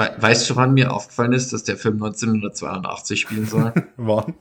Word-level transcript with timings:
We 0.00 0.10
weißt 0.16 0.48
du, 0.48 0.56
wann 0.56 0.72
mir 0.72 0.92
aufgefallen 0.94 1.34
ist, 1.34 1.52
dass 1.52 1.62
der 1.64 1.76
Film 1.76 2.02
1982 2.02 3.20
spielen 3.20 3.46
soll? 3.46 3.74
Wann? 3.98 4.32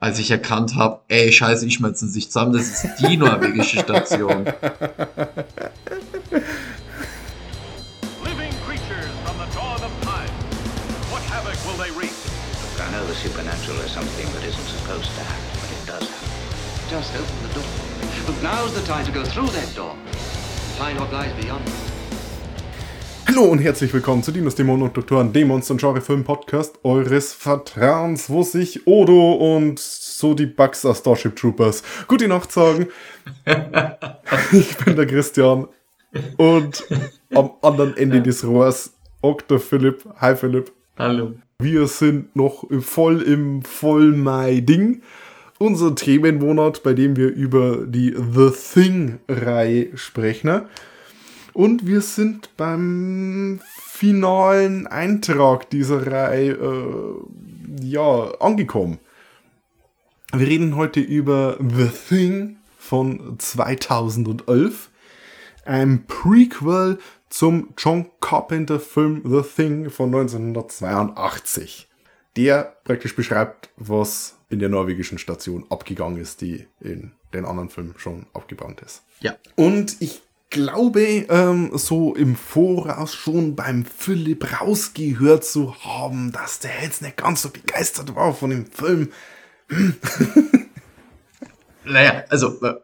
Als 0.00 0.18
ich 0.18 0.28
erkannt 0.28 0.74
habe, 0.74 1.02
ey, 1.06 1.30
scheiße, 1.30 1.66
die 1.66 1.70
schmelzen 1.70 2.08
sich 2.10 2.32
zusammen, 2.32 2.54
das 2.54 2.66
ist 2.66 2.96
die 2.98 3.16
norwegische 3.16 3.78
Station. 3.78 4.44
Living 8.24 8.50
creatures 8.66 9.06
from 9.22 9.38
the 9.38 9.46
dawn 9.54 9.78
of 9.84 9.92
time. 10.02 10.28
What 11.12 11.22
havoc 11.30 11.54
will 11.64 11.78
they 11.78 11.92
wreak? 11.96 12.10
I 12.80 12.90
know 12.90 13.06
the 13.06 13.14
supernatural 13.14 13.78
is 13.86 13.92
something 13.92 14.26
that 14.34 14.42
isn't 14.42 14.66
supposed 14.66 15.14
to 15.14 15.22
happen, 15.22 15.46
but 15.60 15.70
it 15.70 15.86
does 15.86 16.10
happen. 16.10 16.28
Just 16.90 17.14
open 17.14 17.38
the 17.46 17.54
door. 17.54 17.70
But 18.26 18.42
now's 18.42 18.74
the 18.74 18.82
time 18.82 19.06
to 19.06 19.12
go 19.12 19.24
through 19.24 19.50
that 19.50 19.72
door. 19.76 19.94
Find 20.76 20.98
what 20.98 21.12
lies 21.12 21.32
beyond. 21.40 21.93
Hallo 23.34 23.50
und 23.50 23.58
herzlich 23.58 23.92
willkommen 23.92 24.22
zu 24.22 24.30
Dinos, 24.30 24.54
Dämonen 24.54 24.82
und 24.82 24.96
Doktoren, 24.96 25.32
dem 25.32 25.48
Monster- 25.48 25.72
und 25.72 25.80
Genre-Film-Podcast 25.80 26.78
eures 26.84 27.32
Vertrauens, 27.32 28.30
wo 28.30 28.44
sich 28.44 28.86
Odo 28.86 29.32
und 29.32 29.80
so 29.80 30.34
die 30.34 30.46
Bugs 30.46 30.86
aus 30.86 30.98
Starship 31.00 31.34
Troopers 31.34 31.82
gute 32.06 32.28
Nacht 32.28 32.52
sagen. 32.52 32.86
ich 34.52 34.76
bin 34.76 34.94
der 34.94 35.06
Christian 35.06 35.66
und 36.36 36.84
am 37.34 37.50
anderen 37.60 37.96
Ende 37.96 38.22
des 38.22 38.46
Rohrs 38.46 38.94
Okta 39.20 39.58
Philipp. 39.58 40.04
Hi 40.20 40.36
Philipp. 40.36 40.70
Hallo. 40.96 41.34
Wir 41.58 41.88
sind 41.88 42.36
noch 42.36 42.64
voll 42.82 43.20
im 43.20 43.62
Vollmai-Ding. 43.62 45.02
Unser 45.58 45.96
Themenmonat, 45.96 46.84
bei 46.84 46.92
dem 46.92 47.16
wir 47.16 47.34
über 47.34 47.78
die 47.84 48.14
The 48.14 48.50
Thing-Reihe 48.74 49.96
sprechen. 49.96 50.68
Und 51.54 51.86
wir 51.86 52.00
sind 52.00 52.56
beim 52.56 53.60
finalen 53.64 54.88
Eintrag 54.88 55.70
dieser 55.70 56.04
Reihe 56.04 56.52
äh, 56.52 57.84
ja, 57.84 58.32
angekommen. 58.40 58.98
Wir 60.32 60.48
reden 60.48 60.74
heute 60.74 60.98
über 60.98 61.56
The 61.60 61.88
Thing 62.08 62.56
von 62.76 63.38
2011, 63.38 64.90
ein 65.64 66.06
Prequel 66.08 66.98
zum 67.30 67.72
John 67.78 68.10
Carpenter 68.20 68.80
Film 68.80 69.22
The 69.24 69.42
Thing 69.42 69.90
von 69.90 70.12
1982, 70.12 71.88
der 72.36 72.76
praktisch 72.82 73.14
beschreibt, 73.14 73.70
was 73.76 74.38
in 74.50 74.58
der 74.58 74.70
norwegischen 74.70 75.18
Station 75.18 75.66
abgegangen 75.70 76.20
ist, 76.20 76.40
die 76.40 76.66
in 76.80 77.12
den 77.32 77.44
anderen 77.44 77.70
Filmen 77.70 77.94
schon 77.96 78.26
abgebrannt 78.34 78.80
ist. 78.80 79.04
Ja. 79.20 79.36
Und 79.54 80.00
ich 80.00 80.22
glaube, 80.54 81.26
ähm, 81.28 81.70
so 81.74 82.14
im 82.14 82.36
Voraus 82.36 83.12
schon 83.12 83.56
beim 83.56 83.84
Philipp 83.84 84.60
rausgehört 84.60 85.44
zu 85.44 85.74
haben, 85.84 86.30
dass 86.30 86.60
der 86.60 86.70
jetzt 86.82 87.02
nicht 87.02 87.16
ganz 87.16 87.42
so 87.42 87.50
begeistert 87.50 88.14
war 88.14 88.32
von 88.32 88.50
dem 88.50 88.66
Film. 88.66 89.10
Naja, 91.84 92.24
also, 92.30 92.60
äh, 92.62 92.74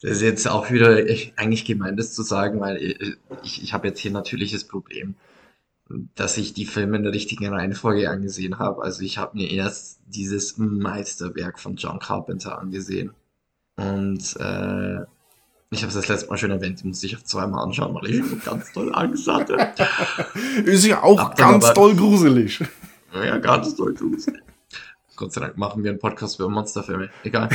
das 0.00 0.10
ist 0.12 0.22
jetzt 0.22 0.48
auch 0.48 0.70
wieder 0.70 0.96
eigentlich 1.36 1.64
gemein, 1.64 1.96
das 1.96 2.14
zu 2.14 2.22
sagen, 2.22 2.60
weil 2.60 2.76
äh, 2.76 3.16
ich, 3.42 3.62
ich 3.62 3.72
habe 3.72 3.88
jetzt 3.88 4.00
hier 4.00 4.12
natürlich 4.12 4.52
das 4.52 4.64
Problem, 4.64 5.16
dass 6.14 6.38
ich 6.38 6.54
die 6.54 6.64
Filme 6.64 6.96
in 6.96 7.02
der 7.02 7.12
richtigen 7.12 7.48
Reihenfolge 7.48 8.08
angesehen 8.08 8.58
habe. 8.58 8.82
Also 8.82 9.02
ich 9.02 9.18
habe 9.18 9.36
mir 9.36 9.50
erst 9.50 10.00
dieses 10.06 10.56
Meisterwerk 10.58 11.58
von 11.58 11.76
John 11.76 11.98
Carpenter 11.98 12.58
angesehen. 12.58 13.12
Und 13.76 14.36
äh, 14.38 15.00
ich 15.74 15.82
habe 15.82 15.88
es 15.88 15.94
das 15.94 16.08
letzte 16.08 16.28
Mal 16.30 16.36
schon 16.38 16.50
erwähnt, 16.50 16.82
die 16.82 16.86
musste 16.86 17.06
ich 17.06 17.16
auch 17.16 17.22
zweimal 17.22 17.64
anschauen, 17.64 17.94
weil 17.94 18.10
ich 18.10 18.26
schon 18.26 18.40
ganz 18.44 18.72
toll 18.72 18.90
Angst 18.94 19.26
hatte. 19.28 19.56
Ist 20.64 20.86
ja 20.86 21.02
auch 21.02 21.18
Hab 21.18 21.36
ganz 21.36 21.64
aber- 21.64 21.74
doll 21.74 21.94
gruselig. 21.94 22.60
Ja, 23.12 23.38
ganz 23.38 23.74
toll 23.76 23.94
gruselig. 23.94 24.40
Gott 25.16 25.32
sei 25.32 25.42
Dank 25.42 25.56
machen 25.56 25.84
wir 25.84 25.90
einen 25.90 26.00
Podcast 26.00 26.38
über 26.40 26.48
Monsterfilme. 26.48 27.08
Egal. 27.22 27.48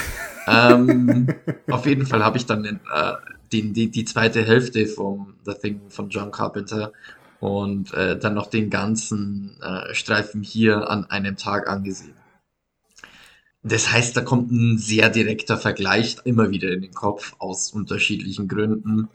ähm, 0.48 1.28
auf 1.70 1.86
jeden 1.86 2.06
Fall 2.06 2.24
habe 2.24 2.38
ich 2.38 2.46
dann 2.46 2.64
den, 2.64 2.80
äh, 2.94 3.14
den, 3.52 3.74
die, 3.74 3.90
die 3.92 4.06
zweite 4.06 4.44
Hälfte 4.44 4.86
vom 4.86 5.34
The 5.46 5.54
Thing 5.54 5.82
von 5.90 6.10
John 6.10 6.32
Carpenter 6.32 6.94
und 7.42 7.94
äh, 7.94 8.18
dann 8.18 8.34
noch 8.34 8.48
den 8.48 8.70
ganzen 8.70 9.58
äh, 9.62 9.94
Streifen 9.94 10.42
hier 10.44 10.90
an 10.90 11.06
einem 11.10 11.36
Tag 11.36 11.70
angesehen. 11.70 12.14
Das 13.64 13.92
heißt, 13.92 14.16
da 14.16 14.22
kommt 14.22 14.52
ein 14.52 14.78
sehr 14.78 15.10
direkter 15.10 15.58
Vergleich 15.58 16.18
immer 16.24 16.50
wieder 16.50 16.72
in 16.72 16.82
den 16.82 16.94
Kopf 16.94 17.34
aus 17.40 17.72
unterschiedlichen 17.72 18.48
Gründen. 18.48 19.10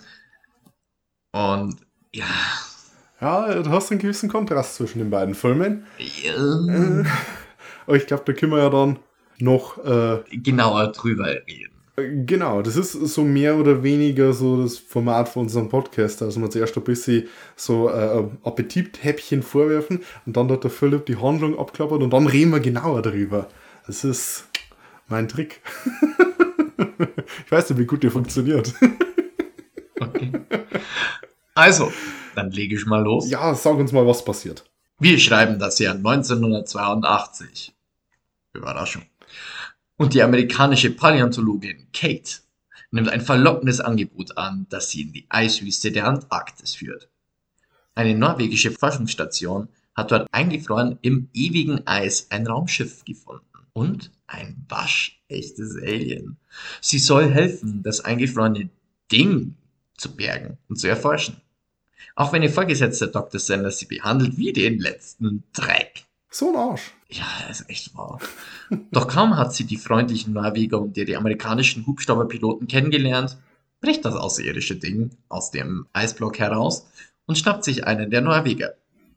Und 1.33 1.77
ja, 2.13 2.25
Ja, 3.21 3.63
du 3.63 3.71
hast 3.71 3.91
einen 3.91 4.01
gewissen 4.01 4.29
Kontrast 4.29 4.77
zwischen 4.77 4.99
den 4.99 5.11
beiden 5.11 5.35
Filmen. 5.35 5.87
äh, 5.99 7.05
Aber 7.87 7.97
ich 7.97 8.07
glaube, 8.07 8.25
da 8.27 8.33
können 8.33 8.53
wir 8.53 8.59
ja 8.59 8.71
dann 8.71 8.99
noch 9.39 9.79
äh, 9.85 10.23
genauer 10.31 10.93
drüber 10.93 11.27
reden. 11.27 11.71
Genau, 11.97 12.61
das 12.61 12.77
ist 12.77 12.93
so 12.93 13.23
mehr 13.25 13.57
oder 13.57 13.85
weniger 13.85 14.33
so 14.33 14.61
das 14.63 14.79
Format 14.79 15.29
von 15.29 15.43
unserem 15.45 15.69
Podcast, 15.69 16.21
dass 16.21 16.37
wir 16.41 16.51
zuerst 16.51 16.77
ein 16.77 16.83
bisschen 16.83 17.29
so 17.55 17.89
äh, 17.89 18.25
Appetithäppchen 18.43 19.45
vorwerfen 19.45 20.01
und 20.27 20.37
dann 20.37 20.51
hat 20.51 20.65
der 20.65 20.73
Philipp 20.73 21.07
die 21.07 21.17
Handlung 21.17 21.57
abklappert 21.57 22.03
und 22.03 22.11
dann 22.11 22.27
reden 22.27 22.51
wir 22.51 22.59
genauer 22.59 23.01
darüber. 23.03 23.49
Das 23.87 24.03
ist 24.03 24.49
mein 25.09 25.29
Trick. 25.29 25.61
ich 27.45 27.53
weiß 27.53 27.71
nicht, 27.71 27.79
wie 27.79 27.87
gut 27.87 28.03
der 28.03 28.11
funktioniert. 28.11 28.73
Okay. 30.01 30.33
Also, 31.55 31.93
dann 32.35 32.51
lege 32.51 32.77
ich 32.77 32.87
mal 32.87 33.03
los. 33.03 33.31
ja, 33.31 33.55
sag 33.55 33.77
uns 33.77 33.93
mal, 33.93 34.07
was 34.07 34.25
passiert. 34.25 34.65
Wir 34.99 35.19
schreiben 35.19 35.59
das 35.59 35.79
Jahr 35.79 35.95
1982. 35.95 37.75
Überraschung. 38.55 39.03
Und 39.97 40.15
die 40.15 40.23
amerikanische 40.23 40.91
Paläontologin 40.91 41.89
Kate 41.93 42.41
nimmt 42.91 43.09
ein 43.09 43.21
verlockendes 43.21 43.81
Angebot 43.81 44.37
an, 44.39 44.67
das 44.71 44.91
sie 44.91 45.03
in 45.03 45.13
die 45.13 45.27
Eiswüste 45.29 45.93
der 45.93 46.07
Antarktis 46.07 46.75
führt. 46.75 47.09
Eine 47.95 48.15
norwegische 48.15 48.71
Forschungsstation 48.71 49.69
hat 49.95 50.11
dort 50.11 50.27
eingefroren 50.33 50.99
im 51.03 51.29
ewigen 51.35 51.87
Eis 51.87 52.29
ein 52.31 52.47
Raumschiff 52.47 53.05
gefunden 53.05 53.54
und 53.75 54.11
ein 54.27 54.65
waschechtes 54.69 55.77
Alien. 55.77 56.39
Sie 56.81 56.99
soll 56.99 57.29
helfen, 57.29 57.83
das 57.83 58.01
eingefrorene 58.01 58.71
Ding 59.13 59.55
zu 59.99 60.17
bergen 60.17 60.57
und 60.69 60.77
zu 60.77 60.89
erforschen. 60.89 61.37
Auch 62.17 62.33
wenn 62.33 62.43
ihr 62.43 62.51
Vorgesetzter 62.51 63.09
Dr. 63.09 63.41
Sanders 63.41 63.79
sie 63.79 63.87
behandelt 63.87 64.39
wie 64.39 64.53
den 64.53 64.79
letzten 64.79 65.43
Dreck. 65.53 66.05
So 66.31 66.51
ein 66.51 66.57
Arsch. 66.57 66.93
Ja, 67.09 67.27
das 67.47 67.61
ist 67.61 67.71
echt 67.71 67.97
wahr. 67.97 68.19
Doch 68.91 69.09
kaum 69.09 69.37
hat 69.37 69.55
sie 69.55 69.65
die 69.65 69.77
freundlichen 69.77 70.33
Norweger 70.33 70.81
und 70.81 70.97
ihre 70.97 71.17
amerikanischen 71.17 71.87
Hubschrauberpiloten 71.87 72.67
kennengelernt, 72.67 73.37
bricht 73.81 74.05
das 74.05 74.15
außerirdische 74.15 74.77
Ding 74.77 75.11
aus 75.29 75.51
dem 75.51 75.87
Eisblock 75.93 76.39
heraus 76.39 76.89
und 77.27 77.39
schnappt 77.39 77.65
sich 77.65 77.87
einen 77.87 78.11
der 78.11 78.21
Norweger. 78.21 78.75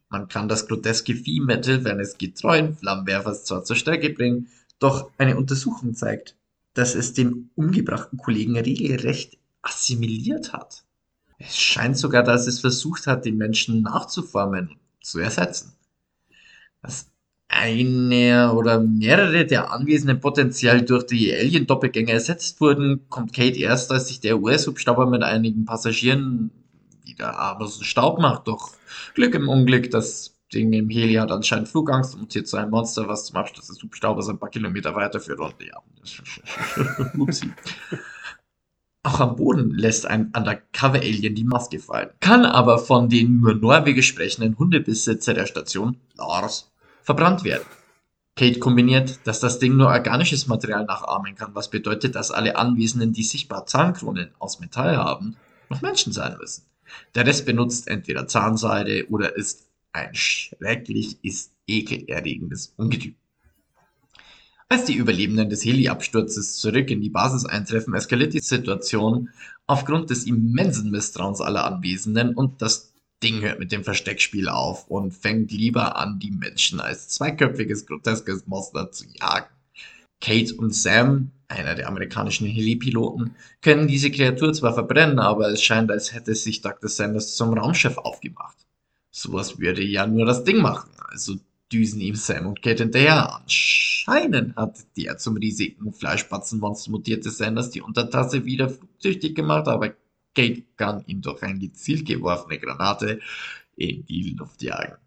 Man 0.09 0.27
kann 0.27 0.47
das 0.47 0.67
groteske 0.67 1.15
Vieh 1.15 1.41
mittels 1.41 2.17
getreuen 2.17 2.75
Flammenwerfers 2.75 3.43
zwar 3.43 3.63
zur 3.63 3.75
Strecke 3.75 4.09
bringen, 4.09 4.47
doch 4.79 5.11
eine 5.17 5.37
Untersuchung 5.37 5.95
zeigt, 5.95 6.35
dass 6.73 6.95
es 6.95 7.13
den 7.13 7.49
umgebrachten 7.55 8.17
Kollegen 8.17 8.57
regelrecht 8.57 9.37
assimiliert 9.61 10.53
hat. 10.53 10.83
Es 11.39 11.57
scheint 11.57 11.97
sogar, 11.97 12.23
dass 12.23 12.47
es 12.47 12.59
versucht 12.61 13.05
hat, 13.05 13.25
den 13.25 13.37
Menschen 13.37 13.81
nachzuformen 13.81 14.77
zu 15.01 15.19
ersetzen. 15.19 15.73
Dass 16.81 17.07
eine 17.49 18.53
oder 18.53 18.79
mehrere 18.79 19.45
der 19.45 19.71
Anwesenden 19.71 20.19
potenziell 20.19 20.83
durch 20.83 21.05
die 21.05 21.33
Alien-Doppelgänger 21.33 22.13
ersetzt 22.13 22.59
wurden, 22.59 23.07
kommt 23.09 23.33
Kate 23.33 23.59
erst, 23.59 23.91
als 23.91 24.07
sich 24.07 24.19
der 24.19 24.39
US-Hubschrauber 24.41 25.05
mit 25.05 25.23
einigen 25.23 25.65
Passagieren 25.65 26.51
wieder 27.07 27.37
abends 27.37 27.83
Staub 27.83 28.19
macht. 28.19 28.47
Doch 28.47 28.71
Glück 29.15 29.33
im 29.35 29.49
Unglück, 29.49 29.89
das 29.91 30.35
Ding 30.53 30.71
im 30.73 30.89
Heli 30.89 31.15
hat 31.15 31.31
anscheinend 31.31 31.67
Flugangst 31.67 32.13
und 32.13 32.21
mutiert 32.21 32.47
zu 32.47 32.57
einem 32.57 32.71
Monster, 32.71 33.07
was 33.07 33.25
zum 33.25 33.37
Abschluss 33.37 33.67
des 33.67 33.81
Hubschraubers 33.81 34.29
ein 34.29 34.39
paar 34.39 34.49
Kilometer 34.49 34.95
weiterführt. 34.95 35.39
Und 35.39 35.55
ja, 35.61 35.81
Upsi. 37.17 37.51
Auch 39.03 39.19
am 39.19 39.35
Boden 39.35 39.71
lässt 39.71 40.05
ein 40.05 40.33
Undercover-Alien 40.35 41.35
die 41.35 41.43
Maske 41.43 41.79
fallen, 41.79 42.09
kann 42.19 42.45
aber 42.45 42.77
von 42.77 43.09
den 43.09 43.39
nur 43.39 43.55
Norwegisch 43.55 44.07
sprechenden 44.07 44.57
Hundebesitzer 44.57 45.33
der 45.33 45.45
Station, 45.45 45.97
Lars, 46.15 46.71
verbrannt 47.03 47.43
werden. 47.43 47.65
Kate 48.35 48.59
kombiniert, 48.59 49.19
dass 49.25 49.39
das 49.39 49.59
Ding 49.59 49.77
nur 49.77 49.87
organisches 49.87 50.47
Material 50.47 50.85
nachahmen 50.85 51.35
kann, 51.35 51.55
was 51.55 51.69
bedeutet, 51.69 52.15
dass 52.15 52.31
alle 52.31 52.55
Anwesenden, 52.55 53.13
die 53.13 53.23
sichtbar 53.23 53.65
Zahnkronen 53.65 54.29
aus 54.39 54.59
Metall 54.59 54.97
haben, 54.97 55.37
noch 55.69 55.81
Menschen 55.81 56.13
sein 56.13 56.37
müssen. 56.37 56.63
Der 57.15 57.25
Rest 57.25 57.45
benutzt 57.45 57.87
entweder 57.87 58.27
Zahnseide 58.27 59.07
oder 59.09 59.35
ist 59.35 59.67
ein 59.91 60.13
schrecklich 60.13 61.17
ist 61.23 61.53
ekelerregendes 61.65 62.73
Ungetüm. 62.77 63.15
Als 64.69 64.83
die 64.85 64.95
Überlebenden 64.95 65.49
des 65.49 65.63
Heli-Absturzes 65.63 66.57
zurück 66.57 66.91
in 66.91 67.01
die 67.01 67.09
Basis 67.09 67.45
eintreffen, 67.45 67.93
eskaliert 67.93 68.33
die 68.33 68.39
Situation 68.39 69.29
aufgrund 69.65 70.09
des 70.09 70.25
immensen 70.25 70.91
Misstrauens 70.91 71.39
aller 71.39 71.65
Anwesenden 71.65 72.35
und 72.35 72.61
das 72.61 72.93
Ding 73.23 73.41
hört 73.41 73.59
mit 73.59 73.71
dem 73.71 73.83
Versteckspiel 73.83 74.49
auf 74.49 74.87
und 74.87 75.13
fängt 75.13 75.51
lieber 75.51 75.95
an, 75.95 76.19
die 76.19 76.31
Menschen 76.31 76.79
als 76.79 77.07
zweiköpfiges, 77.09 77.85
groteskes 77.85 78.45
Monster 78.45 78.91
zu 78.91 79.05
jagen. 79.07 79.56
Kate 80.19 80.55
und 80.55 80.73
Sam, 80.73 81.31
einer 81.47 81.75
der 81.75 81.87
amerikanischen 81.87 82.47
Helipiloten, 82.47 83.35
können 83.61 83.87
diese 83.87 84.11
Kreatur 84.11 84.53
zwar 84.53 84.73
verbrennen, 84.73 85.19
aber 85.19 85.49
es 85.49 85.61
scheint, 85.61 85.91
als 85.91 86.13
hätte 86.13 86.35
sich 86.35 86.61
Dr. 86.61 86.89
Sanders 86.89 87.35
zum 87.35 87.53
Raumschiff 87.53 87.97
aufgemacht. 87.97 88.57
Sowas 89.11 89.59
würde 89.59 89.83
ja 89.83 90.05
nur 90.05 90.25
das 90.25 90.43
Ding 90.43 90.61
machen, 90.61 90.89
also 91.09 91.35
düsen 91.71 92.01
ihm 92.01 92.15
Sam 92.15 92.47
und 92.47 92.61
Kate 92.61 92.83
hinterher. 92.83 93.35
Anscheinend 93.35 94.55
hat 94.55 94.77
der 94.95 95.17
zum 95.17 95.37
riesigen 95.37 95.93
Fleischspatzenmonster 95.93 96.91
mutierte 96.91 97.29
Sanders 97.29 97.69
die 97.69 97.81
Untertasse 97.81 98.45
wieder 98.45 98.69
flugtüchtig 98.69 99.35
gemacht, 99.35 99.67
aber 99.67 99.95
Kate 100.35 100.63
kann 100.75 101.03
ihn 101.07 101.21
durch 101.21 101.41
eine 101.43 101.59
gezielt 101.59 102.05
geworfene 102.05 102.59
Granate 102.59 103.19
in 103.75 104.05
die 104.05 104.35
Luft 104.37 104.61
jagen. 104.61 104.97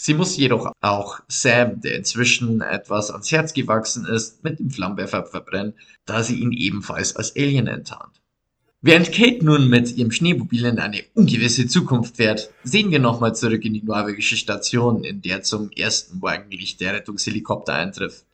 Sie 0.00 0.14
muss 0.14 0.36
jedoch 0.36 0.70
auch 0.80 1.18
Sam, 1.26 1.80
der 1.80 1.96
inzwischen 1.96 2.60
etwas 2.60 3.10
ans 3.10 3.32
Herz 3.32 3.52
gewachsen 3.52 4.06
ist, 4.06 4.44
mit 4.44 4.60
dem 4.60 4.70
Flammenwerfer 4.70 5.26
verbrennen, 5.26 5.74
da 6.06 6.22
sie 6.22 6.36
ihn 6.36 6.52
ebenfalls 6.52 7.16
als 7.16 7.34
Alien 7.34 7.66
enttarnt. 7.66 8.20
Während 8.80 9.10
Kate 9.10 9.44
nun 9.44 9.68
mit 9.68 9.96
ihrem 9.96 10.12
Schneemobil 10.12 10.66
in 10.66 10.78
eine 10.78 11.02
ungewisse 11.14 11.66
Zukunft 11.66 12.16
fährt, 12.16 12.48
sehen 12.62 12.92
wir 12.92 13.00
nochmal 13.00 13.34
zurück 13.34 13.64
in 13.64 13.74
die 13.74 13.82
norwegische 13.82 14.36
Station, 14.36 15.02
in 15.02 15.20
der 15.20 15.42
zum 15.42 15.72
ersten 15.72 16.20
Morgenlicht 16.20 16.80
der 16.80 16.94
Rettungshelikopter 16.94 17.74
eintrifft. 17.74 18.24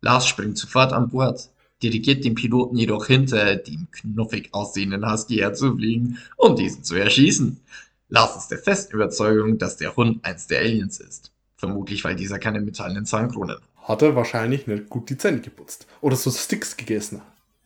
Lars 0.00 0.26
springt 0.26 0.56
sofort 0.56 0.94
an 0.94 1.10
Bord, 1.10 1.50
dirigiert 1.82 2.24
den 2.24 2.34
Piloten 2.34 2.78
jedoch 2.78 3.06
hinter 3.06 3.56
dem 3.56 3.88
knuffig 3.90 4.48
aussehenden 4.52 5.12
Husky 5.12 5.36
herzufliegen 5.36 6.16
und 6.38 6.58
diesen 6.58 6.84
zu 6.84 6.94
erschießen. 6.94 7.60
Lars 8.08 8.36
ist 8.36 8.50
der 8.50 8.58
festen 8.58 8.94
Überzeugung, 8.94 9.58
dass 9.58 9.76
der 9.76 9.96
Hund 9.96 10.24
eins 10.24 10.46
der 10.46 10.60
Aliens 10.60 11.00
ist. 11.00 11.32
Vermutlich, 11.56 12.04
weil 12.04 12.14
dieser 12.14 12.38
keine 12.38 12.60
metallenen 12.60 13.06
Zahnkronen 13.06 13.56
hat. 13.56 13.62
Hat 13.88 14.02
er 14.02 14.14
wahrscheinlich 14.16 14.66
nicht 14.66 14.88
gut 14.88 15.10
die 15.10 15.16
Zähne 15.16 15.40
geputzt. 15.40 15.86
Oder 16.00 16.16
so 16.16 16.30
Sticks 16.30 16.76
gegessen. 16.76 17.22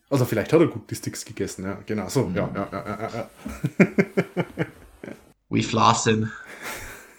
Also 0.08 0.24
vielleicht 0.24 0.52
hat 0.52 0.60
er 0.60 0.66
gut 0.66 0.90
die 0.90 0.94
Sticks 0.94 1.24
gegessen, 1.24 1.64
ja, 1.64 1.78
genau. 1.86 2.08
So, 2.08 2.30
ja, 2.34 2.50
ja, 2.54 2.68
ja, 2.72 2.84
ja, 2.86 3.10
ja. 3.14 3.30
We 5.48 5.62
flossen. 5.62 6.32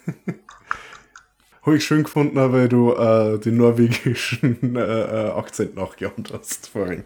Habe 1.62 1.76
ich 1.76 1.84
schön 1.84 2.02
gefunden, 2.02 2.36
weil 2.36 2.68
du 2.68 2.92
äh, 2.92 3.38
den 3.38 3.56
norwegischen 3.56 4.76
äh, 4.76 4.80
äh, 4.80 5.30
Akzent 5.30 5.76
nachgeahmt 5.76 6.32
hast 6.32 6.68
vorhin. 6.68 7.04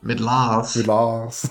Mit 0.00 0.20
Lars. 0.20 0.76
Mit 0.76 0.86
Lars. 0.86 1.50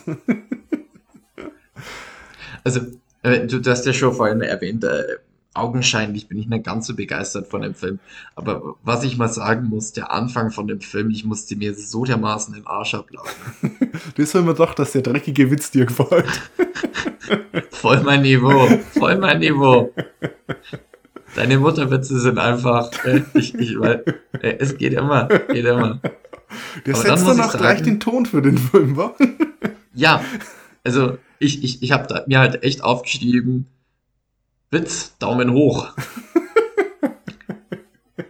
Also, 2.64 2.82
du, 3.24 3.60
du 3.62 3.70
hast 3.70 3.86
ja 3.86 3.94
schon 3.94 4.14
vorhin 4.14 4.42
erwähnt, 4.42 4.84
äh, 4.84 5.04
augenscheinlich 5.54 6.28
bin 6.28 6.38
ich 6.38 6.48
nicht 6.48 6.66
ganz 6.66 6.88
so 6.88 6.96
begeistert 6.96 7.48
von 7.48 7.62
dem 7.62 7.74
Film. 7.74 8.00
Aber 8.36 8.76
was 8.84 9.04
ich 9.04 9.18
mal 9.18 9.28
sagen 9.28 9.68
muss, 9.68 9.92
der 9.92 10.12
Anfang 10.12 10.52
von 10.52 10.68
dem 10.68 10.82
Film, 10.82 11.10
ich 11.10 11.26
musste 11.26 11.56
mir 11.56 11.74
so 11.74 12.06
dermaßen 12.06 12.54
den 12.54 12.68
Arsch 12.68 12.94
abladen. 12.94 13.32
das 14.16 14.36
haben 14.36 14.46
wir 14.46 14.54
doch, 14.54 14.74
dass 14.76 14.92
der 14.92 15.02
dreckige 15.02 15.50
Witz 15.50 15.72
dir 15.72 15.86
gefällt. 15.86 16.26
Voll 17.72 18.02
mein 18.04 18.22
Niveau, 18.22 18.68
voll 18.98 19.18
mein 19.18 19.40
Niveau. 19.40 19.94
Deine 21.36 21.58
Mutterwitze 21.58 22.20
sind 22.20 22.40
einfach, 22.40 22.90
äh, 23.06 23.22
ich, 23.34 23.54
ich, 23.56 23.78
weil, 23.80 24.04
äh, 24.42 24.56
es 24.60 24.78
geht 24.78 24.94
immer, 24.94 25.26
geht 25.26 25.66
immer. 25.66 26.00
Der 26.86 26.96
setzt 26.96 27.28
dann 27.28 27.40
auch 27.42 27.52
sagen- 27.52 27.58
gleich 27.58 27.82
den 27.84 28.00
Ton 28.00 28.26
für 28.26 28.42
den 28.42 28.58
Film, 28.58 28.96
wa? 28.96 29.14
Ja, 29.94 30.24
also 30.84 31.18
ich, 31.40 31.64
ich, 31.64 31.84
ich 31.84 31.92
habe 31.92 32.24
mir 32.28 32.40
halt 32.40 32.64
echt 32.64 32.84
aufgeschrieben, 32.84 33.68
Witz, 34.70 35.18
Daumen 35.20 35.52
hoch. 35.52 35.94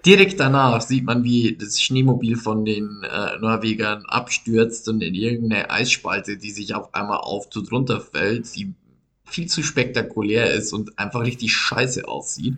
Direkt 0.06 0.40
danach 0.40 0.82
sieht 0.82 1.06
man, 1.06 1.24
wie 1.24 1.58
das 1.58 1.82
Schneemobil 1.82 2.38
von 2.38 2.64
den 2.64 3.04
äh, 3.04 3.38
Norwegern 3.40 4.06
abstürzt 4.06 4.88
und 4.88 5.02
in 5.02 5.16
irgendeine 5.16 5.70
Eisspalte, 5.70 6.38
die 6.38 6.52
sich 6.52 6.76
auf 6.76 6.94
einmal 6.94 7.18
auftut, 7.18 7.72
runterfällt, 7.72 8.56
die 8.56 8.74
viel 9.26 9.48
zu 9.48 9.64
spektakulär 9.64 10.54
ist 10.54 10.74
und 10.74 11.00
einfach 11.00 11.22
richtig 11.22 11.54
scheiße 11.54 12.08
aussieht. 12.08 12.54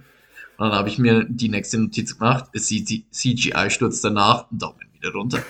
Und 0.58 0.66
dann 0.66 0.74
habe 0.74 0.90
ich 0.90 1.00
mir 1.00 1.26
die 1.28 1.50
nächste 1.50 1.80
Notiz 1.80 2.18
gemacht, 2.18 2.50
es 2.54 2.68
sieht 2.68 2.90
die 2.90 3.10
CGI 3.10 3.70
stürzt 3.70 4.04
danach 4.04 4.46
Daumen 4.52 4.90
wieder 4.94 5.14
runter. 5.14 5.42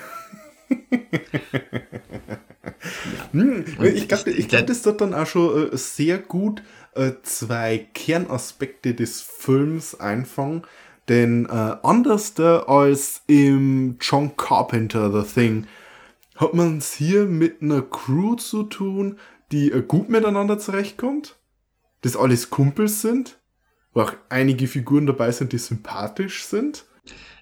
Hm, 3.31 3.65
Und 3.77 3.85
ich 3.85 4.07
glaube, 4.07 4.31
ich- 4.31 4.47
glaub, 4.47 4.67
das 4.67 4.85
wird 4.85 5.01
dann 5.01 5.13
auch 5.13 5.25
schon 5.27 5.71
äh, 5.73 5.77
sehr 5.77 6.17
gut 6.17 6.61
äh, 6.95 7.11
zwei 7.23 7.87
Kernaspekte 7.93 8.93
des 8.93 9.21
Films 9.21 9.99
einfangen. 9.99 10.63
Denn 11.07 11.45
äh, 11.45 11.49
anders 11.49 12.39
als 12.39 13.21
im 13.27 13.97
John 13.99 14.35
Carpenter 14.37 15.11
The 15.23 15.27
Thing 15.33 15.67
hat 16.35 16.53
man 16.53 16.77
es 16.77 16.93
hier 16.93 17.25
mit 17.25 17.61
einer 17.61 17.81
Crew 17.81 18.35
zu 18.35 18.63
tun, 18.63 19.17
die 19.51 19.71
äh, 19.71 19.81
gut 19.81 20.09
miteinander 20.09 20.59
zurechtkommt, 20.59 21.37
dass 22.01 22.15
alles 22.15 22.49
Kumpels 22.51 23.01
sind, 23.01 23.39
wo 23.93 24.01
auch 24.01 24.13
einige 24.29 24.67
Figuren 24.67 25.07
dabei 25.07 25.31
sind, 25.31 25.51
die 25.51 25.57
sympathisch 25.57 26.45
sind. 26.45 26.85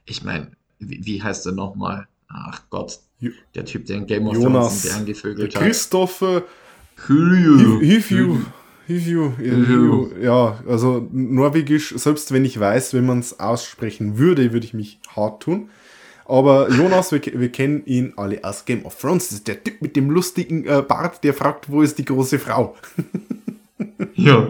Ich 0.05 0.23
meine, 0.23 0.51
wie, 0.79 1.05
wie 1.05 1.21
heißt 1.21 1.45
er 1.45 1.51
nochmal? 1.51 2.07
Ach 2.29 2.61
Gott, 2.69 2.99
der 3.55 3.65
Typ, 3.65 3.85
der 3.85 3.97
in 3.97 4.07
Game 4.07 4.27
of 4.27 4.35
Jonas, 4.35 4.81
Thrones 4.81 4.81
den 4.83 4.91
angevögelt 4.93 5.55
hat. 5.55 5.63
Christopher 5.63 6.43
Hülyu. 7.07 7.79
Hivju. 7.79 8.39
Hivju. 8.87 9.33
Hivju. 9.37 10.09
Ja, 10.21 10.59
also 10.67 11.07
Norwegisch, 11.11 11.93
selbst 11.97 12.31
wenn 12.31 12.45
ich 12.45 12.59
weiß, 12.59 12.93
wenn 12.93 13.05
man 13.05 13.19
es 13.19 13.39
aussprechen 13.39 14.17
würde, 14.17 14.53
würde 14.53 14.65
ich 14.65 14.73
mich 14.73 14.99
hart 15.15 15.43
tun. 15.43 15.69
Aber 16.25 16.69
Jonas, 16.69 17.11
wir, 17.11 17.21
wir 17.23 17.51
kennen 17.51 17.83
ihn 17.85 18.13
alle 18.17 18.43
aus 18.43 18.65
Game 18.65 18.85
of 18.85 18.99
Thrones. 18.99 19.29
Das 19.29 19.37
ist 19.39 19.47
der 19.47 19.63
Typ 19.63 19.81
mit 19.81 19.95
dem 19.95 20.09
lustigen 20.09 20.65
äh, 20.65 20.83
Bart, 20.85 21.23
der 21.23 21.33
fragt, 21.33 21.69
wo 21.71 21.81
ist 21.81 21.97
die 21.97 22.05
große 22.05 22.39
Frau? 22.39 22.75
Ja, 24.15 24.47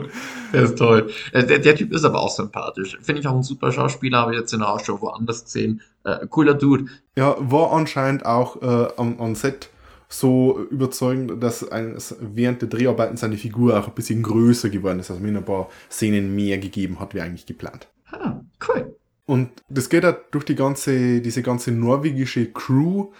der 0.53 0.63
ist 0.63 0.77
toll. 0.77 1.09
Äh, 1.31 1.45
Der, 1.45 1.59
der 1.59 1.75
Typ 1.75 1.93
ist 1.93 2.03
aber 2.03 2.21
auch 2.21 2.29
sympathisch. 2.29 2.97
Finde 3.01 3.21
ich 3.21 3.27
auch 3.27 3.35
ein 3.35 3.43
super 3.43 3.71
Schauspieler, 3.71 4.19
habe 4.19 4.33
ich 4.33 4.39
jetzt 4.39 4.53
in 4.53 4.59
der 4.59 4.69
Ausschau 4.69 5.01
woanders 5.01 5.45
gesehen. 5.45 5.81
Äh, 6.03 6.27
cooler 6.27 6.53
Dude. 6.53 6.85
Ja, 7.15 7.35
war 7.39 7.71
anscheinend 7.71 8.25
auch 8.25 8.61
äh, 8.61 8.87
am, 8.97 9.19
am 9.19 9.35
Set 9.35 9.69
so 10.09 10.59
überzeugend, 10.69 11.43
dass 11.43 11.69
ein, 11.69 11.97
während 12.19 12.61
der 12.61 12.69
Dreharbeiten 12.69 13.17
seine 13.17 13.37
Figur 13.37 13.77
auch 13.77 13.87
ein 13.87 13.93
bisschen 13.93 14.23
größer 14.23 14.69
geworden 14.69 14.99
ist, 14.99 15.11
also 15.11 15.21
mir 15.21 15.37
ein 15.37 15.43
paar 15.43 15.69
Szenen 15.91 16.33
mehr 16.33 16.57
gegeben 16.57 16.99
hat, 16.99 17.13
wie 17.13 17.21
eigentlich 17.21 17.45
geplant. 17.45 17.87
Ah, 18.11 18.39
cool. 18.67 18.95
Und 19.25 19.49
das 19.67 19.89
geht 19.89 20.05
halt 20.05 20.19
durch 20.31 20.45
die 20.45 20.55
ganze, 20.55 21.19
diese 21.19 21.41
ganze 21.43 21.71
norwegische 21.73 22.45
Crew. 22.53 23.11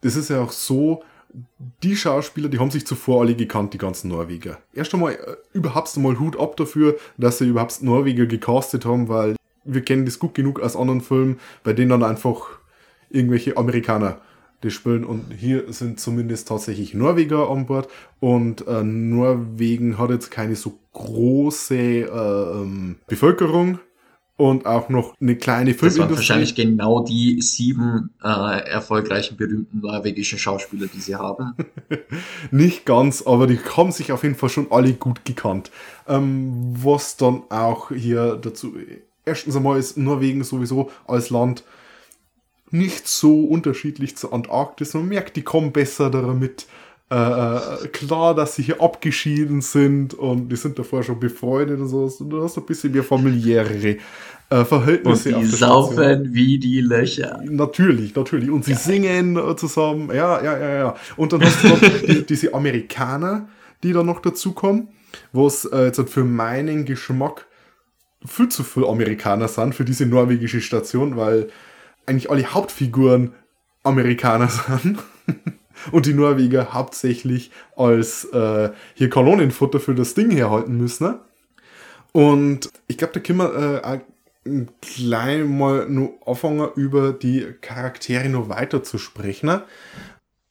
Das 0.00 0.16
ist 0.16 0.30
ja 0.30 0.40
auch 0.40 0.52
so, 0.52 1.02
die 1.82 1.96
Schauspieler, 1.96 2.48
die 2.48 2.58
haben 2.58 2.70
sich 2.70 2.86
zuvor 2.86 3.22
alle 3.22 3.34
gekannt, 3.34 3.74
die 3.74 3.78
ganzen 3.78 4.08
Norweger. 4.08 4.58
Erst 4.72 4.94
einmal 4.94 5.14
äh, 5.14 5.36
überhaupt 5.52 5.92
einmal 5.96 6.18
Hut 6.18 6.38
ab 6.38 6.56
dafür, 6.56 6.96
dass 7.18 7.38
sie 7.38 7.48
überhaupt 7.48 7.82
Norweger 7.82 8.26
gecastet 8.26 8.84
haben, 8.84 9.08
weil 9.08 9.36
wir 9.64 9.82
kennen 9.82 10.04
das 10.04 10.18
gut 10.18 10.34
genug 10.34 10.60
aus 10.60 10.76
anderen 10.76 11.00
Filmen, 11.00 11.40
bei 11.62 11.72
denen 11.72 11.90
dann 11.90 12.02
einfach 12.02 12.58
irgendwelche 13.10 13.56
Amerikaner 13.56 14.20
die 14.62 14.70
spielen 14.70 15.04
und 15.04 15.32
hier 15.32 15.70
sind 15.72 16.00
zumindest 16.00 16.48
tatsächlich 16.48 16.94
Norweger 16.94 17.50
an 17.50 17.66
Bord 17.66 17.88
und 18.18 18.66
äh, 18.66 18.82
Norwegen 18.82 19.98
hat 19.98 20.10
jetzt 20.10 20.30
keine 20.30 20.56
so 20.56 20.78
große 20.94 21.76
äh, 21.76 22.08
ähm, 22.08 22.96
Bevölkerung 23.06 23.78
und 24.36 24.66
auch 24.66 24.88
noch 24.88 25.14
eine 25.20 25.36
kleine 25.36 25.72
Das 25.72 25.82
waren 25.82 25.90
Filmindustrie. 25.90 26.16
wahrscheinlich 26.16 26.54
genau 26.54 27.04
die 27.04 27.40
sieben 27.40 28.10
äh, 28.22 28.68
erfolgreichen, 28.68 29.36
berühmten 29.36 29.80
norwegischen 29.80 30.38
Schauspieler, 30.38 30.88
die 30.92 30.98
sie 31.00 31.14
haben. 31.14 31.54
Nicht 32.50 32.84
ganz, 32.84 33.22
aber 33.22 33.46
die 33.46 33.58
haben 33.58 33.92
sich 33.92 34.10
auf 34.10 34.24
jeden 34.24 34.34
Fall 34.34 34.48
schon 34.48 34.72
alle 34.72 34.92
gut 34.94 35.24
gekannt. 35.24 35.70
Ähm, 36.08 36.74
was 36.76 37.16
dann 37.16 37.42
auch 37.48 37.90
hier 37.90 38.36
dazu. 38.36 38.74
Erstens 39.24 39.56
einmal 39.56 39.78
ist 39.78 39.96
Norwegen 39.96 40.42
sowieso 40.42 40.90
als 41.06 41.30
Land 41.30 41.64
nicht 42.70 43.06
so 43.06 43.44
unterschiedlich 43.44 44.16
zur 44.16 44.32
Antarktis. 44.32 44.94
Man 44.94 45.08
merkt, 45.08 45.36
die 45.36 45.42
kommen 45.42 45.72
besser 45.72 46.10
damit. 46.10 46.62
Äh, 46.62 46.66
äh, 47.10 47.88
klar, 47.88 48.34
dass 48.34 48.56
sie 48.56 48.62
hier 48.62 48.80
abgeschieden 48.80 49.60
sind 49.60 50.14
und 50.14 50.48
die 50.48 50.56
sind 50.56 50.78
davor 50.78 51.02
schon 51.02 51.20
befreundet 51.20 51.78
und 51.80 51.88
so. 51.88 52.10
Und 52.18 52.30
du 52.30 52.42
hast 52.42 52.56
ein 52.56 52.66
bisschen 52.66 52.92
mehr 52.92 53.04
familiärere 53.04 53.98
äh, 54.50 54.58
Und 54.58 54.66
Verhältnisse. 54.66 55.28
die 55.28 55.34
auf 55.34 55.40
der 55.42 55.48
Station. 55.56 55.94
saufen 55.96 56.34
wie 56.34 56.58
die 56.58 56.80
Löcher. 56.80 57.40
Natürlich, 57.44 58.14
natürlich. 58.14 58.50
Und 58.50 58.64
sie 58.64 58.74
singen 58.74 59.36
äh, 59.36 59.54
zusammen. 59.56 60.08
Ja, 60.14 60.42
ja, 60.42 60.58
ja, 60.58 60.74
ja. 60.76 60.94
Und 61.16 61.32
dann 61.32 61.42
hast 61.44 61.62
du 61.62 61.68
noch 61.68 61.78
die, 62.08 62.24
diese 62.26 62.54
Amerikaner, 62.54 63.48
die 63.82 63.92
da 63.92 64.02
noch 64.02 64.20
dazukommen, 64.20 64.88
was 65.32 65.66
äh, 65.66 65.86
jetzt 65.86 66.08
für 66.10 66.24
meinen 66.24 66.84
Geschmack 66.84 67.46
viel 68.26 68.48
zu 68.48 68.64
viel 68.64 68.86
Amerikaner 68.86 69.48
sind 69.48 69.74
für 69.74 69.84
diese 69.84 70.06
norwegische 70.06 70.62
Station, 70.62 71.16
weil 71.18 71.48
eigentlich 72.06 72.30
alle 72.30 72.46
Hauptfiguren 72.46 73.34
Amerikaner 73.82 74.48
sind. 74.82 74.98
Und 75.92 76.06
die 76.06 76.14
Norweger 76.14 76.72
hauptsächlich 76.72 77.50
als 77.76 78.24
äh, 78.26 78.70
hier 78.94 79.10
Kanonenfutter 79.10 79.80
für 79.80 79.94
das 79.94 80.14
Ding 80.14 80.30
herhalten 80.30 80.76
müssen. 80.76 81.04
Ne? 81.04 81.20
Und 82.12 82.70
ich 82.86 82.96
glaube, 82.98 83.14
da 83.14 83.20
können 83.20 83.38
wir 83.38 83.82
äh, 83.84 84.00
gleich 84.80 85.44
mal 85.44 85.88
noch 85.88 86.18
anfangen, 86.26 86.68
über 86.76 87.12
die 87.12 87.46
Charaktere 87.60 88.28
noch 88.28 88.48
weiter 88.48 88.82
zu 88.82 88.98
sprechen. 88.98 89.62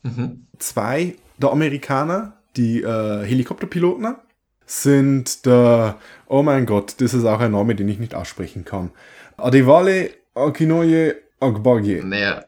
Mhm. 0.01 0.47
Zwei 0.59 1.15
der 1.37 1.51
Amerikaner, 1.51 2.33
die 2.57 2.81
äh, 2.81 3.25
Helikopterpiloten, 3.25 4.15
sind 4.65 5.45
der, 5.45 5.99
oh 6.27 6.43
mein 6.43 6.65
Gott, 6.65 6.95
das 6.99 7.13
ist 7.13 7.25
auch 7.25 7.39
ein 7.39 7.51
Name, 7.51 7.75
den 7.75 7.87
ich 7.89 7.99
nicht 7.99 8.15
aussprechen 8.15 8.65
kann. 8.65 8.91
Adewale 9.37 10.11
Akinoye 10.35 11.15
Agbarye. 11.39 12.01
Naja, 12.03 12.45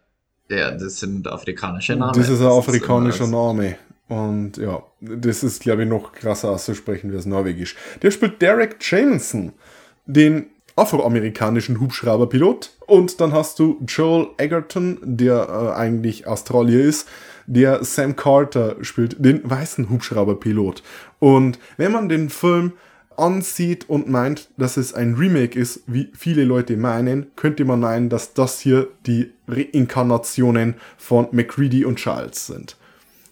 ja, 0.50 0.72
das 0.72 1.00
sind 1.00 1.28
afrikanische 1.28 1.96
Namen. 1.96 2.14
Das 2.14 2.30
ist 2.30 2.42
ein 2.42 2.48
afrikanischer 2.48 3.28
Name. 3.28 3.78
Und 4.08 4.58
ja, 4.58 4.84
das 5.02 5.44
ist, 5.44 5.64
glaube 5.64 5.84
ich, 5.84 5.90
noch 5.90 6.12
krasser 6.12 6.50
auszusprechen 6.50 7.12
wie 7.12 7.16
das 7.16 7.26
Norwegisch. 7.26 7.76
Der 8.02 8.12
spielt 8.12 8.42
Derek 8.42 8.78
Jameson, 8.80 9.54
den 10.06 10.48
afroamerikanischen 10.76 11.80
Hubschrauberpilot. 11.80 12.72
Und 12.86 13.20
dann 13.20 13.34
hast 13.34 13.60
du 13.60 13.82
Joel 13.88 14.28
Egerton, 14.38 15.00
der 15.02 15.48
äh, 15.50 15.76
eigentlich 15.76 16.28
Australier 16.28 16.84
ist, 16.84 17.08
der 17.48 17.84
Sam 17.84 18.16
Carter 18.16 18.76
spielt, 18.82 19.24
den 19.24 19.50
weißen 19.50 19.90
Hubschrauberpilot. 19.90 20.84
Und 21.20 21.60
wenn 21.78 21.92
man 21.92 22.10
den 22.10 22.30
Film 22.30 22.74
ansieht 23.18 23.90
und 23.90 24.10
meint, 24.10 24.50
dass 24.58 24.78
es 24.78 24.94
ein 24.94 25.16
Remake 25.16 25.60
ist, 25.60 25.82
wie 25.88 26.12
viele 26.16 26.44
Leute 26.44 26.78
meinen, 26.78 27.28
könnte 27.36 27.66
man 27.66 27.80
meinen, 27.80 28.10
dass 28.10 28.34
das 28.34 28.60
hier 28.60 28.88
die 29.06 29.32
Reinkarnationen 29.48 30.76
von 30.98 31.28
McCready 31.32 31.86
und 31.86 31.98
Charles 31.98 32.48
sind. 32.48 32.78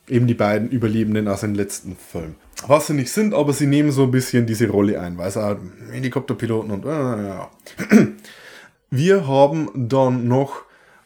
Eben 0.07 0.27
die 0.27 0.33
beiden 0.33 0.69
Überlebenden 0.69 1.27
aus 1.27 1.41
dem 1.41 1.55
letzten 1.55 1.95
Film. 1.95 2.35
Was 2.67 2.87
sie 2.87 2.93
nicht 2.93 3.11
sind, 3.11 3.33
aber 3.33 3.53
sie 3.53 3.67
nehmen 3.67 3.91
so 3.91 4.03
ein 4.03 4.11
bisschen 4.11 4.45
diese 4.45 4.69
Rolle 4.69 4.99
ein, 4.99 5.17
weil 5.17 5.27
es 5.27 5.37
auch 5.37 5.57
Helikopterpiloten 5.91 6.71
und. 6.71 6.85
Äh. 6.85 8.07
Wir 8.89 9.27
haben 9.27 9.69
dann 9.73 10.27
noch 10.27 10.63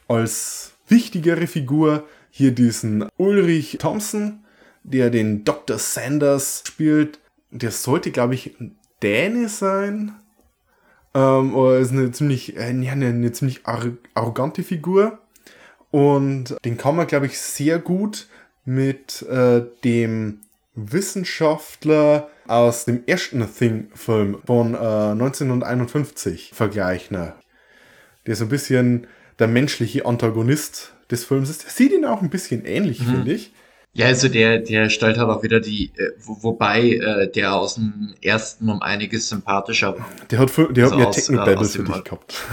als 0.08 0.74
wichtigere 0.88 1.48
Figur 1.48 2.04
hier 2.32 2.52
diesen 2.52 3.08
Ulrich 3.18 3.78
Thompson, 3.80 4.44
der 4.84 5.10
den 5.10 5.44
Dr. 5.44 5.78
Sanders 5.78 6.64
spielt. 6.68 7.20
Der 7.60 7.72
sollte, 7.72 8.12
glaube 8.12 8.36
ich, 8.36 8.60
ein 8.60 8.78
Däne 9.02 9.50
sein. 9.50 10.16
Ähm, 11.14 11.56
oder 11.56 11.80
ist 11.80 11.92
eine 11.92 12.12
ziemlich, 12.12 12.56
äh, 12.58 12.72
ja, 12.72 12.92
eine, 12.92 13.08
eine 13.08 13.32
ziemlich 13.32 13.66
ar 13.66 13.86
arrogante 14.14 14.64
Figur. 14.64 15.20
Und 15.92 16.58
den 16.66 16.78
kann 16.78 16.96
man, 16.96 17.08
glaube 17.08 17.28
ich, 17.28 17.40
sehr 17.40 17.80
gut 17.80 18.28
mit 18.66 19.22
äh, 19.24 19.64
dem 19.84 20.42
Wissenschaftler 20.76 22.30
aus 22.48 22.86
dem 22.86 23.04
ersten 23.08 23.46
Thing-Film 23.52 24.40
von 24.46 24.74
äh, 24.74 24.78
1951 24.78 26.52
vergleichen. 26.54 27.34
Der 28.26 28.36
so 28.36 28.46
ein 28.46 28.50
bisschen 28.50 29.08
der 29.40 29.48
menschliche 29.48 30.06
Antagonist 30.06 30.94
des 31.10 31.24
Films 31.24 31.50
ist. 31.50 31.64
Der 31.64 31.72
sieht 31.72 31.94
ihn 31.94 32.06
auch 32.06 32.22
ein 32.22 32.30
bisschen 32.30 32.66
ähnlich, 32.66 33.00
finde 33.00 33.32
ich. 33.32 33.54
Ja, 33.94 34.06
also 34.08 34.28
der, 34.28 34.60
der 34.60 34.90
stellt 34.90 35.18
halt 35.18 35.30
auch 35.30 35.42
wieder 35.42 35.60
die, 35.60 35.92
äh, 35.98 36.12
wo, 36.24 36.38
wobei 36.44 36.92
äh, 36.92 37.32
der 37.32 37.54
aus 37.56 37.76
dem 37.76 38.14
ersten 38.22 38.70
um 38.70 38.82
einiges 38.84 39.28
sympathischer 39.30 39.98
war. 39.98 40.06
Der 40.30 40.38
hat, 40.40 40.52
für, 40.52 40.72
der 40.72 40.86
Also 40.86 40.96
hat 40.98 41.00
mehr 41.00 41.10
äh, 41.10 41.12
Techno-Babble 41.22 41.58
aus 41.58 41.76
für 41.76 41.84
dich 41.84 42.04
gehabt. 42.04 42.36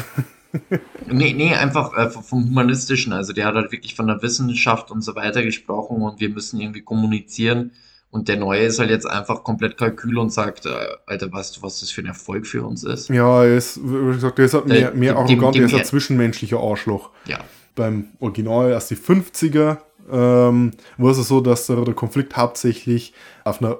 Nee, 1.10 1.32
nee, 1.32 1.52
einfach 1.52 1.96
äh, 1.98 2.08
vom 2.10 2.44
Humanistischen. 2.46 3.12
Also 3.12 3.32
der 3.32 3.46
hat 3.46 3.56
halt 3.56 3.72
wirklich 3.72 3.96
von 3.96 4.06
der 4.06 4.22
Wissenschaft 4.22 4.92
und 4.92 5.02
so 5.02 5.16
weiter 5.16 5.42
gesprochen 5.42 6.00
und 6.00 6.20
wir 6.20 6.28
müssen 6.28 6.60
irgendwie 6.60 6.80
kommunizieren. 6.82 7.72
Und 8.12 8.28
der 8.28 8.36
Neue 8.36 8.60
ist 8.60 8.78
halt 8.78 8.90
jetzt 8.90 9.04
einfach 9.04 9.42
komplett 9.42 9.76
Kalkül 9.76 10.16
und 10.16 10.32
sagt, 10.32 10.66
äh, 10.66 10.70
Alter, 11.06 11.32
weißt 11.32 11.56
du, 11.56 11.62
was 11.62 11.80
das 11.80 11.90
für 11.90 12.02
ein 12.02 12.06
Erfolg 12.06 12.46
für 12.46 12.62
uns 12.64 12.84
ist? 12.84 13.08
Ja, 13.08 13.42
er 13.42 13.56
ist, 13.56 13.80
wie 13.82 14.12
gesagt, 14.14 14.38
der 14.38 14.44
ist 14.44 14.54
halt 14.54 14.66
mehr, 14.68 14.92
Äh, 14.92 14.96
mehr 14.96 15.14
dem- 15.14 15.18
arrogant, 15.18 15.56
dem- 15.56 15.62
er 15.62 15.66
ist 15.66 15.74
ein 15.74 15.84
zwischenmenschlicher 15.84 16.60
Arschloch. 16.60 17.10
Ja. 17.26 17.40
beim 17.74 18.04
Original 18.20 18.70
erst 18.70 18.92
die 18.92 18.96
50er, 18.96 19.78
ähm, 20.10 20.72
war 20.98 21.10
es 21.10 21.28
so, 21.28 21.40
dass 21.40 21.66
der, 21.66 21.76
der 21.84 21.94
Konflikt 21.94 22.36
hauptsächlich 22.36 23.14
auf 23.44 23.60
einer 23.60 23.78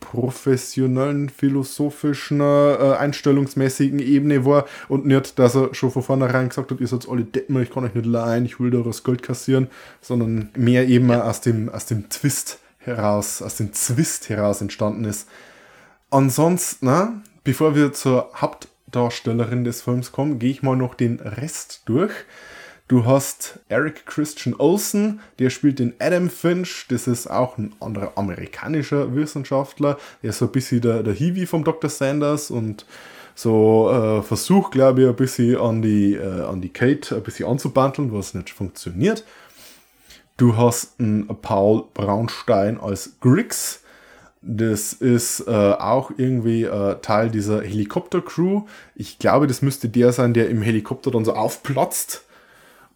professionellen, 0.00 1.28
philosophischen, 1.28 2.40
äh, 2.40 2.96
einstellungsmäßigen 2.98 3.98
Ebene 3.98 4.44
war 4.44 4.66
und 4.88 5.06
nicht, 5.06 5.38
dass 5.38 5.54
er 5.54 5.74
schon 5.74 5.90
von 5.90 6.02
vornherein 6.02 6.48
gesagt 6.48 6.70
hat, 6.70 6.80
ihr 6.80 6.86
seid 6.86 7.08
alle 7.08 7.24
Deppen, 7.24 7.60
ich 7.62 7.70
kann 7.70 7.84
euch 7.84 7.94
nicht 7.94 8.06
leihen, 8.06 8.44
ich 8.44 8.60
will 8.60 8.70
da 8.70 8.78
das 8.78 9.04
Geld 9.04 9.22
kassieren, 9.22 9.68
sondern 10.00 10.50
mehr 10.56 10.86
eben 10.88 11.10
aus 11.10 11.40
dem, 11.40 11.68
aus 11.68 11.86
dem 11.86 12.08
Twist 12.08 12.58
heraus, 12.78 13.42
aus 13.42 13.56
dem 13.56 13.72
Zwist 13.72 14.28
heraus 14.28 14.60
entstanden 14.60 15.04
ist. 15.04 15.28
Ansonsten, 16.10 16.86
na, 16.86 17.22
bevor 17.42 17.74
wir 17.74 17.92
zur 17.92 18.30
Hauptdarstellerin 18.34 19.64
des 19.64 19.82
Films 19.82 20.12
kommen, 20.12 20.38
gehe 20.38 20.50
ich 20.50 20.62
mal 20.62 20.76
noch 20.76 20.94
den 20.94 21.18
Rest 21.20 21.82
durch. 21.86 22.12
Du 22.86 23.06
hast 23.06 23.60
Eric 23.70 24.04
Christian 24.04 24.54
Olsen, 24.58 25.20
der 25.38 25.48
spielt 25.48 25.78
den 25.78 25.94
Adam 26.00 26.28
Finch. 26.28 26.84
Das 26.90 27.06
ist 27.06 27.26
auch 27.28 27.56
ein 27.56 27.74
anderer 27.80 28.12
amerikanischer 28.16 29.14
Wissenschaftler. 29.14 29.96
Der 30.22 30.30
ist 30.30 30.38
so 30.38 30.44
ein 30.44 30.52
bisschen 30.52 30.82
der, 30.82 31.02
der 31.02 31.14
Hiwi 31.14 31.46
vom 31.46 31.64
Dr. 31.64 31.88
Sanders 31.88 32.50
und 32.50 32.84
so 33.34 33.90
äh, 33.90 34.22
versucht, 34.22 34.72
glaube 34.72 35.02
ich, 35.02 35.08
ein 35.08 35.16
bisschen 35.16 35.56
an 35.56 35.80
die, 35.80 36.14
äh, 36.14 36.42
an 36.42 36.60
die 36.60 36.68
Kate 36.68 37.16
ein 37.16 37.22
bisschen 37.22 37.48
anzubandeln, 37.48 38.12
was 38.12 38.34
nicht 38.34 38.50
funktioniert. 38.50 39.24
Du 40.36 40.58
hast 40.58 41.00
einen 41.00 41.26
Paul 41.40 41.84
Braunstein 41.94 42.78
als 42.78 43.14
Griggs. 43.20 43.80
Das 44.42 44.92
ist 44.92 45.48
äh, 45.48 45.50
auch 45.50 46.10
irgendwie 46.18 46.64
äh, 46.64 46.96
Teil 47.00 47.30
dieser 47.30 47.62
Helikoptercrew. 47.62 48.64
Ich 48.94 49.18
glaube, 49.18 49.46
das 49.46 49.62
müsste 49.62 49.88
der 49.88 50.12
sein, 50.12 50.34
der 50.34 50.50
im 50.50 50.60
Helikopter 50.60 51.10
dann 51.10 51.24
so 51.24 51.32
aufplatzt 51.32 52.24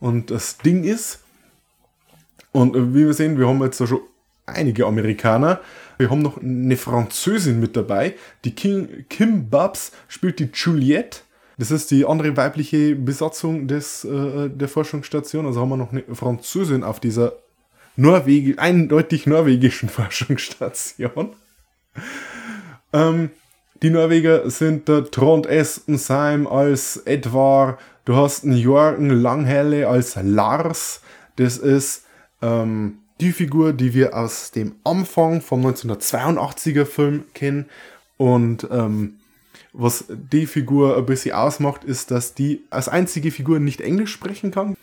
und 0.00 0.31
das 0.31 0.59
Ding 0.59 0.85
ist. 0.85 1.21
Und 2.52 2.95
wie 2.95 3.07
wir 3.07 3.14
sehen, 3.14 3.38
wir 3.38 3.47
haben 3.47 3.62
jetzt 3.62 3.81
da 3.81 3.87
schon 3.87 4.00
einige 4.47 4.87
Amerikaner. 4.87 5.61
Wir 5.99 6.11
haben 6.11 6.23
noch 6.23 6.40
eine 6.40 6.76
Französin 6.76 7.61
mit 7.61 7.76
dabei. 7.76 8.14
Die 8.45 8.55
Kim, 8.55 9.05
Kim 9.09 9.50
Babs 9.50 9.93
spielt 10.09 10.38
die 10.38 10.50
Juliette. 10.52 11.21
Das 11.59 11.73
ist 11.73 11.90
die 11.90 12.07
andere 12.07 12.37
weibliche 12.37 12.95
Besatzung 12.95 13.67
des, 13.67 14.05
äh, 14.05 14.49
der 14.49 14.69
Forschungsstation. 14.69 15.45
Also 15.45 15.61
haben 15.61 15.71
wir 15.71 15.76
noch 15.76 15.93
eine 15.93 16.05
Französin 16.14 16.85
auf 16.85 17.00
dieser 17.00 17.33
Norwegi 17.97 18.57
eindeutig 18.59 19.26
norwegischen 19.26 19.88
Forschungsstation. 19.88 21.31
Ähm, 22.93 23.31
die 23.83 23.90
Norweger 23.90 24.49
sind 24.50 24.88
der 24.88 25.11
Trond 25.11 25.47
Estenseim 25.47 26.47
als 26.47 26.97
Edvard, 27.05 27.78
du 28.09 28.17
hast 28.17 28.43
einen 28.43 28.57
Jürgen 28.57 29.11
Langhelle 29.11 29.87
als 29.87 30.17
Lars, 30.21 31.03
das 31.37 31.59
ist 31.59 32.07
ähm, 32.41 33.00
die 33.21 33.33
Figur, 33.33 33.75
die 33.75 33.93
wir 33.93 34.17
aus 34.17 34.50
dem 34.50 34.77
Anfang 34.83 35.43
vom 35.43 35.67
1982er 35.67 36.87
Film 36.87 37.25
kennen. 37.35 37.67
Und 38.17 38.67
ähm, 38.71 39.19
was 39.75 40.07
die 40.09 40.47
Figur 40.47 40.97
ein 40.97 41.05
bisschen 41.05 41.35
ausmacht, 41.35 41.85
ist, 41.85 42.11
dass 42.11 42.33
die 42.33 42.62
als 42.71 42.88
einzige 42.88 43.31
Figur 43.31 43.61
nicht 43.61 43.83
Englisch 43.83 44.12
sprechen 44.12 44.53
kann, 44.53 44.79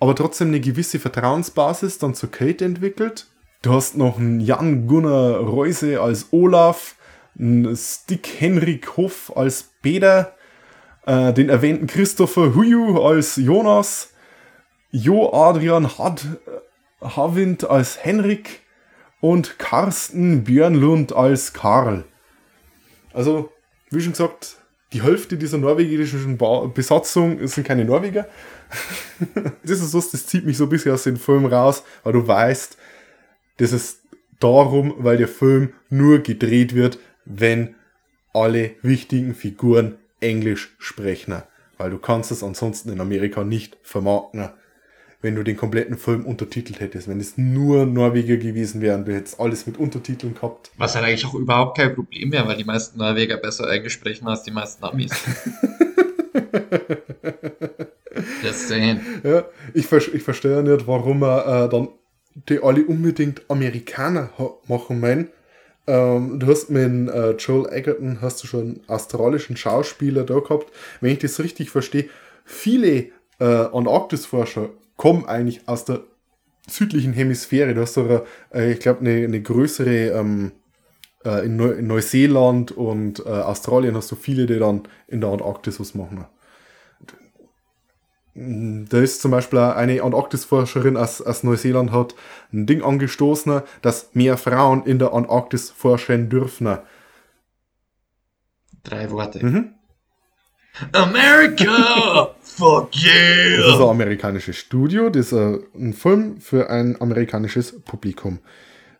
aber 0.00 0.14
trotzdem 0.14 0.48
eine 0.48 0.60
gewisse 0.60 0.98
Vertrauensbasis 0.98 1.98
dann 1.98 2.14
zu 2.14 2.28
Kate 2.28 2.64
entwickelt. 2.64 3.26
Du 3.60 3.74
hast 3.74 3.94
noch 3.94 4.18
einen 4.18 4.40
Jan 4.40 4.86
Gunnar 4.86 5.40
Reuse 5.40 6.00
als 6.00 6.28
Olaf, 6.30 6.96
einen 7.38 7.76
Stick 7.76 8.26
Henrik 8.38 8.96
Hoff 8.96 9.36
als 9.36 9.68
Peter, 9.82 10.33
äh, 11.06 11.32
den 11.32 11.48
erwähnten 11.48 11.86
Christopher 11.86 12.54
Huyu 12.54 13.00
als 13.02 13.36
Jonas, 13.36 14.10
Jo 14.90 15.32
Adrian 15.32 15.98
Had, 15.98 16.24
Havind 17.00 17.68
als 17.68 18.04
Henrik 18.04 18.60
und 19.20 19.58
Carsten 19.58 20.44
Björnlund 20.44 21.12
als 21.12 21.52
Karl. 21.52 22.04
Also, 23.12 23.52
wie 23.90 24.00
schon 24.00 24.12
gesagt, 24.12 24.56
die 24.92 25.02
Hälfte 25.02 25.36
dieser 25.36 25.58
norwegischen 25.58 26.38
Besatzung 26.72 27.46
sind 27.46 27.66
keine 27.66 27.84
Norweger. 27.84 28.28
das 29.64 29.80
ist 29.80 29.94
was, 29.94 30.10
das 30.10 30.26
zieht 30.26 30.44
mich 30.44 30.56
so 30.56 30.64
ein 30.64 30.70
bisschen 30.70 30.92
aus 30.92 31.02
dem 31.04 31.16
Film 31.16 31.46
raus, 31.46 31.82
weil 32.02 32.12
du 32.12 32.26
weißt, 32.26 32.76
das 33.56 33.72
ist 33.72 34.02
darum, 34.40 34.94
weil 34.98 35.16
der 35.16 35.28
Film 35.28 35.72
nur 35.90 36.20
gedreht 36.20 36.74
wird, 36.74 36.98
wenn 37.24 37.74
alle 38.32 38.72
wichtigen 38.82 39.34
Figuren 39.34 39.96
Englisch 40.24 40.74
sprechen. 40.78 41.42
Weil 41.76 41.90
du 41.90 41.98
kannst 41.98 42.30
es 42.30 42.42
ansonsten 42.42 42.90
in 42.90 43.00
Amerika 43.00 43.44
nicht 43.44 43.76
vermarkten, 43.82 44.48
wenn 45.20 45.34
du 45.34 45.42
den 45.42 45.56
kompletten 45.56 45.96
Film 45.96 46.24
untertitelt 46.24 46.80
hättest. 46.80 47.08
Wenn 47.08 47.20
es 47.20 47.36
nur 47.36 47.86
Norweger 47.86 48.36
gewesen 48.36 48.80
wären, 48.80 49.04
du 49.04 49.14
hättest 49.14 49.40
alles 49.40 49.66
mit 49.66 49.78
Untertiteln 49.78 50.34
gehabt. 50.34 50.70
Was 50.76 50.94
halt 50.94 51.04
eigentlich 51.04 51.26
auch 51.26 51.34
überhaupt 51.34 51.76
kein 51.76 51.94
Problem 51.94 52.30
wäre, 52.32 52.46
weil 52.46 52.56
die 52.56 52.64
meisten 52.64 52.98
Norweger 52.98 53.36
besser 53.38 53.70
Englisch 53.70 53.94
sprechen 53.94 54.28
als 54.28 54.42
die 54.42 54.50
meisten 54.50 54.84
Amis. 54.84 55.12
Saying. 58.68 59.00
Ja, 59.22 59.44
ich, 59.72 59.90
ich 59.90 60.22
verstehe 60.22 60.62
nicht, 60.62 60.86
warum 60.86 61.22
er 61.22 61.64
äh, 61.64 61.68
dann 61.68 61.88
die 62.48 62.62
alle 62.62 62.84
unbedingt 62.84 63.42
Amerikaner 63.48 64.30
machen 64.66 65.00
meinen. 65.00 65.28
Ähm, 65.86 66.38
du 66.38 66.46
hast 66.46 66.70
mit 66.70 67.08
äh, 67.10 67.32
Joel 67.32 67.72
Egerton 67.72 68.18
hast 68.20 68.42
du 68.42 68.46
schon 68.46 68.60
einen 68.60 68.80
australischen 68.86 69.56
Schauspieler 69.56 70.24
da 70.24 70.38
gehabt. 70.38 70.72
Wenn 71.00 71.12
ich 71.12 71.18
das 71.18 71.40
richtig 71.40 71.70
verstehe, 71.70 72.08
viele 72.44 73.10
äh, 73.38 73.44
Antarktisforscher 73.44 74.70
kommen 74.96 75.26
eigentlich 75.26 75.68
aus 75.68 75.84
der 75.84 76.00
südlichen 76.66 77.12
Hemisphäre. 77.12 77.74
Du 77.74 77.82
hast 77.82 77.94
sogar, 77.94 78.24
äh, 78.52 78.72
ich 78.72 78.80
glaube, 78.80 79.00
eine, 79.00 79.24
eine 79.24 79.42
größere 79.42 80.18
ähm, 80.18 80.52
äh, 81.24 81.44
in, 81.44 81.56
Neu 81.56 81.70
in 81.72 81.86
Neuseeland 81.86 82.72
und 82.72 83.20
äh, 83.20 83.28
Australien 83.28 83.94
hast 83.94 84.10
du 84.10 84.16
viele, 84.16 84.46
die 84.46 84.58
dann 84.58 84.82
in 85.06 85.20
der 85.20 85.30
Antarktis 85.30 85.80
was 85.80 85.94
machen. 85.94 86.24
Da 88.36 88.98
ist 88.98 89.22
zum 89.22 89.30
Beispiel 89.30 89.60
eine 89.60 90.02
Antarktisforscherin 90.02 90.96
aus, 90.96 91.22
aus 91.22 91.44
Neuseeland 91.44 91.92
hat 91.92 92.16
ein 92.52 92.66
Ding 92.66 92.82
angestoßen, 92.82 93.62
dass 93.80 94.10
mehr 94.14 94.36
Frauen 94.36 94.84
in 94.84 94.98
der 94.98 95.12
Antarktis 95.12 95.70
forschen 95.70 96.28
dürfen. 96.28 96.78
Drei 98.82 99.10
Worte. 99.12 99.44
Mhm. 99.44 99.74
America! 100.92 102.34
Fuck 102.40 102.90
Das 102.92 103.02
ist 103.02 103.06
yeah! 103.06 103.76
ein 103.76 103.88
amerikanisches 103.90 104.56
Studio, 104.56 105.10
das 105.10 105.32
äh, 105.32 105.58
einen 105.74 105.92
Film 105.92 106.40
für 106.40 106.70
ein 106.70 107.00
amerikanisches 107.00 107.80
Publikum 107.82 108.40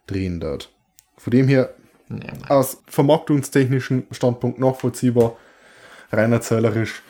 drehen 0.07 0.39
dort. 0.39 0.73
Von 1.19 1.33
dem 1.33 1.49
her 1.49 1.75
Ja, 2.09 2.51
aus 2.51 2.83
vermarktungstechnischen 2.87 4.07
Standpunkt 4.13 4.61
nachvollziehbar, 4.61 5.37
rein 6.13 6.33
erzählerisch, 6.33 7.03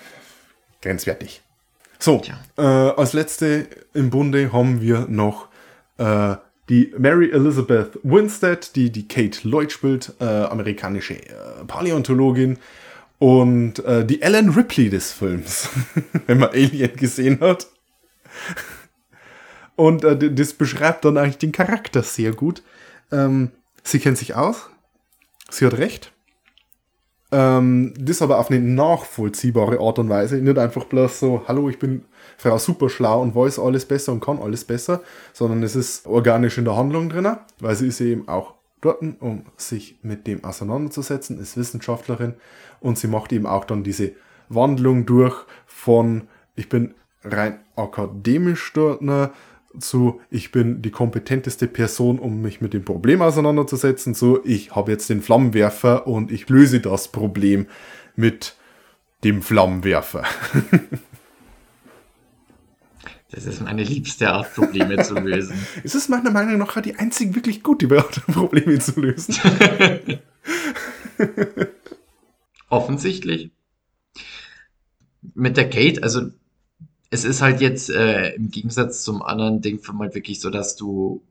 grenzwertig. 0.81 1.44
So, 2.05 2.21
äh, 2.59 2.61
als 2.61 3.15
letzte 3.15 3.67
im 3.95 4.11
Bunde 4.11 4.53
haben 4.53 4.83
wir 4.83 5.07
noch 5.09 5.49
äh, 5.97 6.37
die 6.69 6.93
Mary 6.99 7.31
Elizabeth 7.31 7.99
Winstead, 8.03 8.77
die 8.77 8.93
die 8.93 9.09
Kate 9.09 9.49
Lloyd 9.49 9.73
spielt, 9.73 10.13
äh, 10.21 10.25
amerikanische 10.25 11.15
äh, 11.15 11.65
Paläontologin. 11.67 12.59
Und 13.19 13.83
äh, 13.87 14.05
die 14.05 14.21
Ellen 14.21 14.51
Ripley 14.51 14.91
des 14.91 15.13
Films, 15.13 15.71
wenn 16.27 16.41
man 16.41 16.51
Alien 16.51 16.95
gesehen 16.95 17.41
hat. 17.41 17.69
Und 19.75 20.05
äh, 20.05 20.31
das 20.31 20.53
beschreibt 20.53 21.07
dann 21.07 21.17
eigentlich 21.17 21.39
den 21.39 21.53
Charakter 21.53 22.03
sehr 22.03 22.33
gut. 22.33 22.63
Ähm, 23.13 23.51
sie 23.83 23.99
kennt 23.99 24.19
sich 24.19 24.35
aus, 24.35 24.69
sie 25.49 25.65
hat 25.65 25.79
recht. 25.79 26.13
Ähm, 27.35 27.95
das 27.99 28.23
aber 28.23 28.39
auf 28.39 28.49
eine 28.49 28.61
nachvollziehbare 28.61 29.81
Art 29.81 29.99
und 29.99 30.09
Weise. 30.09 30.37
Nicht 30.37 30.57
einfach 30.57 30.85
bloß 30.85 31.19
so, 31.19 31.43
hallo, 31.49 31.69
ich 31.69 31.81
bin 31.81 32.05
Frau 32.39 32.59
super 32.59 32.89
schlau 32.89 33.23
und 33.23 33.35
weiß 33.35 33.59
alles 33.59 33.87
besser 33.87 34.13
und 34.13 34.21
kann 34.21 34.39
alles 34.39 34.65
besser, 34.65 35.03
sondern 35.33 35.65
es 35.65 35.75
ist 35.75 36.07
organisch 36.07 36.59
in 36.59 36.65
der 36.65 36.77
Handlung 36.77 37.09
drin, 37.09 37.27
weil 37.59 37.75
sie 37.75 37.89
ist 37.89 38.01
eben 38.01 38.29
auch 38.29 38.55
dort, 38.81 39.03
um 39.19 39.47
sich 39.57 39.99
mit 40.03 40.29
dem 40.29 40.45
auseinanderzusetzen, 40.45 41.41
ist 41.41 41.57
Wissenschaftlerin 41.57 42.35
und 42.79 42.99
sie 42.99 43.09
macht 43.09 43.33
eben 43.33 43.47
auch 43.47 43.65
dann 43.65 43.83
diese 43.83 44.13
Wandlung 44.49 45.05
durch 45.05 45.35
von, 45.67 46.29
ich 46.55 46.69
bin 46.69 46.95
rein 47.25 47.59
akademisch 47.75 48.73
dort, 48.75 49.03
ne, 49.03 49.31
zu, 49.79 50.21
ich 50.31 50.53
bin 50.53 50.83
die 50.83 50.91
kompetenteste 50.91 51.67
Person, 51.67 52.19
um 52.19 52.41
mich 52.41 52.61
mit 52.61 52.75
dem 52.75 52.85
Problem 52.85 53.23
auseinanderzusetzen, 53.23 54.15
zu, 54.15 54.41
ich 54.45 54.75
habe 54.75 54.93
jetzt 54.93 55.11
den 55.11 55.23
Flammenwerfer 55.23 56.07
und 56.07 56.31
ich 56.31 56.49
löse 56.49 56.81
das 56.81 57.09
Problem 57.09 57.67
mit 58.17 58.57
dem 59.25 59.43
Flammenwerfer. 59.43 60.25
Das 63.31 63.47
ist 63.47 63.63
meine 63.63 63.83
liebste 63.83 64.31
Art, 64.31 64.55
Probleme 64.55 65.03
zu 65.03 65.15
lösen. 65.15 65.57
Es 65.83 65.97
ist 65.97 66.09
meiner 66.09 66.31
Meinung 66.31 66.57
nach 66.59 66.81
die 66.81 66.95
einzig 66.95 67.35
wirklich 67.35 67.65
gute 67.65 67.91
Art, 67.99 68.25
Probleme 68.29 68.79
zu 68.79 69.01
lösen. 69.01 69.35
Offensichtlich. 72.69 73.51
Mit 75.35 75.57
der 75.57 75.69
Kate, 75.69 76.01
also 76.05 76.31
es 77.15 77.25
ist 77.25 77.43
halt 77.43 77.61
jetzt 77.61 77.91
äh, 77.91 78.31
im 78.35 78.51
Gegensatz 78.51 79.05
zum 79.05 79.23
anderen 79.23 79.61
Ding-Film 79.61 80.01
halt 80.01 80.17
wirklich 80.17 80.41
so, 80.41 80.51
dass 80.51 80.75
du 80.75 81.23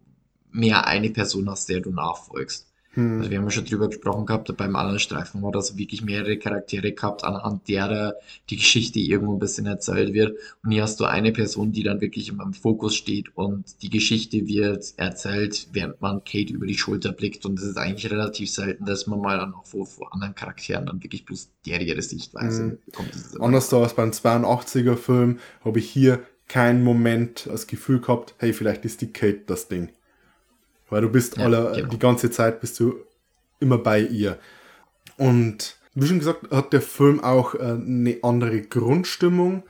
mehr 0.49 0.87
eine 0.87 1.09
Person 1.09 1.49
hast, 1.49 1.67
der 1.67 1.81
du 1.81 1.91
nachfolgst. 1.91 2.72
Also 2.95 3.31
wir 3.31 3.37
haben 3.39 3.45
ja 3.45 3.51
schon 3.51 3.65
drüber 3.65 3.87
gesprochen 3.87 4.25
gehabt, 4.27 4.55
beim 4.55 4.75
anderen 4.75 4.99
Streifen 4.99 5.41
war 5.41 5.51
das 5.51 5.77
wirklich 5.77 6.03
mehrere 6.03 6.37
Charaktere 6.37 6.91
gehabt, 6.91 7.23
anhand 7.23 7.67
derer 7.67 8.13
die 8.49 8.57
Geschichte 8.57 8.99
irgendwo 8.99 9.33
ein 9.33 9.39
bisschen 9.39 9.65
erzählt 9.65 10.13
wird. 10.13 10.37
Und 10.63 10.71
hier 10.71 10.83
hast 10.83 10.99
du 10.99 11.05
eine 11.05 11.31
Person, 11.31 11.71
die 11.71 11.81
dann 11.83 12.01
wirklich 12.01 12.29
im 12.29 12.53
Fokus 12.53 12.95
steht 12.95 13.35
und 13.35 13.81
die 13.81 13.89
Geschichte 13.89 14.47
wird 14.47 14.93
erzählt, 14.97 15.69
während 15.71 16.01
man 16.01 16.23
Kate 16.23 16.53
über 16.53 16.67
die 16.67 16.77
Schulter 16.77 17.11
blickt. 17.13 17.45
Und 17.45 17.57
es 17.59 17.65
ist 17.65 17.77
eigentlich 17.77 18.11
relativ 18.11 18.51
selten, 18.51 18.85
dass 18.85 19.07
man 19.07 19.19
mal 19.19 19.37
dann 19.39 19.53
auch 19.53 19.65
vor, 19.65 19.87
vor 19.87 20.13
anderen 20.13 20.35
Charakteren 20.35 20.85
dann 20.85 21.01
wirklich 21.01 21.25
bloß 21.25 21.49
der 21.65 21.81
ihre 21.81 22.01
Sichtweise 22.01 22.63
Mhm. 22.63 22.77
bekommt. 22.85 23.11
Anders 23.39 23.69
da 23.69 23.81
als 23.81 23.95
beim 23.95 24.11
82er 24.11 24.95
Film 24.97 25.39
habe 25.65 25.79
ich 25.79 25.89
hier 25.89 26.19
keinen 26.47 26.83
Moment 26.83 27.47
das 27.47 27.67
Gefühl 27.67 27.99
gehabt, 28.01 28.35
hey, 28.37 28.53
vielleicht 28.53 28.85
ist 28.85 29.01
die 29.01 29.11
Kate 29.11 29.41
das 29.47 29.67
Ding. 29.67 29.89
Weil 30.93 31.01
du 31.01 31.09
bist 31.09 31.37
Ja, 31.37 31.45
alle, 31.45 31.71
genau. 31.75 31.89
die 31.89 31.99
ganze 31.99 32.29
Zeit 32.29 32.61
bist 32.61 32.79
du 32.79 32.95
immer 33.59 33.79
bei 33.79 33.99
ihr. 33.99 34.37
Und 35.17 35.77
wie 35.95 36.05
schon 36.05 36.19
gesagt, 36.19 36.51
hat 36.51 36.71
der 36.71 36.81
Film 36.81 37.23
auch 37.23 37.55
äh, 37.55 37.59
eine 37.59 38.17
andere 38.21 38.61
Grundstimmung. 38.61 39.63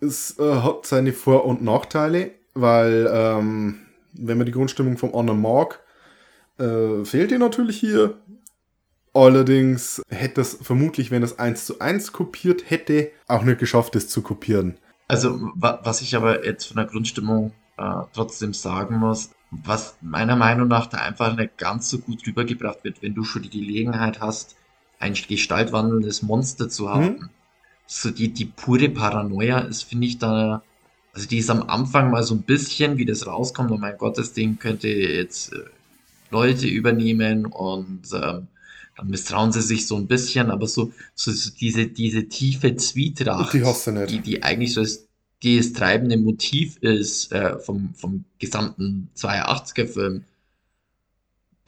Es 0.00 0.38
äh, 0.38 0.54
hat 0.62 0.86
seine 0.86 1.12
Vor- 1.12 1.44
und 1.44 1.62
Nachteile, 1.62 2.30
weil 2.54 3.06
ähm, 3.12 3.80
wenn 4.14 4.38
man 4.38 4.46
die 4.46 4.52
Grundstimmung 4.52 4.96
vom 4.96 5.14
anderen 5.14 5.42
mag, 5.42 5.80
äh, 6.58 7.04
fehlt 7.04 7.30
die 7.30 7.38
natürlich 7.38 7.78
hier. 7.78 8.14
Allerdings 9.12 10.00
hätte 10.08 10.40
es 10.40 10.58
vermutlich, 10.62 11.10
wenn 11.10 11.22
es 11.22 11.38
eins 11.38 11.66
zu 11.66 11.80
eins 11.80 12.12
kopiert 12.12 12.70
hätte, 12.70 13.10
auch 13.26 13.42
nicht 13.42 13.58
geschafft, 13.58 13.94
es 13.96 14.08
zu 14.08 14.22
kopieren. 14.22 14.78
Also, 15.06 15.38
wa 15.54 15.80
was 15.82 16.00
ich 16.00 16.16
aber 16.16 16.46
jetzt 16.46 16.66
von 16.66 16.76
der 16.76 16.86
Grundstimmung 16.86 17.52
äh, 17.76 18.02
trotzdem 18.14 18.54
sagen 18.54 18.96
muss, 18.96 19.30
was 19.50 19.96
meiner 20.00 20.36
Meinung 20.36 20.68
nach 20.68 20.86
da 20.86 20.98
einfach 20.98 21.36
nicht 21.36 21.58
ganz 21.58 21.90
so 21.90 21.98
gut 21.98 22.26
rübergebracht 22.26 22.84
wird, 22.84 23.02
wenn 23.02 23.14
du 23.14 23.24
schon 23.24 23.42
die 23.42 23.50
Gelegenheit 23.50 24.20
hast, 24.20 24.56
ein 24.98 25.14
gestaltwandelndes 25.14 26.22
Monster 26.22 26.68
zu 26.68 26.90
haben. 26.90 27.30
So 27.86 28.10
die, 28.10 28.32
die 28.32 28.44
pure 28.44 28.88
Paranoia 28.88 29.60
ist, 29.60 29.82
finde 29.82 30.06
ich, 30.06 30.18
da, 30.18 30.62
also 31.12 31.26
die 31.26 31.38
ist 31.38 31.50
am 31.50 31.68
Anfang 31.68 32.10
mal 32.10 32.22
so 32.22 32.34
ein 32.34 32.42
bisschen, 32.42 32.98
wie 32.98 33.04
das 33.04 33.26
rauskommt, 33.26 33.72
oh 33.72 33.78
mein 33.78 33.98
Gott, 33.98 34.18
das 34.18 34.32
Ding 34.32 34.58
könnte 34.58 34.88
jetzt 34.88 35.52
äh, 35.52 35.64
Leute 36.30 36.68
übernehmen 36.68 37.46
und 37.46 38.02
ähm, 38.12 38.46
dann 38.96 39.08
misstrauen 39.08 39.50
sie 39.50 39.62
sich 39.62 39.86
so 39.88 39.96
ein 39.96 40.06
bisschen, 40.06 40.50
aber 40.50 40.68
so, 40.68 40.92
so, 41.14 41.32
so 41.32 41.50
diese, 41.58 41.86
diese 41.86 42.28
tiefe 42.28 42.76
Zwietracht, 42.76 43.52
Die 44.06 44.18
die, 44.18 44.20
die 44.20 44.42
eigentlich 44.44 44.74
so 44.74 44.84
die 44.84 45.09
das 45.42 45.72
treibende 45.72 46.16
Motiv 46.16 46.76
ist 46.78 47.32
äh, 47.32 47.58
vom, 47.58 47.94
vom 47.94 48.24
gesamten 48.38 49.10
82er-Film, 49.16 50.24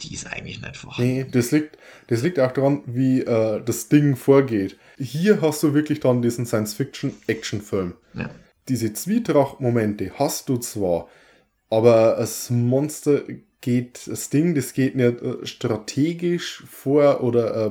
die 0.01 0.15
ist 0.15 0.27
eigentlich 0.27 0.61
nicht 0.61 0.77
vorhanden. 0.77 1.13
Nee, 1.13 1.27
das 1.31 1.53
liegt, 1.53 1.79
das 2.09 2.23
liegt 2.23 2.39
auch 2.39 2.53
daran, 2.53 2.83
wie 2.87 3.21
äh, 3.21 3.63
das 3.65 3.89
Ding 3.89 4.17
vorgeht. 4.17 4.77
Hier 4.99 5.41
hast 5.41 5.63
du 5.63 5.75
wirklich 5.75 6.01
dann 6.01 6.23
diesen 6.23 6.45
Science-Fiction-Action-Film. 6.45 7.95
Ja. 8.15 8.31
Diese 8.69 8.93
Zwietracht-Momente 8.93 10.13
hast 10.19 10.49
du 10.49 10.57
zwar, 10.59 11.09
aber 11.71 12.17
das 12.19 12.51
Monster 12.51 13.23
geht, 13.61 14.07
das 14.07 14.29
Ding, 14.29 14.55
das 14.55 14.73
geht 14.75 14.97
nicht 14.97 15.23
äh, 15.23 15.47
strategisch 15.47 16.65
vor 16.69 17.23
oder 17.23 17.67
äh, 17.67 17.71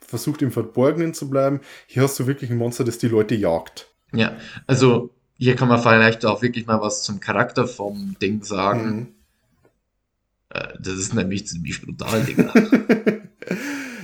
versucht 0.00 0.42
im 0.42 0.52
Verborgenen 0.52 1.14
zu 1.14 1.28
bleiben. 1.28 1.60
Hier 1.86 2.02
hast 2.02 2.18
du 2.18 2.26
wirklich 2.26 2.50
ein 2.50 2.56
Monster, 2.56 2.84
das 2.84 2.98
die 2.98 3.08
Leute 3.08 3.34
jagt. 3.34 3.88
Ja, 4.12 4.36
also 4.66 5.10
hier 5.42 5.56
kann 5.56 5.66
man 5.66 5.82
vielleicht 5.82 6.24
auch 6.24 6.40
wirklich 6.40 6.66
mal 6.66 6.80
was 6.80 7.02
zum 7.02 7.18
Charakter 7.18 7.66
vom 7.66 8.14
Ding 8.22 8.44
sagen. 8.44 8.94
Mhm. 8.94 9.06
Äh, 10.50 10.68
das 10.78 10.94
ist 10.94 11.14
nämlich 11.14 11.48
ziemlich 11.48 11.82
brutal, 11.82 12.22
Digga. 12.22 12.52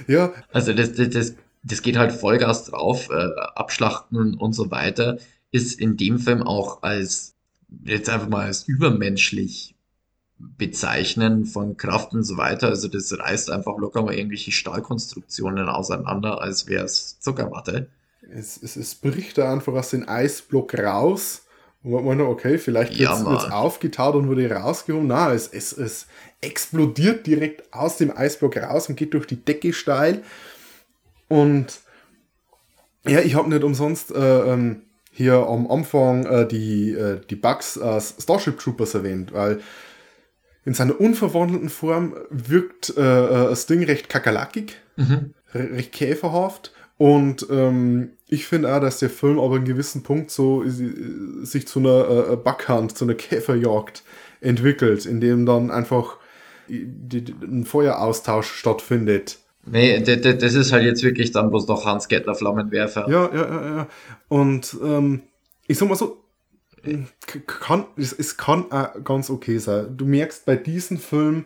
Ja, 0.09 0.33
Also 0.53 0.73
das, 0.73 0.95
das, 0.95 1.11
das, 1.11 1.35
das 1.63 1.83
geht 1.83 1.97
halt 1.97 2.13
Vollgas 2.13 2.65
drauf, 2.65 3.11
äh, 3.11 3.29
abschlachten 3.55 4.35
und 4.35 4.53
so 4.55 4.71
weiter, 4.73 5.19
ist 5.53 5.79
in 5.79 5.97
dem 5.97 6.19
Film 6.19 6.43
auch 6.43 6.83
als, 6.83 7.37
jetzt 7.85 8.09
einfach 8.09 8.29
mal 8.29 8.47
als 8.47 8.67
übermenschlich 8.67 9.77
bezeichnen 10.39 11.45
von 11.45 11.77
Kraft 11.77 12.15
und 12.15 12.25
so 12.25 12.37
weiter. 12.37 12.69
Also 12.69 12.89
das 12.89 13.17
reißt 13.17 13.51
einfach 13.51 13.79
locker 13.79 14.03
mal 14.03 14.15
irgendwelche 14.15 14.51
Stahlkonstruktionen 14.51 15.69
auseinander, 15.69 16.41
als 16.41 16.67
wäre 16.67 16.87
es 16.87 17.21
Zuckerwatte. 17.21 17.91
Es, 18.35 18.63
es, 18.63 18.77
es 18.77 18.95
bricht 18.95 19.39
da 19.39 19.53
einfach 19.53 19.73
aus 19.75 19.91
dem 19.91 20.09
Eisblock 20.09 20.79
raus. 20.79 21.43
Und 21.83 21.93
man 21.93 22.05
meint, 22.05 22.21
okay, 22.23 22.59
vielleicht 22.59 22.99
wird 22.99 23.39
es 23.39 23.51
aufgetaut 23.53 24.15
und 24.17 24.29
wurde 24.29 24.51
rausgehoben. 24.51 25.07
Na, 25.07 25.33
es, 25.33 25.47
es, 25.49 25.73
es 25.73 26.07
explodiert 26.41 27.27
direkt 27.27 27.73
aus 27.73 27.97
dem 27.99 28.17
Eisblock 28.17 28.57
raus 28.57 28.89
und 28.89 28.97
geht 28.97 29.15
durch 29.15 29.27
die 29.27 29.43
Decke 29.45 29.73
steil. 29.73 30.23
Und 31.29 31.81
ja, 33.07 33.21
ich 33.21 33.35
habe 33.37 33.49
nicht 33.49 33.63
umsonst 33.65 34.11
äh, 34.11 34.53
ähm, 34.53 34.83
hier 35.13 35.35
am 35.47 35.71
Anfang 35.71 36.27
äh, 36.27 36.47
die, 36.47 36.93
äh, 36.93 37.21
die 37.31 37.37
Bugs 37.37 37.79
aus 37.79 38.15
Starship 38.21 38.59
Troopers 38.59 38.95
erwähnt, 38.95 39.33
weil 39.33 39.61
in 40.65 40.75
seiner 40.75 41.01
unverwandelten 41.01 41.71
Form 41.71 42.15
wirkt 42.31 42.95
äh, 42.97 43.01
äh, 43.01 43.49
das 43.49 43.67
Ding 43.67 43.83
recht 43.85 44.09
kakerlakig, 44.09 44.77
Mhm. 44.97 45.33
re- 45.55 45.71
recht 45.75 45.93
käferhaft. 45.93 46.73
Und 46.99 47.47
ähm, 47.49 48.11
ich 48.27 48.47
finde 48.47 48.75
auch, 48.75 48.81
dass 48.81 48.99
der 48.99 49.09
Film 49.09 49.39
aber 49.39 49.57
einen 49.57 49.65
gewissen 49.65 50.03
Punkt 50.03 50.31
so 50.31 50.65
äh, 50.65 50.69
sich 51.45 51.67
zu 51.67 51.79
einer 51.79 52.33
äh, 52.33 52.37
Backhand, 52.37 52.99
zu 52.99 53.05
einer 53.05 53.15
Käferjagd 53.15 54.03
entwickelt, 54.41 55.07
in 55.07 55.21
dem 55.21 55.47
dann 55.47 55.71
einfach 55.71 56.17
die, 56.69 56.85
die, 56.87 57.35
ein 57.43 57.65
Feueraustausch 57.65 58.49
stattfindet. 58.49 59.39
Nee, 59.65 60.01
das 60.01 60.55
ist 60.55 60.73
halt 60.73 60.85
jetzt 60.85 61.03
wirklich 61.03 61.31
dann 61.31 61.51
bloß 61.51 61.69
noch 61.69 61.85
Hans 61.85 62.09
Gettler 62.09 62.35
Flammenwerfer. 62.35 63.09
Ja, 63.09 63.31
ja, 63.35 63.49
ja, 63.49 63.77
ja. 63.77 63.89
Und 64.29 64.77
ähm, 64.83 65.23
ich 65.67 65.79
sag 65.79 65.89
mal 65.89 65.95
so, 65.95 66.25
kann, 67.47 67.85
es, 67.97 68.13
es 68.13 68.37
kann 68.37 68.71
auch 68.73 69.05
ganz 69.05 69.31
okay 69.31 69.59
sein. 69.59 69.97
Du 69.97 70.07
merkst 70.07 70.47
bei 70.47 70.57
diesem 70.57 70.99
Film, 70.99 71.45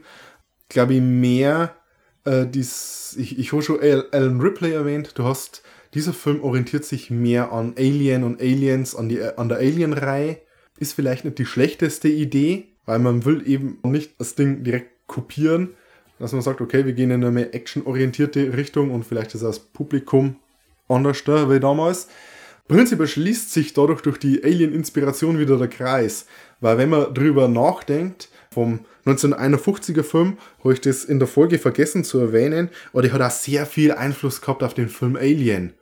glaube 0.68 0.94
ich, 0.94 1.00
mehr, 1.00 1.74
äh, 2.24 2.46
dies, 2.46 3.16
ich, 3.18 3.38
ich 3.38 3.52
habe 3.52 3.62
schon 3.62 3.80
Al- 3.80 4.08
Alan 4.12 4.40
Ripley 4.40 4.72
erwähnt, 4.72 5.12
du 5.16 5.24
hast, 5.24 5.62
dieser 5.94 6.12
Film 6.12 6.42
orientiert 6.42 6.84
sich 6.84 7.10
mehr 7.10 7.52
an 7.52 7.74
Alien 7.76 8.24
und 8.24 8.40
Aliens, 8.40 8.94
an, 8.94 9.08
die, 9.08 9.22
an 9.22 9.48
der 9.48 9.58
Alien-Reihe. 9.58 10.38
Ist 10.78 10.94
vielleicht 10.94 11.24
nicht 11.24 11.38
die 11.38 11.46
schlechteste 11.46 12.08
Idee, 12.08 12.68
weil 12.86 12.98
man 12.98 13.24
will 13.24 13.46
eben 13.46 13.78
nicht 13.84 14.18
das 14.18 14.34
Ding 14.34 14.64
direkt 14.64 15.06
kopieren, 15.06 15.74
dass 16.18 16.32
man 16.32 16.42
sagt, 16.42 16.60
okay, 16.60 16.86
wir 16.86 16.92
gehen 16.92 17.10
in 17.10 17.22
eine 17.22 17.30
mehr 17.30 17.54
actionorientierte 17.54 18.56
Richtung 18.56 18.90
und 18.90 19.04
vielleicht 19.04 19.34
ist 19.34 19.44
das 19.44 19.60
Publikum 19.60 20.36
anders 20.88 21.22
da 21.24 21.50
wie 21.50 21.60
damals. 21.60 22.08
Prinzipiell 22.68 23.06
schließt 23.06 23.52
sich 23.52 23.74
dadurch 23.74 24.00
durch 24.00 24.18
die 24.18 24.42
Alien-Inspiration 24.42 25.38
wieder 25.38 25.58
der 25.58 25.68
Kreis, 25.68 26.26
weil 26.60 26.78
wenn 26.78 26.88
man 26.90 27.12
drüber 27.12 27.48
nachdenkt, 27.48 28.28
vom 28.52 28.80
1951er 29.06 30.02
Film, 30.02 30.38
habe 30.62 30.74
ich 30.74 30.80
das 30.80 31.04
in 31.04 31.18
der 31.18 31.28
Folge 31.28 31.58
vergessen 31.58 32.04
zu 32.04 32.18
erwähnen, 32.18 32.68
aber 32.92 33.02
der 33.02 33.12
hat 33.12 33.22
auch 33.22 33.30
sehr 33.30 33.66
viel 33.66 33.92
Einfluss 33.92 34.40
gehabt 34.40 34.62
auf 34.62 34.74
den 34.74 34.88
Film 34.88 35.16
Alien. 35.16 35.72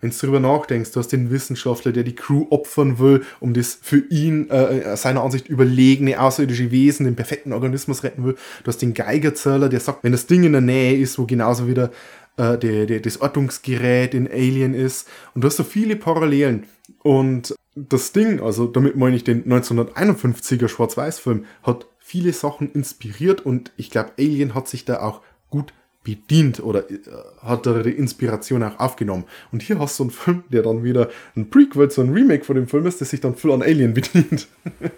Wenn 0.00 0.10
du 0.10 0.16
drüber 0.18 0.40
nachdenkst, 0.40 0.90
du 0.92 1.00
hast 1.00 1.12
den 1.12 1.30
Wissenschaftler, 1.30 1.90
der 1.90 2.02
die 2.02 2.14
Crew 2.14 2.46
opfern 2.50 2.98
will, 2.98 3.22
um 3.40 3.54
das 3.54 3.78
für 3.80 4.02
ihn, 4.10 4.50
äh, 4.50 4.96
seiner 4.98 5.22
Ansicht 5.22 5.48
überlegene 5.48 6.20
außerirdische 6.20 6.70
Wesen, 6.70 7.06
den 7.06 7.16
perfekten 7.16 7.54
Organismus 7.54 8.02
retten 8.02 8.22
will. 8.24 8.36
Du 8.64 8.68
hast 8.68 8.82
den 8.82 8.92
Geigerzähler, 8.92 9.70
der 9.70 9.80
sagt, 9.80 10.04
wenn 10.04 10.12
das 10.12 10.26
Ding 10.26 10.44
in 10.44 10.52
der 10.52 10.60
Nähe 10.60 10.98
ist, 10.98 11.18
wo 11.18 11.24
genauso 11.24 11.68
wieder 11.68 11.90
äh, 12.36 12.58
der, 12.58 12.84
der, 12.84 13.00
das 13.00 13.22
Ortungsgerät 13.22 14.12
in 14.12 14.30
Alien 14.30 14.74
ist. 14.74 15.08
Und 15.34 15.42
du 15.42 15.48
hast 15.48 15.56
so 15.56 15.64
viele 15.64 15.96
Parallelen. 15.96 16.64
Und 17.02 17.54
das 17.74 18.12
Ding, 18.12 18.40
also 18.40 18.66
damit 18.66 18.96
meine 18.96 19.16
ich 19.16 19.24
den 19.24 19.44
1951er 19.44 20.68
Schwarz-Weiß-Film, 20.68 21.46
hat 21.62 21.86
viele 22.06 22.34
Sachen 22.34 22.70
inspiriert 22.70 23.40
und 23.40 23.72
ich 23.78 23.88
glaube, 23.90 24.12
Alien 24.18 24.54
hat 24.54 24.68
sich 24.68 24.84
da 24.84 25.00
auch 25.00 25.22
gut 25.48 25.72
bedient 26.04 26.60
oder 26.60 26.90
äh, 26.90 26.98
hat 27.40 27.64
da 27.64 27.82
die 27.82 27.92
Inspiration 27.92 28.62
auch 28.62 28.78
aufgenommen. 28.78 29.24
Und 29.50 29.62
hier 29.62 29.78
hast 29.78 29.98
du 29.98 30.02
einen 30.04 30.10
Film, 30.10 30.44
der 30.50 30.60
dann 30.62 30.84
wieder 30.84 31.08
ein 31.34 31.48
Prequel 31.48 31.90
zu 31.90 32.02
einem 32.02 32.12
Remake 32.12 32.44
von 32.44 32.56
dem 32.56 32.68
Film 32.68 32.84
ist, 32.84 33.00
der 33.00 33.06
sich 33.06 33.22
dann 33.22 33.36
voll 33.36 33.52
an 33.52 33.62
Alien 33.62 33.94
bedient. 33.94 34.48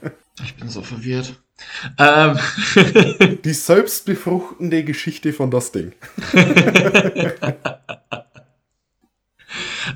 Ich 0.45 0.55
bin 0.55 0.69
so 0.69 0.83
verwirrt. 0.83 1.41
Ähm, 1.97 2.39
Die 3.43 3.55
selbstbefruchtende 3.55 4.85
Geschichte 4.85 5.33
von 5.33 5.51
das 5.51 5.73
Ding. 5.73 5.95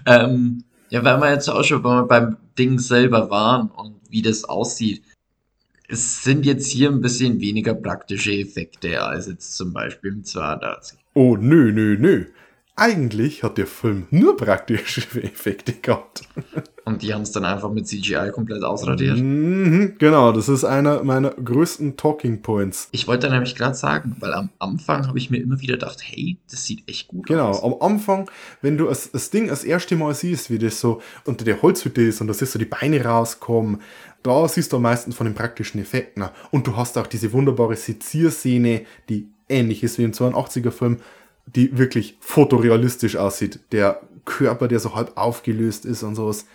ähm, 0.06 0.64
ja, 0.88 1.04
weil 1.04 1.20
wir 1.20 1.32
jetzt 1.32 1.50
auch 1.50 1.62
schon 1.62 1.82
beim 1.82 2.38
Ding 2.58 2.78
selber 2.78 3.28
waren 3.28 3.68
und 3.68 3.96
wie 4.08 4.22
das 4.22 4.44
aussieht. 4.44 5.02
Es 5.90 6.22
sind 6.22 6.46
jetzt 6.46 6.68
hier 6.70 6.88
ein 6.90 7.00
bisschen 7.00 7.40
weniger 7.40 7.74
praktische 7.74 8.32
Effekte 8.32 9.02
als 9.02 9.26
jetzt 9.26 9.56
zum 9.56 9.72
Beispiel 9.72 10.12
im 10.12 10.24
82. 10.24 10.98
Oh, 11.14 11.36
nö, 11.36 11.72
nö, 11.72 11.96
nö. 11.98 12.26
Eigentlich 12.76 13.42
hat 13.42 13.58
der 13.58 13.66
Film 13.66 14.06
nur 14.10 14.36
praktische 14.36 15.00
Effekte 15.22 15.72
gehabt. 15.74 16.22
Und 16.86 17.02
die 17.02 17.12
haben 17.12 17.22
es 17.22 17.30
dann 17.32 17.44
einfach 17.44 17.70
mit 17.70 17.86
CGI 17.86 18.30
komplett 18.32 18.62
ausradiert. 18.62 19.18
Mhm, 19.18 19.96
genau, 19.98 20.32
das 20.32 20.48
ist 20.48 20.64
einer 20.64 21.02
meiner 21.04 21.30
größten 21.30 21.96
Talking 21.98 22.40
Points. 22.40 22.88
Ich 22.92 23.06
wollte 23.06 23.28
nämlich 23.28 23.54
gerade 23.54 23.74
sagen, 23.74 24.16
weil 24.20 24.32
am 24.32 24.48
Anfang 24.58 25.06
habe 25.08 25.18
ich 25.18 25.28
mir 25.30 25.42
immer 25.42 25.60
wieder 25.60 25.74
gedacht, 25.74 25.98
hey, 26.02 26.38
das 26.50 26.64
sieht 26.64 26.88
echt 26.88 27.08
gut 27.08 27.26
Genau, 27.26 27.48
aus. 27.50 27.62
am 27.62 27.74
Anfang, 27.80 28.30
wenn 28.62 28.78
du 28.78 28.86
das, 28.86 29.10
das 29.10 29.28
Ding 29.30 29.48
das 29.48 29.62
erste 29.62 29.96
Mal 29.96 30.14
siehst, 30.14 30.48
wie 30.50 30.58
das 30.58 30.80
so 30.80 31.02
unter 31.26 31.44
der 31.44 31.60
Holzhütte 31.60 32.00
ist 32.02 32.20
und 32.22 32.28
da 32.28 32.34
siehst 32.34 32.54
du 32.54 32.58
die 32.58 32.64
Beine 32.64 33.04
rauskommen, 33.04 33.82
da 34.22 34.48
siehst 34.48 34.72
du 34.72 34.76
am 34.76 34.82
meisten 34.82 35.12
von 35.12 35.26
den 35.26 35.34
praktischen 35.34 35.80
Effekten. 35.80 36.24
Und 36.50 36.66
du 36.66 36.76
hast 36.76 36.98
auch 36.98 37.06
diese 37.06 37.32
wunderbare 37.32 37.76
Sezierszene, 37.76 38.82
die 39.08 39.28
ähnlich 39.48 39.82
ist 39.82 39.98
wie 39.98 40.04
im 40.04 40.12
82er-Film, 40.12 40.98
die 41.46 41.76
wirklich 41.78 42.16
fotorealistisch 42.20 43.16
aussieht. 43.16 43.60
Der 43.72 44.00
Körper, 44.24 44.68
der 44.68 44.80
so 44.80 44.94
halb 44.94 45.16
aufgelöst 45.16 45.84
ist 45.84 46.02
und 46.02 46.14
sowas. 46.14 46.46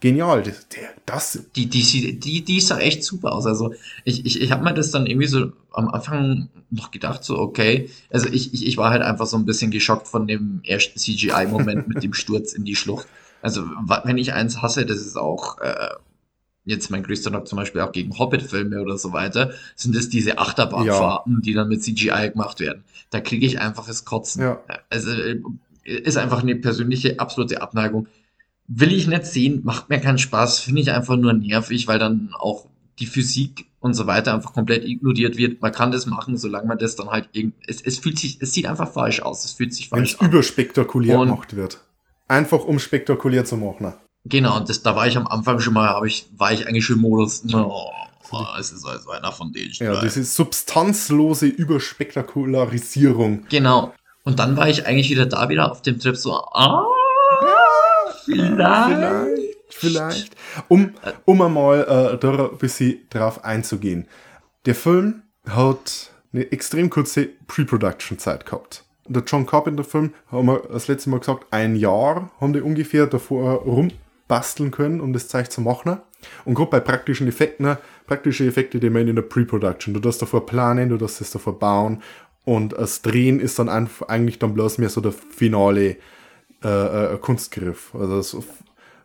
Genial. 0.00 0.42
Das, 0.42 0.68
der, 0.68 0.90
das 1.06 1.38
Die, 1.54 1.66
die, 1.68 2.18
die, 2.18 2.44
die 2.44 2.60
sah 2.60 2.78
echt 2.78 3.04
super 3.04 3.32
aus. 3.32 3.46
Also 3.46 3.72
ich, 4.04 4.26
ich, 4.26 4.40
ich 4.40 4.50
habe 4.50 4.64
mir 4.64 4.74
das 4.74 4.90
dann 4.90 5.06
irgendwie 5.06 5.28
so 5.28 5.52
am 5.72 5.88
Anfang 5.90 6.48
noch 6.70 6.90
gedacht, 6.90 7.22
so 7.22 7.38
okay. 7.38 7.88
Also 8.10 8.28
ich, 8.28 8.52
ich, 8.52 8.66
ich 8.66 8.76
war 8.76 8.90
halt 8.90 9.02
einfach 9.02 9.26
so 9.26 9.36
ein 9.36 9.44
bisschen 9.44 9.70
geschockt 9.70 10.08
von 10.08 10.26
dem 10.26 10.60
ersten 10.64 10.98
CGI-Moment 10.98 11.86
mit 11.94 12.02
dem 12.02 12.14
Sturz 12.14 12.52
in 12.52 12.64
die 12.64 12.74
Schlucht. 12.74 13.06
Also 13.42 13.64
wenn 14.04 14.18
ich 14.18 14.32
eins 14.32 14.60
hasse, 14.60 14.86
das 14.86 14.98
ist 14.98 15.16
auch 15.16 15.60
äh, 15.60 15.90
jetzt 16.64 16.90
mein 16.90 17.02
größter 17.02 17.30
Knock 17.30 17.48
zum 17.48 17.56
Beispiel 17.56 17.80
auch 17.80 17.92
gegen 17.92 18.18
Hobbit-Filme 18.18 18.80
oder 18.80 18.98
so 18.98 19.12
weiter, 19.12 19.52
sind 19.74 19.96
es 19.96 20.08
diese 20.08 20.38
Achterbahnfahrten, 20.38 21.42
die 21.42 21.54
dann 21.54 21.68
mit 21.68 21.82
CGI 21.82 22.30
gemacht 22.32 22.60
werden. 22.60 22.84
Da 23.10 23.20
kriege 23.20 23.46
ich 23.46 23.60
einfach 23.60 23.86
das 23.86 24.04
Kotzen. 24.04 24.42
Ja. 24.42 24.60
Also 24.88 25.10
äh, 25.10 25.40
ist 25.84 26.16
einfach 26.16 26.42
eine 26.42 26.56
persönliche, 26.56 27.18
absolute 27.18 27.60
Abneigung. 27.60 28.06
Will 28.68 28.92
ich 28.92 29.06
nicht 29.06 29.26
sehen, 29.26 29.62
macht 29.64 29.90
mir 29.90 30.00
keinen 30.00 30.18
Spaß, 30.18 30.60
finde 30.60 30.80
ich 30.80 30.92
einfach 30.92 31.16
nur 31.16 31.32
nervig, 31.32 31.88
weil 31.88 31.98
dann 31.98 32.30
auch 32.38 32.66
die 32.98 33.06
Physik 33.06 33.66
und 33.80 33.94
so 33.94 34.06
weiter 34.06 34.32
einfach 34.32 34.52
komplett 34.52 34.84
ignoriert 34.84 35.36
wird. 35.36 35.60
Man 35.60 35.72
kann 35.72 35.90
das 35.90 36.06
machen, 36.06 36.36
solange 36.36 36.68
man 36.68 36.78
das 36.78 36.94
dann 36.94 37.10
halt 37.10 37.28
irgend, 37.32 37.54
es, 37.66 37.82
es 37.82 37.98
fühlt 37.98 38.18
sich, 38.18 38.38
es 38.40 38.52
sieht 38.52 38.66
einfach 38.66 38.92
falsch 38.92 39.20
aus, 39.20 39.44
es 39.44 39.52
fühlt 39.52 39.74
sich 39.74 39.90
wenn 39.90 40.04
es 40.04 40.12
falsch 40.12 40.20
an. 40.22 40.28
überspektakulär 40.28 41.18
gemacht 41.18 41.56
wird. 41.56 41.80
Einfach 42.28 42.64
um 42.64 42.78
spektakulär 42.78 43.44
zu 43.44 43.56
machen. 43.56 43.94
Genau, 44.24 44.56
und 44.56 44.68
das, 44.68 44.82
da 44.82 44.94
war 44.94 45.06
ich 45.06 45.16
am 45.16 45.26
Anfang 45.26 45.58
schon 45.58 45.74
mal, 45.74 45.88
habe 45.88 46.06
ich, 46.06 46.28
war 46.36 46.52
ich 46.52 46.66
eigentlich 46.66 46.84
schon 46.84 46.96
im 46.96 47.02
Modus, 47.02 47.42
oh, 47.52 47.90
oh, 48.30 48.44
es 48.58 48.70
ist 48.70 48.84
also 48.84 49.10
einer 49.10 49.32
von 49.32 49.52
denen. 49.52 49.72
Ja, 49.74 50.00
diese 50.00 50.24
substanzlose 50.24 51.46
Überspektakularisierung. 51.46 53.46
Genau. 53.48 53.92
Und 54.24 54.38
dann 54.38 54.56
war 54.56 54.68
ich 54.68 54.86
eigentlich 54.86 55.10
wieder 55.10 55.26
da, 55.26 55.48
wieder 55.48 55.70
auf 55.70 55.82
dem 55.82 55.98
Trip 55.98 56.16
so, 56.16 56.34
ah, 56.34 56.84
vielleicht. 58.24 59.40
Vielleicht, 59.68 59.70
vielleicht. 59.70 60.36
Um, 60.68 60.94
um 61.24 61.42
einmal 61.42 61.80
äh, 61.80 62.18
da 62.18 62.50
ein 62.50 62.58
bisschen 62.58 63.00
drauf 63.10 63.44
einzugehen. 63.44 64.06
Der 64.66 64.76
Film 64.76 65.22
hat 65.48 66.10
eine 66.32 66.52
extrem 66.52 66.88
kurze 66.88 67.30
Pre-Production-Zeit 67.48 68.46
gehabt. 68.46 68.84
Der 69.08 69.24
John 69.26 69.44
Carpenter-Film, 69.44 70.14
haben 70.30 70.46
wir 70.46 70.62
das 70.70 70.86
letzte 70.86 71.10
Mal 71.10 71.18
gesagt, 71.18 71.46
ein 71.50 71.74
Jahr 71.74 72.30
haben 72.40 72.52
die 72.52 72.60
ungefähr 72.60 73.06
davor 73.06 73.66
rumbasteln 74.32 74.70
können, 74.70 75.00
um 75.00 75.12
das 75.12 75.28
Zeug 75.28 75.50
zu 75.50 75.60
machen. 75.60 75.98
Und 76.44 76.54
gerade 76.54 76.70
bei 76.70 76.80
praktischen 76.80 77.28
Effekten, 77.28 77.76
praktische 78.06 78.46
Effekte, 78.46 78.78
die 78.78 78.90
man 78.90 79.08
in 79.08 79.16
der 79.16 79.22
Pre-Production. 79.22 79.94
Du 79.94 80.00
darfst 80.00 80.22
davor 80.22 80.46
planen, 80.46 80.88
du 80.88 80.96
darfst 80.96 81.20
es 81.20 81.30
davor 81.30 81.58
bauen. 81.58 82.02
Und 82.44 82.72
das 82.72 83.02
Drehen 83.02 83.40
ist 83.40 83.58
dann 83.58 83.68
eigentlich 83.68 84.38
dann 84.38 84.54
bloß 84.54 84.78
mehr 84.78 84.88
so 84.88 85.00
der 85.00 85.12
finale 85.12 85.96
äh, 86.64 87.14
äh, 87.14 87.18
Kunstgriff. 87.18 87.94
Also 87.94 88.16
das, 88.16 88.36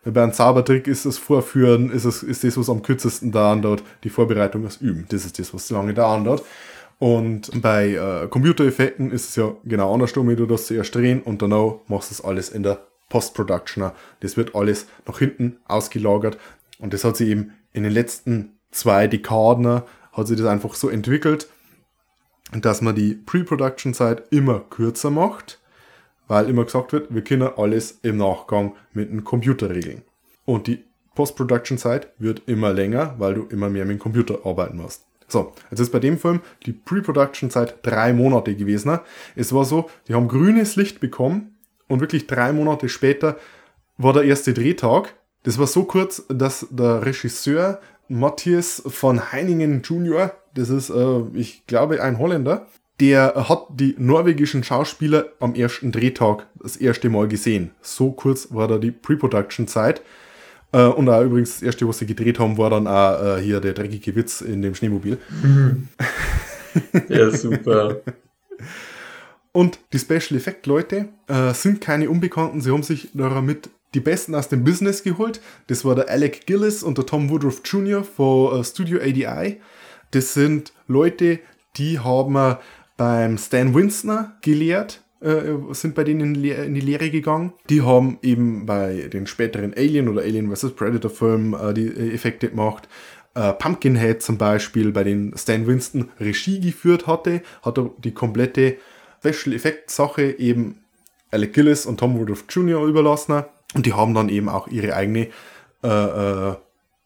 bei 0.06 0.24
einem 0.24 0.34
Zaubertrick 0.34 0.88
ist 0.88 1.06
das 1.06 1.18
Vorführen, 1.18 1.92
ist, 1.92 2.06
es, 2.06 2.24
ist 2.24 2.44
das, 2.44 2.58
was 2.58 2.70
am 2.70 2.82
kürzesten 2.82 3.32
dauert, 3.32 3.84
die 4.04 4.10
Vorbereitung 4.10 4.64
das 4.64 4.78
Üben. 4.78 5.06
Das 5.10 5.26
ist 5.26 5.38
das, 5.38 5.54
was 5.54 5.70
lange 5.70 5.94
dauert. 5.94 6.44
Und 7.00 7.62
bei 7.62 7.94
äh, 7.94 8.28
Computereffekten 8.28 9.12
ist 9.12 9.30
es 9.30 9.36
ja 9.36 9.54
genau 9.66 9.94
andersrum, 9.94 10.36
du 10.36 10.48
das 10.48 10.66
zuerst 10.66 10.96
drehen 10.96 11.22
und 11.22 11.42
danach 11.42 11.76
machst 11.88 12.10
du 12.10 12.16
das 12.16 12.26
alles 12.26 12.50
in 12.50 12.64
der 12.64 12.80
Post-Production. 13.10 13.92
Das 14.20 14.38
wird 14.38 14.56
alles 14.56 14.88
nach 15.06 15.20
hinten 15.20 15.58
ausgelagert. 15.66 16.38
Und 16.80 16.94
das 16.94 17.04
hat 17.04 17.18
sich 17.18 17.30
eben 17.30 17.54
in 17.74 17.84
den 17.84 17.92
letzten 17.92 18.58
zwei 18.72 19.08
Dekaden 19.08 19.82
hat 20.12 20.28
sich 20.28 20.38
das 20.38 20.48
einfach 20.48 20.74
so 20.74 20.90
entwickelt, 20.90 21.48
dass 22.52 22.82
man 22.82 22.96
die 22.96 23.14
Pre-Production-Zeit 23.14 24.24
immer 24.32 24.60
kürzer 24.60 25.12
macht 25.12 25.60
weil 26.28 26.50
immer 26.50 26.66
gesagt 26.66 26.94
wird, 26.94 27.14
wir 27.14 27.24
können 27.24 27.50
alles 27.56 28.00
im 28.04 28.18
Nachgang 28.18 28.76
mit 28.94 29.10
einem 29.10 29.24
Computer 29.24 29.70
regeln. 29.70 30.04
Und 30.46 30.68
die 30.68 30.84
Post-Production-Zeit 31.16 32.10
wird 32.20 32.44
immer 32.48 32.72
länger, 32.74 33.16
weil 33.18 33.34
du 33.34 33.44
immer 33.50 33.70
mehr 33.70 33.86
mit 33.86 33.98
dem 33.98 34.00
Computer 34.00 34.40
arbeiten 34.46 34.78
musst. 34.78 35.06
So, 35.28 35.54
jetzt 35.72 35.80
ist 35.80 35.92
bei 35.92 36.00
dem 36.00 36.18
Film 36.18 36.42
die 36.66 36.74
Pre-Production-Zeit 36.74 37.80
drei 37.82 38.14
Monate 38.14 38.56
gewesen. 38.56 39.00
Es 39.36 39.52
war 39.52 39.66
so, 39.66 39.90
die 40.08 40.14
haben 40.14 40.28
grünes 40.28 40.76
Licht 40.76 41.00
bekommen 41.00 41.57
und 41.88 42.02
wirklich 42.02 42.28
drei 42.28 42.52
Monate 42.54 42.90
später 42.90 43.38
war 43.98 44.14
der 44.14 44.24
erste 44.24 44.54
Drehtag. 44.54 45.14
Das 45.44 45.58
war 45.58 45.68
so 45.68 45.84
kurz, 45.84 46.24
dass 46.30 46.68
der 46.70 47.06
Regisseur 47.06 47.80
Matthias 48.10 48.82
von 48.86 49.32
Heiningen 49.32 49.82
Jr., 49.82 50.34
Das 50.54 50.70
ist, 50.70 50.90
äh, 50.90 51.22
ich 51.34 51.66
glaube, 51.68 52.02
ein 52.02 52.18
Holländer. 52.18 52.68
Der 53.00 53.48
hat 53.48 53.68
die 53.70 53.96
norwegischen 54.00 54.64
Schauspieler 54.64 55.28
am 55.40 55.54
ersten 55.54 55.92
Drehtag 55.92 56.48
das 56.56 56.78
erste 56.78 57.10
Mal 57.10 57.28
gesehen. 57.28 57.72
So 57.82 58.12
kurz 58.12 58.48
war 58.52 58.68
da 58.68 58.80
die 58.80 58.92
Pre-Production-Zeit. 58.92 60.02
Äh, 60.72 60.86
und 60.86 61.08
auch 61.10 61.22
übrigens 61.22 61.56
das 61.56 61.62
erste, 61.64 61.88
was 61.88 62.00
sie 62.00 62.08
gedreht 62.08 62.40
haben, 62.40 62.58
war 62.58 62.72
dann 62.72 62.88
auch 62.88 63.38
äh, 63.38 63.42
hier 63.42 63.60
der 63.60 63.74
dreckige 63.74 64.16
Witz 64.16 64.42
in 64.42 64.62
dem 64.62 64.74
Schneemobil. 64.76 65.18
Ja, 67.10 67.32
super. 67.32 68.02
Und 69.58 69.80
die 69.92 69.98
Special 69.98 70.38
Effect 70.38 70.68
Leute 70.68 71.08
äh, 71.26 71.52
sind 71.52 71.82
keine 71.82 72.12
Unbekannten. 72.12 72.62
Sie 72.62 72.70
haben 72.70 72.84
sich 72.84 73.10
damit 73.16 73.72
die 73.96 74.00
Besten 74.00 74.36
aus 74.36 74.50
dem 74.50 74.64
Business 74.64 75.02
geholt. 75.02 75.42
Das 75.66 75.84
war 75.84 75.96
der 75.96 76.10
Alec 76.10 76.46
Gillis 76.46 76.84
und 76.84 77.00
der 77.00 77.08
Tom 77.08 77.32
Woodruff 77.32 77.64
Jr. 77.66 78.04
von 78.04 78.60
äh, 78.60 78.64
Studio 78.64 79.00
ADI. 79.00 79.58
Das 80.12 80.36
sind 80.36 80.74
Leute, 80.88 81.40
die 81.76 81.98
haben 81.98 82.36
äh, 82.36 82.58
beim 82.98 83.40
Stan 83.40 83.74
Winsner 83.74 84.38
gelehrt, 84.44 85.04
äh, 85.22 85.54
sind 85.72 85.96
bei 85.96 86.04
denen 86.04 86.36
in, 86.36 86.76
die 86.76 86.80
Lehre 86.80 87.10
gegangen. 87.10 87.52
Die 87.68 87.82
haben 87.82 88.20
eben 88.22 88.68
bei 88.68 89.10
den 89.12 89.26
späteren 89.26 89.74
Alien 89.74 90.08
oder 90.08 90.22
Alien 90.22 90.56
vs. 90.56 90.74
Predator 90.76 91.10
Filmen 91.10 91.56
äh, 91.56 91.74
die 91.74 91.88
äh, 91.88 92.14
Effekte 92.14 92.50
gemacht. 92.50 92.88
Pumpkinhead 93.60 94.24
zum 94.24 94.40
Beispiel, 94.40 94.92
bei 94.92 95.04
den 95.04 95.32
Stan 95.38 95.68
Winston 95.68 96.10
Regie 96.20 96.60
geführt 96.60 97.06
hatte, 97.06 97.44
hat 97.62 97.78
er 97.78 97.92
die 98.00 98.12
komplette 98.12 98.78
Special 99.20 99.56
Effect 99.56 99.92
Sache 99.92 100.38
eben 100.40 100.80
Alec 101.32 101.54
Gillis 101.54 101.86
und 101.86 102.00
Tom 102.00 102.18
Woodruff 102.18 102.46
Jr. 102.50 102.86
überlassen. 102.86 103.44
Und 103.74 103.86
die 103.86 103.94
haben 103.94 104.14
dann 104.14 104.30
eben 104.30 104.50
auch 104.50 104.68
ihre 104.68 104.96
eigene, 104.96 105.28
äh, 105.84 105.88
äh, 105.88 106.56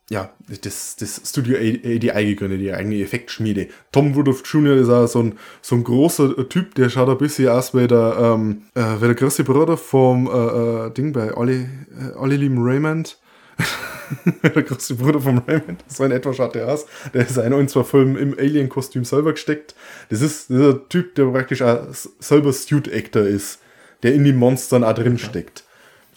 ja, 0.10 0.30
das, 0.62 0.96
das 0.98 1.22
Studio 1.26 1.58
ADI 1.58 2.26
gegründet, 2.26 2.62
ihre 2.62 2.78
eigene 2.78 3.02
Effektschmiede. 3.02 3.68
Tom 3.92 4.16
Woodruff 4.16 4.44
Jr. 4.46 4.76
ist 4.76 4.90
auch 4.90 5.08
so 5.08 5.24
ein, 5.24 5.40
so 5.62 5.76
ein 5.76 5.84
großer 5.84 6.50
Typ, 6.50 6.76
der 6.76 6.90
schaut 6.90 7.10
ein 7.10 7.18
bisschen 7.18 7.50
aus 7.50 7.74
wie 7.74 7.88
der, 7.88 8.18
ähm, 8.20 8.64
äh, 8.76 8.98
wie 9.00 9.06
der 9.06 9.16
große 9.16 9.44
Bruder 9.44 9.78
vom 9.78 10.28
äh, 10.28 10.88
äh, 10.88 10.92
Ding 10.92 11.14
bei 11.14 11.36
Olli, 11.36 11.62
äh, 12.00 12.18
Olli 12.18 12.36
lieben 12.36 12.62
Raymond. 12.62 13.18
der 14.44 14.64
große 14.64 14.96
Bruder 14.96 15.20
vom 15.20 15.40
Raymond, 15.40 15.84
so 15.88 16.04
in 16.04 16.12
etwa 16.12 16.34
schaut 16.34 16.56
der. 16.56 16.80
Der 17.14 17.28
ist 17.28 17.38
ein 17.40 17.54
und 17.54 17.70
zwar 17.70 17.84
Film 17.84 18.18
im 18.18 18.38
Alien-Kostüm 18.38 19.06
selber 19.06 19.34
gesteckt. 19.34 19.76
Das 20.10 20.22
ist 20.22 20.50
dieser 20.50 20.88
Typ, 20.90 21.16
der 21.16 21.26
praktisch 21.26 21.62
auch 21.62 21.88
selber 22.20 22.54
Suit-Actor 22.54 23.24
ist, 23.24 23.60
der 24.04 24.14
in 24.14 24.24
den 24.24 24.38
Monstern 24.38 24.84
auch 24.84 24.94
drin 24.94 25.18
steckt. 25.18 25.64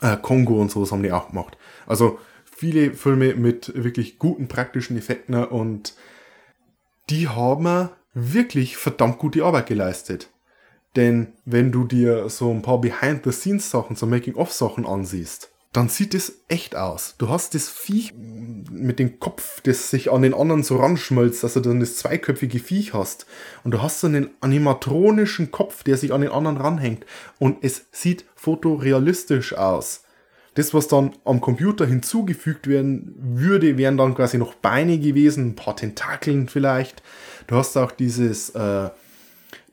Äh, 0.01 0.17
Kongo 0.21 0.61
und 0.61 0.71
sowas 0.71 0.93
haben 0.93 1.03
die 1.03 1.13
auch 1.13 1.29
gemacht. 1.31 1.57
Also 1.87 2.19
viele 2.45 2.93
Filme 2.93 3.35
mit 3.35 3.73
wirklich 3.75 4.19
guten 4.19 4.49
praktischen 4.49 4.97
Effekten 4.97 5.35
und 5.45 5.95
die 7.11 7.29
haben 7.29 7.89
wirklich 8.15 8.77
verdammt 8.77 9.19
gute 9.19 9.45
Arbeit 9.45 9.67
geleistet. 9.67 10.31
Denn 10.97 11.33
wenn 11.45 11.73
du 11.73 11.85
dir 11.85 12.29
so 12.29 12.51
ein 12.51 12.63
paar 12.63 12.81
Behind-the-Scenes-Sachen, 12.81 13.97
so 13.97 14.07
Making-of-Sachen 14.07 14.87
ansiehst, 14.87 15.51
dann 15.75 15.89
sieht 15.89 16.15
es 16.15 16.45
echt 16.47 16.77
aus. 16.77 17.17
Du 17.19 17.29
hast 17.29 17.55
das 17.55 17.69
Viech 17.69 18.15
mit 18.15 19.01
dem 19.01 19.19
Kopf, 19.19 19.61
das 19.63 19.91
sich 19.91 20.11
an 20.11 20.23
den 20.23 20.33
anderen 20.33 20.63
so 20.63 20.77
ranschmolzt, 20.77 21.43
dass 21.43 21.55
du 21.55 21.61
dann 21.61 21.81
das 21.81 21.97
zweiköpfige 21.97 22.61
Viech 22.61 22.95
hast. 22.95 23.27
Und 23.65 23.73
du 23.73 23.83
hast 23.83 24.01
so 24.01 24.07
einen 24.07 24.31
animatronischen 24.41 25.51
Kopf, 25.51 25.83
der 25.83 25.97
sich 25.97 26.13
an 26.13 26.21
den 26.21 26.31
anderen 26.31 26.59
ranhängt. 26.59 27.05
Und 27.41 27.59
es 27.63 27.87
sieht 27.91 28.25
fotorealistisch 28.37 29.55
aus. 29.55 30.05
Das, 30.55 30.73
was 30.75 30.87
dann 30.87 31.17
am 31.25 31.41
Computer 31.41 31.85
hinzugefügt 31.85 32.69
werden 32.69 33.13
würde, 33.19 33.77
wären 33.77 33.97
dann 33.97 34.15
quasi 34.15 34.39
noch 34.39 34.55
Beine 34.55 35.01
gewesen, 35.01 35.49
ein 35.49 35.57
paar 35.57 35.75
Tentakeln 35.75 36.49
vielleicht. 36.49 37.03
Du 37.49 37.57
hast 37.57 37.77
auch 37.77 37.91
dieses, 37.91 38.51
äh, 38.51 38.91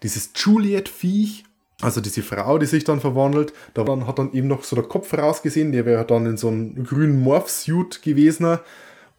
dieses 0.01 0.31
Juliet-Viech, 0.35 1.43
also 1.81 2.01
diese 2.01 2.21
Frau, 2.21 2.57
die 2.57 2.65
sich 2.65 2.83
dann 2.83 2.99
verwandelt, 2.99 3.53
da 3.73 3.85
hat 4.05 4.19
dann 4.19 4.33
eben 4.33 4.47
noch 4.47 4.63
so 4.63 4.75
der 4.75 4.85
Kopf 4.85 5.13
rausgesehen, 5.13 5.71
der 5.71 5.85
wäre 5.85 6.05
dann 6.05 6.25
in 6.25 6.37
so 6.37 6.47
einem 6.47 6.83
grünen 6.83 7.21
Morph-Suit 7.21 8.01
gewesen. 8.01 8.59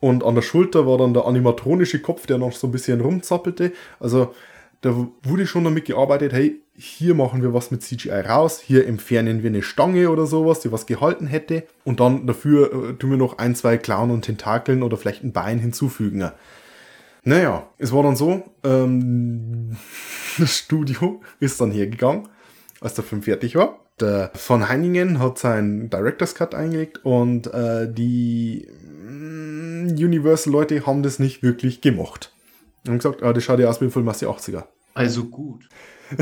Und 0.00 0.24
an 0.24 0.34
der 0.34 0.42
Schulter 0.42 0.86
war 0.86 0.98
dann 0.98 1.14
der 1.14 1.26
animatronische 1.26 2.00
Kopf, 2.00 2.26
der 2.26 2.38
noch 2.38 2.52
so 2.52 2.68
ein 2.68 2.72
bisschen 2.72 3.00
rumzappelte. 3.00 3.72
Also 4.00 4.34
da 4.80 5.06
wurde 5.22 5.46
schon 5.46 5.64
damit 5.64 5.84
gearbeitet, 5.84 6.32
hey, 6.32 6.60
hier 6.74 7.14
machen 7.14 7.42
wir 7.42 7.54
was 7.54 7.70
mit 7.70 7.82
CGI 7.82 8.20
raus, 8.20 8.60
hier 8.60 8.86
entfernen 8.86 9.42
wir 9.42 9.50
eine 9.50 9.62
Stange 9.62 10.10
oder 10.10 10.26
sowas, 10.26 10.60
die 10.60 10.72
was 10.72 10.86
gehalten 10.86 11.26
hätte. 11.26 11.64
Und 11.84 12.00
dann 12.00 12.26
dafür 12.26 12.90
äh, 12.90 12.92
tun 12.94 13.10
wir 13.10 13.16
noch 13.16 13.38
ein, 13.38 13.54
zwei 13.54 13.76
Klauen 13.76 14.10
und 14.10 14.22
Tentakeln 14.22 14.82
oder 14.82 14.96
vielleicht 14.96 15.22
ein 15.22 15.32
Bein 15.32 15.58
hinzufügen. 15.58 16.30
Naja, 17.24 17.68
es 17.78 17.92
war 17.92 18.02
dann 18.02 18.16
so, 18.16 18.42
ähm, 18.64 19.76
das 20.38 20.58
Studio 20.58 21.20
ist 21.38 21.60
dann 21.60 21.70
hergegangen 21.70 22.28
als 22.82 22.94
der 22.94 23.04
Film 23.04 23.22
fertig 23.22 23.54
war. 23.54 23.78
Der 24.00 24.30
von 24.34 24.68
Heiningen 24.68 25.18
hat 25.18 25.38
seinen 25.38 25.90
Director's 25.90 26.34
Cut 26.34 26.54
eingelegt 26.54 27.04
und 27.04 27.46
äh, 27.52 27.92
die 27.92 28.66
mm, 29.06 29.88
Universal-Leute 29.90 30.86
haben 30.86 31.02
das 31.02 31.18
nicht 31.18 31.42
wirklich 31.42 31.80
gemacht. 31.80 32.32
Haben 32.86 32.98
gesagt, 32.98 33.22
ah, 33.22 33.32
das 33.32 33.44
schaut 33.44 33.60
ja 33.60 33.68
aus 33.68 33.80
wie 33.80 33.86
ein 33.86 33.90
Film 33.90 34.08
aus 34.08 34.18
den 34.18 34.28
80er. 34.28 34.64
Also 34.94 35.24
gut. 35.24 35.68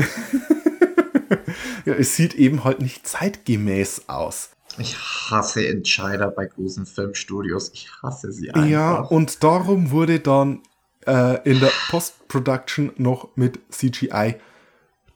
ja, 1.85 1.93
es 1.93 2.15
sieht 2.15 2.35
eben 2.35 2.63
halt 2.63 2.81
nicht 2.81 3.07
zeitgemäß 3.07 4.07
aus. 4.07 4.51
Ich 4.77 4.97
hasse 4.97 5.67
Entscheider 5.67 6.29
bei 6.29 6.45
großen 6.45 6.85
Filmstudios. 6.85 7.71
Ich 7.73 7.89
hasse 8.01 8.31
sie 8.31 8.51
einfach. 8.51 8.69
Ja, 8.69 8.99
und 9.01 9.43
darum 9.43 9.91
wurde 9.91 10.19
dann 10.19 10.61
äh, 11.05 11.41
in 11.49 11.59
der 11.59 11.71
Post-Production 11.89 12.91
noch 12.97 13.35
mit 13.35 13.59
CGI 13.69 14.35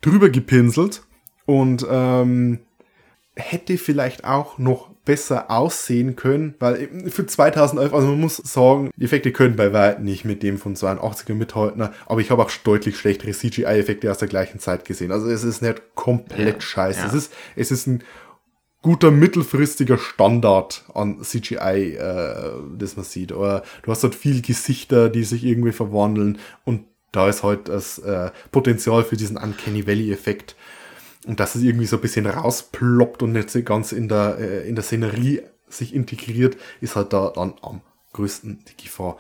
drüber 0.02 0.30
gepinselt 0.30 1.04
und 1.46 1.86
ähm, 1.90 2.60
hätte 3.36 3.78
vielleicht 3.78 4.24
auch 4.24 4.58
noch 4.58 4.90
besser 5.06 5.52
aussehen 5.52 6.16
können, 6.16 6.56
weil 6.60 6.90
für 7.10 7.26
2011, 7.28 7.94
also 7.94 8.08
man 8.08 8.20
muss 8.22 8.38
sagen, 8.38 8.90
die 8.96 9.04
Effekte 9.06 9.32
können 9.32 9.56
bei 9.56 9.72
weitem 9.72 10.04
nicht 10.04 10.26
mit 10.26 10.42
dem 10.42 10.58
von 10.58 10.76
82er 10.76 11.36
mithalten, 11.36 11.88
aber 12.08 12.22
ich 12.22 12.32
habe 12.32 12.42
auch 12.42 12.52
deutlich 12.64 12.98
schlechtere 12.98 13.32
CGI-Effekte 13.32 14.10
aus 14.10 14.18
der 14.18 14.28
gleichen 14.28 14.60
Zeit 14.60 14.84
gesehen. 14.86 15.12
Also 15.12 15.30
es 15.30 15.44
ist 15.44 15.62
nicht 15.62 15.82
komplett 15.94 16.56
Ja, 16.56 16.62
scheiße. 16.62 17.00
ja. 17.02 17.06
Es, 17.08 17.14
ist, 17.14 17.34
es 17.56 17.72
ist 17.72 17.86
ein 17.88 18.04
guter 18.82 19.12
mittelfristiger 19.12 19.98
Standard 20.00 20.86
an 20.94 21.22
CGI, 21.22 21.98
äh, 21.98 22.52
das 22.78 22.96
man 22.96 23.06
sieht. 23.06 23.32
Aber 23.32 23.62
du 23.84 23.92
hast 23.92 24.04
halt 24.04 24.16
viel 24.16 24.42
Gesichter, 24.42 25.10
die 25.10 25.24
sich 25.24 25.44
irgendwie 25.44 25.72
verwandeln 25.72 26.40
und 26.64 26.86
da 27.12 27.30
ist 27.30 27.44
halt 27.44 27.70
das 27.70 28.00
äh, 28.00 28.32
Potenzial 28.52 29.04
für 29.04 29.18
diesen 29.18 29.38
Uncanny 29.38 29.86
Valley-Effekt. 29.88 30.56
Und 31.26 31.40
dass 31.40 31.56
es 31.56 31.64
irgendwie 31.64 31.86
so 31.86 31.98
ein 31.98 32.02
bisschen 32.02 32.26
rausploppt 32.26 33.24
und 33.24 33.32
nicht 33.32 33.50
so 33.50 33.62
ganz 33.64 33.92
in 33.92 34.08
der, 34.08 34.38
äh, 34.40 34.68
in 34.68 34.76
der 34.76 34.84
Szenerie 34.84 35.42
sich 35.68 35.94
integriert, 35.94 36.58
ist 36.82 36.96
halt 36.96 37.14
da 37.14 37.32
dann 37.34 37.56
am 37.62 37.82
größten 38.14 38.64
die 38.68 38.84
Gefahr. 38.84 39.18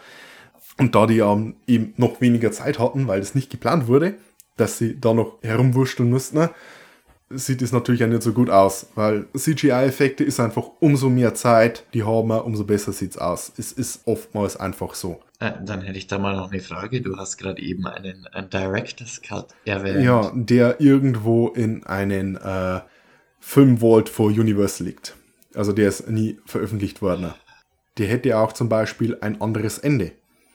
Und 0.78 0.96
da 0.96 1.08
die 1.08 1.20
ähm, 1.20 1.56
eben 1.68 1.94
noch 1.98 2.22
weniger 2.22 2.52
Zeit 2.52 2.80
hatten, 2.80 3.08
weil 3.08 3.20
das 3.20 3.36
nicht 3.36 3.50
geplant 3.50 3.88
wurde, 3.88 4.16
dass 4.58 4.78
sie 4.78 5.00
da 5.00 5.14
noch 5.14 5.38
herumwurschteln 5.42 6.10
mussten, 6.10 6.50
sieht 7.30 7.62
es 7.62 7.72
natürlich 7.72 8.04
auch 8.04 8.08
nicht 8.08 8.22
so 8.22 8.34
gut 8.34 8.50
aus, 8.50 8.88
weil 8.96 9.26
CGI-Effekte 9.36 10.24
ist 10.24 10.40
einfach 10.40 10.66
umso 10.80 11.10
mehr 11.10 11.34
Zeit, 11.34 11.86
die 11.94 12.04
haben 12.04 12.28
wir, 12.28 12.46
umso 12.46 12.64
besser 12.66 12.94
sieht's 12.94 13.18
aus. 13.18 13.52
Es 13.58 13.72
ist 13.72 14.02
oftmals 14.06 14.58
einfach 14.58 14.94
so. 14.94 15.20
Äh, 15.46 15.64
dann 15.64 15.82
hätte 15.82 15.98
ich 15.98 16.08
da 16.08 16.18
mal 16.18 16.36
noch 16.36 16.52
eine 16.52 16.62
Frage. 16.62 17.02
Du 17.02 17.18
hast 17.18 17.38
gerade 17.38 17.62
eben 17.62 17.86
einen, 17.88 18.28
einen 18.28 18.50
Director's 18.50 19.22
Cut 19.22 19.54
erwähnt. 19.66 20.04
Ja, 20.04 20.32
der 20.34 20.82
irgendwo 20.82 21.50
in 21.50 21.86
einen 21.86 22.36
äh, 22.38 22.82
Filmvault 23.40 24.10
vor 24.10 24.28
Universal 24.28 24.88
liegt. 24.88 25.16
Also 25.54 25.72
der 25.72 25.90
ist 25.90 26.10
nie 26.10 26.40
veröffentlicht 26.46 27.02
worden. 27.02 27.34
Der 27.98 28.08
hätte 28.08 28.38
auch 28.38 28.54
zum 28.54 28.70
Beispiel 28.70 29.18
ein 29.22 29.42
anderes 29.42 29.78
Ende. 29.78 30.12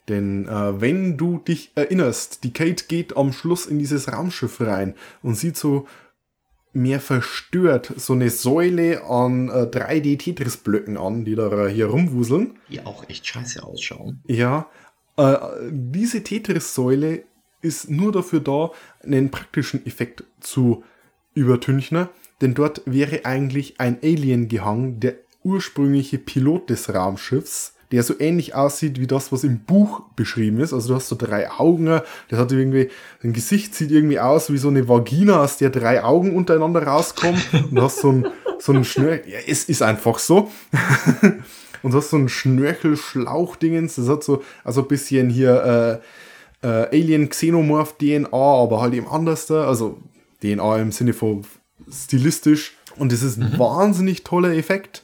Denn 0.08 0.48
äh, 0.48 0.80
wenn 0.80 1.16
du 1.16 1.38
dich 1.38 1.72
erinnerst, 1.74 2.42
die 2.44 2.52
Kate 2.52 2.84
geht 2.88 3.16
am 3.16 3.32
Schluss 3.32 3.66
in 3.66 3.78
dieses 3.78 4.12
Raumschiff 4.12 4.60
rein 4.60 4.94
und 5.22 5.36
sieht 5.36 5.56
so 5.56 5.86
mehr 6.72 7.00
verstört 7.00 7.92
so 7.96 8.12
eine 8.12 8.30
Säule 8.30 9.04
an 9.04 9.48
äh, 9.48 9.66
3D-Tetris-Blöcken 9.66 10.96
an, 10.96 11.24
die 11.24 11.34
da 11.34 11.66
hier 11.66 11.86
rumwuseln. 11.86 12.58
Die 12.68 12.80
auch 12.80 13.08
echt 13.08 13.26
scheiße 13.26 13.62
ausschauen. 13.62 14.22
Ja, 14.26 14.68
äh, 15.20 15.38
diese 15.70 16.22
Tetris-Säule 16.22 17.24
ist 17.62 17.90
nur 17.90 18.12
dafür 18.12 18.40
da, 18.40 18.70
einen 19.02 19.30
praktischen 19.30 19.84
Effekt 19.86 20.24
zu 20.40 20.82
übertünchen, 21.34 22.08
denn 22.40 22.54
dort 22.54 22.82
wäre 22.86 23.24
eigentlich 23.24 23.78
ein 23.78 23.98
Alien 24.02 24.48
gehangen, 24.48 24.98
der 25.00 25.16
ursprüngliche 25.42 26.18
Pilot 26.18 26.70
des 26.70 26.92
Raumschiffs, 26.94 27.74
der 27.92 28.02
so 28.02 28.14
ähnlich 28.18 28.54
aussieht 28.54 29.00
wie 29.00 29.06
das, 29.06 29.32
was 29.32 29.44
im 29.44 29.60
Buch 29.60 30.02
beschrieben 30.16 30.60
ist. 30.60 30.72
Also 30.72 30.88
du 30.88 30.94
hast 30.94 31.08
so 31.08 31.16
drei 31.16 31.50
Augen, 31.50 31.86
das 32.28 32.38
hat 32.38 32.52
irgendwie, 32.52 32.88
ein 33.22 33.32
Gesicht 33.32 33.74
sieht 33.74 33.90
irgendwie 33.90 34.20
aus 34.20 34.50
wie 34.52 34.58
so 34.58 34.68
eine 34.68 34.88
Vagina, 34.88 35.42
aus 35.42 35.58
der 35.58 35.70
drei 35.70 36.02
Augen 36.02 36.34
untereinander 36.34 36.82
rauskommen 36.84 37.40
und 37.70 37.80
hast 37.80 37.98
so 37.98 38.12
ein, 38.12 38.26
so 38.58 38.72
ein 38.72 38.84
Schnör, 38.84 39.26
ja, 39.26 39.38
es 39.46 39.64
ist 39.64 39.82
einfach 39.82 40.18
so. 40.18 40.50
Und 41.82 41.92
du 41.92 41.98
hast 41.98 42.10
so 42.10 42.16
ein 42.16 42.28
Schnörkel-Schlauchdingens, 42.28 43.96
das 43.96 44.08
hat 44.08 44.24
so, 44.24 44.42
also 44.64 44.82
ein 44.82 44.88
bisschen 44.88 45.30
hier, 45.30 46.00
äh, 46.62 46.66
Alien-Xenomorph-DNA, 46.66 48.32
aber 48.32 48.80
halt 48.80 48.94
eben 48.94 49.08
anders 49.08 49.46
da. 49.46 49.66
Also 49.66 49.98
DNA 50.42 50.78
im 50.78 50.92
Sinne 50.92 51.12
von 51.12 51.44
stilistisch. 51.90 52.76
Und 52.96 53.12
das 53.12 53.22
ist 53.22 53.38
ein 53.38 53.58
wahnsinnig 53.58 54.24
toller 54.24 54.52
Effekt. 54.54 55.02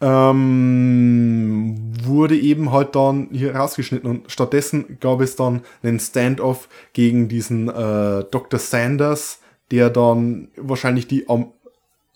Ähm, 0.00 1.76
wurde 2.02 2.36
eben 2.36 2.72
halt 2.72 2.96
dann 2.96 3.28
hier 3.30 3.54
rausgeschnitten 3.54 4.10
und 4.10 4.32
stattdessen 4.32 4.98
gab 4.98 5.20
es 5.20 5.36
dann 5.36 5.62
einen 5.84 6.00
Standoff 6.00 6.68
gegen 6.92 7.28
diesen 7.28 7.68
äh, 7.68 8.24
Dr. 8.24 8.58
Sanders, 8.58 9.38
der 9.70 9.90
dann 9.90 10.48
wahrscheinlich 10.56 11.06
die 11.06 11.28
am 11.28 11.52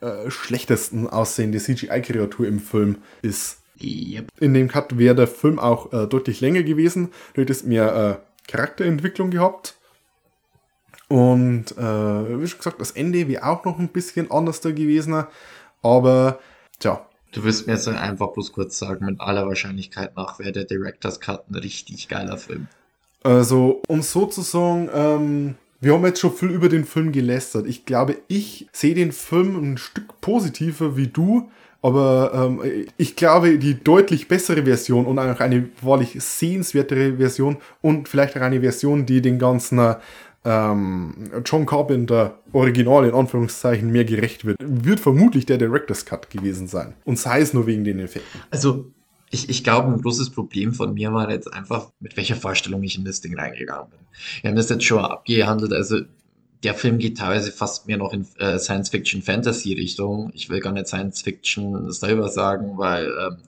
äh, 0.01 0.29
schlechtesten 0.31 1.09
aussehende 1.09 1.59
CGI-Kreatur 1.59 2.49
im 2.49 2.59
Film 2.59 2.96
ist. 3.22 3.59
Yep. 3.80 4.32
In 4.40 4.54
dem 4.54 4.68
Cut 4.68 4.98
wäre 4.98 5.14
der 5.14 5.26
Film 5.26 5.58
auch 5.58 5.92
äh, 5.92 6.06
deutlich 6.06 6.40
länger 6.40 6.62
gewesen. 6.62 7.10
Du 7.34 7.42
hättest 7.42 7.66
mehr 7.66 8.20
äh, 8.20 8.50
Charakterentwicklung 8.50 9.30
gehabt. 9.30 9.76
Und 11.08 11.72
äh, 11.76 12.40
wie 12.40 12.46
schon 12.46 12.58
gesagt, 12.58 12.80
das 12.80 12.92
Ende 12.92 13.28
wäre 13.28 13.44
auch 13.44 13.64
noch 13.64 13.78
ein 13.78 13.88
bisschen 13.88 14.30
anders 14.30 14.60
da 14.60 14.70
gewesen. 14.70 15.24
Aber 15.82 16.40
tja, 16.80 17.06
Du 17.36 17.44
wirst 17.44 17.66
mir 17.66 17.74
jetzt 17.74 17.86
einfach 17.86 18.28
bloß 18.28 18.52
kurz 18.52 18.78
sagen, 18.78 19.04
mit 19.04 19.20
aller 19.20 19.46
Wahrscheinlichkeit 19.46 20.16
nach 20.16 20.38
wäre 20.38 20.52
der 20.52 20.64
Director's 20.64 21.20
Cut 21.20 21.50
ein 21.50 21.56
richtig 21.56 22.08
geiler 22.08 22.38
Film. 22.38 22.66
Also, 23.22 23.82
um 23.88 24.00
so 24.00 24.24
zu 24.24 24.40
sagen, 24.40 24.88
ähm, 24.94 25.54
wir 25.78 25.92
haben 25.92 26.06
jetzt 26.06 26.20
schon 26.20 26.32
viel 26.32 26.48
über 26.48 26.70
den 26.70 26.86
Film 26.86 27.12
gelästert. 27.12 27.66
Ich 27.66 27.84
glaube, 27.84 28.16
ich 28.28 28.68
sehe 28.72 28.94
den 28.94 29.12
Film 29.12 29.56
ein 29.56 29.76
Stück 29.76 30.18
positiver 30.22 30.96
wie 30.96 31.08
du, 31.08 31.50
aber 31.82 32.32
ähm, 32.34 32.86
ich 32.96 33.16
glaube, 33.16 33.58
die 33.58 33.82
deutlich 33.82 34.28
bessere 34.28 34.64
Version 34.64 35.06
und 35.06 35.18
auch 35.18 35.40
eine 35.40 35.68
wahrlich 35.82 36.16
sehenswertere 36.18 37.16
Version 37.16 37.58
und 37.82 38.08
vielleicht 38.08 38.36
auch 38.36 38.42
eine 38.42 38.60
Version, 38.60 39.06
die 39.06 39.20
den 39.20 39.38
ganzen 39.38 39.78
äh, 39.78 39.96
ähm, 40.46 41.30
John 41.44 41.66
Carpenter 41.66 42.38
Original 42.52 43.04
in 43.04 43.14
Anführungszeichen 43.14 43.90
mehr 43.90 44.04
gerecht 44.04 44.44
wird, 44.44 44.56
wird 44.60 45.00
vermutlich 45.00 45.44
der 45.44 45.58
Director's 45.58 46.06
Cut 46.06 46.30
gewesen 46.30 46.68
sein. 46.68 46.94
Und 47.04 47.18
sei 47.18 47.40
es 47.40 47.52
nur 47.52 47.66
wegen 47.66 47.84
den 47.84 47.98
Effekten. 47.98 48.40
Also, 48.50 48.92
ich, 49.30 49.48
ich 49.48 49.64
glaube, 49.64 49.92
ein 49.92 50.00
großes 50.00 50.30
Problem 50.30 50.72
von 50.72 50.94
mir 50.94 51.12
war 51.12 51.28
jetzt 51.30 51.52
einfach, 51.52 51.90
mit 51.98 52.16
welcher 52.16 52.36
Vorstellung 52.36 52.82
ich 52.84 52.96
in 52.96 53.04
das 53.04 53.20
Ding 53.20 53.36
reingegangen 53.36 53.90
bin. 53.90 53.98
Wir 54.40 54.50
haben 54.50 54.56
das 54.56 54.68
jetzt 54.68 54.84
schon 54.84 55.04
abgehandelt, 55.04 55.72
also 55.72 55.98
der 56.62 56.74
Film 56.74 56.98
geht 56.98 57.18
teilweise 57.18 57.52
fast 57.52 57.86
mehr 57.86 57.96
noch 57.96 58.12
in 58.12 58.26
äh, 58.38 58.58
Science-Fiction-Fantasy-Richtung. 58.58 60.30
Ich 60.34 60.48
will 60.48 60.60
gar 60.60 60.72
nicht 60.72 60.88
Science-Fiction 60.88 61.92
selber 61.92 62.28
sagen, 62.28 62.78
weil 62.78 63.06
ähm, 63.06 63.38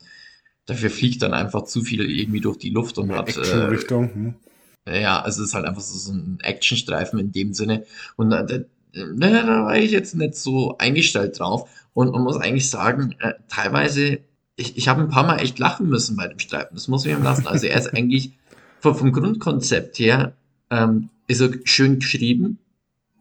dafür 0.67 0.91
fliegt 0.91 1.23
dann 1.23 1.35
einfach 1.35 1.65
zu 1.65 1.83
viel 1.83 2.09
irgendwie 2.11 2.41
durch 2.41 2.59
die 2.59 2.71
Luft 2.71 2.99
und 2.99 3.13
hat 3.13 3.29
äh, 3.29 3.41
Action-Richtung. 3.41 4.15
Hm. 4.15 4.35
ja, 4.87 5.21
also 5.21 5.43
es 5.43 5.49
ist 5.49 5.55
halt 5.55 5.65
einfach 5.65 5.81
so, 5.81 5.99
so 5.99 6.13
ein 6.13 6.39
Actionstreifen 6.43 7.19
in 7.19 7.33
dem 7.33 7.55
Sinne. 7.55 7.85
Und 8.17 8.33
äh, 8.33 8.47
da, 8.47 8.59
da, 8.93 9.43
da 9.43 9.65
war 9.65 9.77
ich 9.77 9.91
jetzt 9.91 10.15
nicht 10.15 10.35
so 10.35 10.77
eingestellt 10.79 11.39
drauf 11.39 11.69
und 11.95 12.13
man 12.13 12.23
muss 12.23 12.37
eigentlich 12.37 12.71
sagen, 12.71 13.17
äh, 13.21 13.35
teilweise, 13.49 14.21
ich, 14.57 14.77
ich 14.77 14.89
habe 14.89 15.03
ein 15.03 15.09
paar 15.09 15.27
Mal 15.27 15.41
echt 15.41 15.59
lachen 15.59 15.89
müssen 15.89 16.17
bei 16.17 16.29
dem 16.29 16.39
Streifen. 16.39 16.75
Das 16.75 16.89
muss 16.89 17.05
ich 17.05 17.13
ihm 17.13 17.23
lassen. 17.23 17.47
Also 17.47 17.67
er 17.67 17.79
ist 17.79 17.89
eigentlich 17.95 18.33
vom, 18.81 18.95
vom 18.95 19.13
Grundkonzept 19.13 19.99
her 19.99 20.35
ähm, 20.71 21.09
ist 21.27 21.41
er 21.41 21.51
schön 21.65 21.99
geschrieben. 21.99 22.59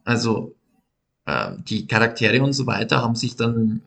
Also 0.07 0.55
ähm, 1.27 1.63
die 1.67 1.85
Charaktere 1.85 2.41
und 2.41 2.53
so 2.53 2.65
weiter 2.65 3.01
haben 3.01 3.15
sich 3.15 3.35
dann, 3.35 3.81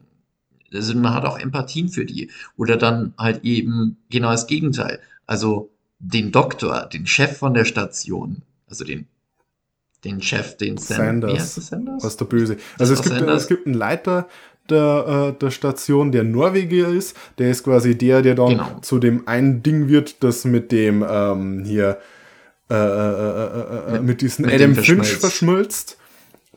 also 0.72 0.94
man 0.94 1.14
hat 1.14 1.24
auch 1.24 1.38
Empathien 1.38 1.88
für 1.88 2.04
die. 2.04 2.30
Oder 2.58 2.76
dann 2.76 3.14
halt 3.16 3.42
eben 3.42 3.96
genau 4.10 4.30
das 4.30 4.46
Gegenteil. 4.46 5.00
Also 5.26 5.70
den 5.98 6.30
Doktor, 6.30 6.86
den 6.92 7.06
Chef 7.06 7.38
von 7.38 7.54
der 7.54 7.64
Station, 7.64 8.42
also 8.68 8.84
den, 8.84 9.06
den 10.04 10.20
Chef, 10.20 10.58
den 10.58 10.76
Sam- 10.76 10.96
Sanders. 11.22 11.54
Sanders? 11.54 12.04
Was 12.04 12.16
der 12.18 12.26
Böse. 12.26 12.58
Also 12.78 12.92
es 12.92 13.00
gibt, 13.02 13.14
Sanders. 13.16 13.42
es 13.42 13.48
gibt 13.48 13.66
einen 13.66 13.74
Leiter 13.74 14.28
der, 14.68 15.32
äh, 15.34 15.38
der 15.38 15.50
Station, 15.50 16.12
der 16.12 16.24
Norweger 16.24 16.88
ist. 16.88 17.16
Der 17.38 17.50
ist 17.50 17.64
quasi 17.64 17.96
der, 17.96 18.20
der 18.20 18.34
dann 18.34 18.48
Genau. 18.50 18.78
zu 18.82 18.98
dem 18.98 19.26
einen 19.26 19.62
Ding 19.62 19.88
wird, 19.88 20.22
das 20.22 20.44
mit 20.44 20.70
dem 20.70 21.02
ähm, 21.08 21.64
hier 21.64 21.98
äh, 22.68 22.74
äh, 22.74 22.78
äh, 22.78 23.94
äh, 23.94 23.96
äh, 23.96 24.00
mit 24.00 24.20
diesem 24.20 24.44
mit 24.44 24.54
Adam 24.54 24.74
Finch 24.74 25.08
verschmilzt. 25.16 25.96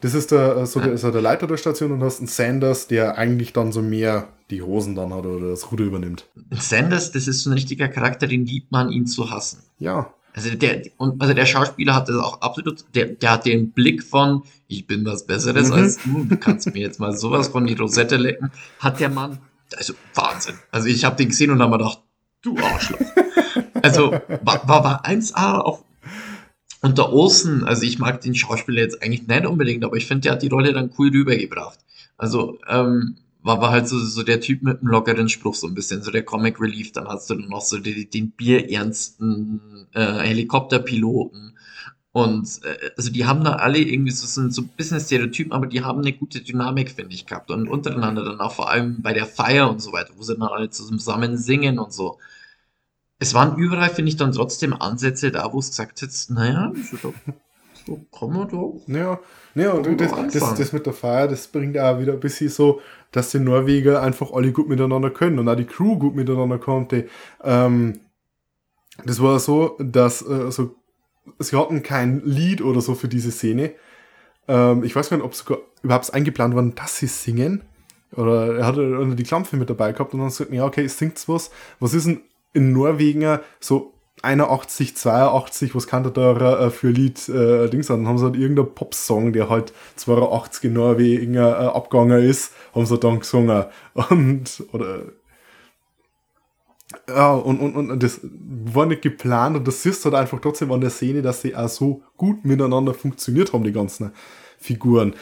Das 0.04 0.14
ist 0.14 0.32
der, 0.32 0.58
äh, 0.58 0.66
so 0.66 0.82
der, 0.82 0.92
ist 0.92 1.04
er 1.04 1.14
der 1.14 1.22
Leiter 1.22 1.48
der 1.48 1.56
Station 1.56 1.94
und 1.94 2.04
hast 2.04 2.20
einen 2.20 2.28
Sanders, 2.28 2.88
der 2.88 3.18
eigentlich 3.18 3.54
dann 3.54 3.72
so 3.72 3.82
mehr 3.82 4.28
die 4.50 4.62
Hosen 4.62 4.96
dann 4.96 5.14
hat 5.14 5.26
oder 5.26 5.52
das 5.52 5.72
Ruder 5.72 5.86
übernimmt. 5.86 6.28
Sanders, 6.52 7.14
das 7.14 7.30
ist 7.30 7.44
so 7.44 7.50
ein 7.50 7.54
richtiger 7.54 7.88
Charakter, 7.88 8.28
den 8.28 8.46
liebt 8.46 8.70
man, 8.70 8.90
ihn 8.90 9.08
zu 9.08 9.32
hassen. 9.32 9.64
Ja. 9.80 10.14
Also 10.34 10.50
der, 10.56 10.82
und, 10.98 11.22
also 11.22 11.34
der 11.34 11.46
Schauspieler 11.46 11.96
hat 11.96 12.10
das 12.10 12.18
auch 12.18 12.42
absolut, 12.42 12.84
der, 12.96 13.06
der 13.06 13.32
hat 13.32 13.46
den 13.46 13.72
Blick 13.72 14.04
von, 14.04 14.44
ich 14.68 14.88
bin 14.88 15.06
was 15.06 15.26
Besseres 15.26 15.70
Mhm. 15.70 15.74
als 15.74 15.98
du, 16.04 16.26
du 16.26 16.36
kannst 16.36 16.68
mir 16.74 16.82
jetzt 16.82 17.00
mal 17.00 17.16
sowas 17.16 17.48
von 17.48 17.66
die 17.66 17.76
Rosette 17.76 18.18
lecken, 18.18 18.52
hat 18.80 19.00
der 19.00 19.10
Mann, 19.10 19.38
also 19.78 19.94
Wahnsinn. 20.16 20.56
Also 20.70 20.90
ich 20.90 21.06
habe 21.06 21.16
den 21.16 21.30
gesehen 21.30 21.50
und 21.50 21.62
habe 21.62 21.72
mir 21.72 21.78
gedacht, 21.78 22.02
du 22.42 22.58
Arschloch. 22.58 23.00
Also 23.82 24.12
war, 24.42 24.68
war, 24.68 24.84
war 24.84 25.06
1A 25.06 25.60
auf, 25.60 25.84
und 26.84 26.98
der 26.98 27.14
Olsen, 27.14 27.64
also 27.64 27.84
ich 27.84 27.98
mag 27.98 28.20
den 28.22 28.36
Schauspieler 28.36 28.82
jetzt 28.82 29.02
eigentlich 29.02 29.26
nicht 29.26 29.46
unbedingt, 29.46 29.86
aber 29.86 29.96
ich 29.96 30.06
finde, 30.06 30.22
der 30.22 30.34
hat 30.34 30.44
die 30.44 30.50
Rolle 30.50 30.74
dann 30.74 30.92
cool 30.98 31.10
rübergebracht. 31.10 31.80
Also, 32.18 32.60
ähm, 32.68 33.16
war, 33.42 33.62
war 33.62 33.72
halt 33.72 33.88
so, 33.88 33.98
so 34.00 34.22
der 34.22 34.42
Typ 34.42 34.64
mit 34.64 34.82
einem 34.82 34.90
lockeren 34.90 35.30
Spruch, 35.30 35.56
so 35.56 35.68
ein 35.68 35.76
bisschen, 35.76 36.04
so 36.04 36.12
der 36.12 36.24
Comic 36.24 36.60
Relief. 36.60 36.92
Dann 36.92 37.08
hast 37.08 37.30
du 37.30 37.36
dann 37.36 37.48
noch 37.48 37.62
so 37.62 37.80
die, 37.80 38.10
den 38.10 38.32
bierernsten 38.32 39.88
äh, 39.94 40.20
Helikopterpiloten. 40.20 41.58
Und 42.12 42.62
äh, 42.64 42.92
also 42.98 43.10
die 43.12 43.26
haben 43.26 43.46
da 43.46 43.54
alle 43.54 43.80
irgendwie 43.80 44.12
so, 44.12 44.28
sind 44.28 44.54
so 44.54 44.64
ein 44.64 44.70
bisschen 44.76 45.00
Stereotypen, 45.00 45.54
aber 45.54 45.68
die 45.68 45.84
haben 45.84 46.00
eine 46.00 46.14
gute 46.14 46.42
Dynamik, 46.42 46.92
finde 46.92 47.16
ich, 47.16 47.26
gehabt. 47.26 47.50
Und 47.50 47.70
untereinander 47.70 48.24
dann 48.26 48.42
auch 48.42 48.54
vor 48.54 48.70
allem 48.70 49.02
bei 49.02 49.14
der 49.14 49.26
Feier 49.26 49.70
und 49.70 49.82
so 49.82 49.94
weiter, 49.94 50.14
wo 50.18 50.24
sie 50.24 50.36
dann 50.36 50.50
alle 50.50 50.70
zusammen 50.70 51.38
singen 51.38 51.80
und 51.80 51.94
so. 51.94 52.20
Es 53.24 53.34
waren 53.34 53.58
überall, 53.58 53.90
finde 53.90 54.10
ich, 54.10 54.18
dann 54.18 54.34
trotzdem 54.34 54.74
Ansätze 54.74 55.32
da, 55.32 55.54
wo 55.54 55.60
es 55.60 55.70
gesagt 55.70 56.02
hättest, 56.02 56.30
naja, 56.30 56.74
so, 56.92 57.14
so, 57.86 58.06
kann 58.12 58.34
man 58.34 58.50
doch. 58.50 58.82
Ja, 58.88 59.18
ja 59.56 59.72
und 59.72 60.02
das, 60.02 60.12
das, 60.34 60.56
das 60.56 60.74
mit 60.74 60.86
der 60.86 60.92
Feier, 60.92 61.30
das 61.30 61.48
bringt 61.48 61.78
auch 61.78 62.00
wieder 62.00 62.12
ein 62.12 62.20
bisschen 62.20 62.50
so, 62.50 62.82
dass 63.14 63.32
die 63.32 63.40
Norweger 63.40 64.02
einfach 64.02 64.34
alle 64.34 64.52
gut 64.52 64.68
miteinander 64.68 65.10
können 65.10 65.40
und 65.40 65.48
auch 65.48 65.56
die 65.56 65.64
Crew 65.64 65.98
gut 65.98 66.16
miteinander 66.16 66.58
konnte. 66.58 67.08
Ähm, 67.42 68.02
das 69.06 69.22
war 69.22 69.40
so, 69.40 69.78
dass 69.80 70.22
äh, 70.22 70.52
so, 70.52 70.76
sie 71.40 71.58
hatten 71.58 71.82
kein 71.82 72.24
Lied 72.26 72.62
oder 72.62 72.82
so 72.82 72.94
für 72.94 73.08
diese 73.08 73.32
Szene. 73.32 73.72
Ähm, 74.50 74.84
ich 74.84 74.94
weiß 74.94 75.10
gar 75.10 75.16
nicht, 75.16 75.26
ob 75.26 75.34
sogar 75.34 75.60
überhaupt 75.82 76.14
eingeplant 76.14 76.56
war, 76.56 76.64
dass 76.64 76.98
sie 76.98 77.08
singen. 77.08 77.64
Oder 78.18 78.58
er 78.58 78.66
hatte 78.66 79.16
die 79.16 79.24
Klampfe 79.24 79.56
mit 79.56 79.70
dabei 79.70 79.94
gehabt 79.94 80.14
und 80.14 80.20
dann 80.20 80.30
sagten, 80.30 80.56
ja, 80.56 80.66
okay, 80.66 80.88
singt's 80.88 81.30
was. 81.30 81.52
Was 81.80 81.94
ist 81.94 82.06
denn 82.06 82.22
in 82.54 82.72
Norwegen 82.72 83.40
so 83.60 83.94
81, 84.24 84.96
82, 84.96 85.76
was 85.76 85.86
kann 85.86 86.04
der 86.04 86.12
da 86.12 86.68
äh, 86.68 86.70
für 86.70 86.90
Lied 86.90 87.28
äh, 87.28 87.70
Dings 87.70 87.92
an? 87.92 88.00
Dann 88.00 88.08
haben 88.08 88.18
sie 88.18 88.24
halt 88.24 88.38
irgendeinen 88.38 88.74
Popsong, 88.74 89.34
der 89.34 89.50
halt 89.50 89.74
82 89.98 90.64
in 90.64 90.74
Norwegen 90.74 91.36
äh, 91.36 91.40
abgegangen 91.40 92.24
ist, 92.24 92.54
haben 92.74 92.86
sie 92.86 92.98
dann 92.98 93.20
gesungen. 93.20 93.66
Und, 94.10 94.64
oder, 94.72 95.02
ja, 97.10 97.34
und, 97.34 97.60
und, 97.60 97.76
und 97.76 98.04
das 98.04 98.20
war 98.24 98.86
nicht 98.86 99.02
geplant 99.02 99.58
und 99.58 99.68
das 99.68 99.82
du 100.06 100.12
halt 100.12 100.22
einfach 100.22 100.40
trotzdem 100.40 100.72
an 100.72 100.82
der 100.82 100.92
Szene, 100.92 101.22
dass 101.22 101.42
sie 101.42 101.56
auch 101.56 101.68
so 101.68 102.04
gut 102.18 102.46
miteinander 102.46 102.94
funktioniert 102.94 103.52
haben, 103.52 103.64
die 103.64 103.72
ganzen 103.72 104.12
Figuren. 104.60 105.16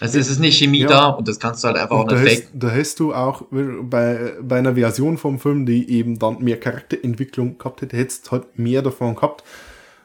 Also 0.00 0.18
es 0.18 0.28
ist 0.28 0.38
nicht 0.40 0.58
Chemie 0.58 0.80
Ja. 0.82 0.88
da 0.88 1.06
und 1.08 1.26
das 1.26 1.40
kannst 1.40 1.64
du 1.64 1.68
halt 1.68 1.78
einfach 1.78 1.96
auch 1.96 2.00
Und 2.02 2.12
da 2.12 2.20
nicht 2.20 2.44
faken. 2.44 2.58
da 2.60 2.70
hast 2.70 3.00
du 3.00 3.14
auch 3.14 3.42
bei, 3.50 4.34
bei 4.42 4.58
einer 4.58 4.74
Version 4.74 5.16
vom 5.18 5.38
Film, 5.38 5.64
die 5.66 5.90
eben 5.90 6.18
dann 6.18 6.42
mehr 6.42 6.60
Charakterentwicklung 6.60 7.56
gehabt 7.58 7.80
hätte, 7.82 7.96
hättest 7.96 8.30
halt 8.30 8.58
mehr 8.58 8.82
davon 8.82 9.14
gehabt, 9.14 9.42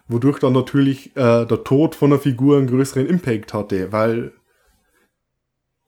wodurch 0.07 0.39
dann 0.39 0.53
natürlich 0.53 1.07
äh, 1.17 1.45
der 1.45 1.63
Tod 1.63 1.95
von 1.95 2.11
einer 2.13 2.21
Figur 2.21 2.57
einen 2.57 2.67
größeren 2.67 3.05
Impact 3.07 3.53
hatte, 3.53 3.91
weil 3.91 4.31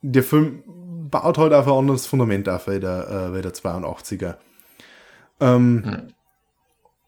der 0.02 0.24
Film 0.24 0.64
baut 1.10 1.38
halt 1.38 1.54
auf 1.54 1.68
ein 1.68 1.74
anderes 1.74 2.06
Fundament 2.06 2.50
auf 2.50 2.68
wie 2.68 2.80
der, 2.80 3.08
äh, 3.32 3.38
wie 3.38 3.42
der 3.42 3.54
82er. 3.54 4.36
Ähm, 5.40 5.84
Hm. 5.86 6.08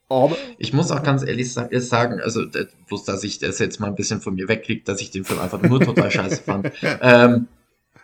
Aber 0.08 0.38
Ich 0.58 0.72
muss 0.72 0.92
auch 0.92 1.02
ganz 1.02 1.24
ehrlich 1.24 1.56
äh, 1.58 1.80
sagen, 1.80 2.20
also 2.22 2.42
äh, 2.42 2.68
bloß, 2.88 3.06
dass 3.06 3.24
ich 3.24 3.40
das 3.40 3.60
jetzt 3.60 3.80
mal 3.80 3.88
ein 3.88 3.96
bisschen 3.96 4.22
von 4.22 4.36
mir 4.36 4.48
wegkriege, 4.48 4.84
dass 4.84 5.02
ich 5.02 5.12
den 5.12 5.26
Film 5.26 5.40
einfach 5.40 5.62
nur 5.62 5.80
total 5.80 6.12
scheiße 6.12 6.44
fand. 6.44 6.72
Ähm, 7.02 7.48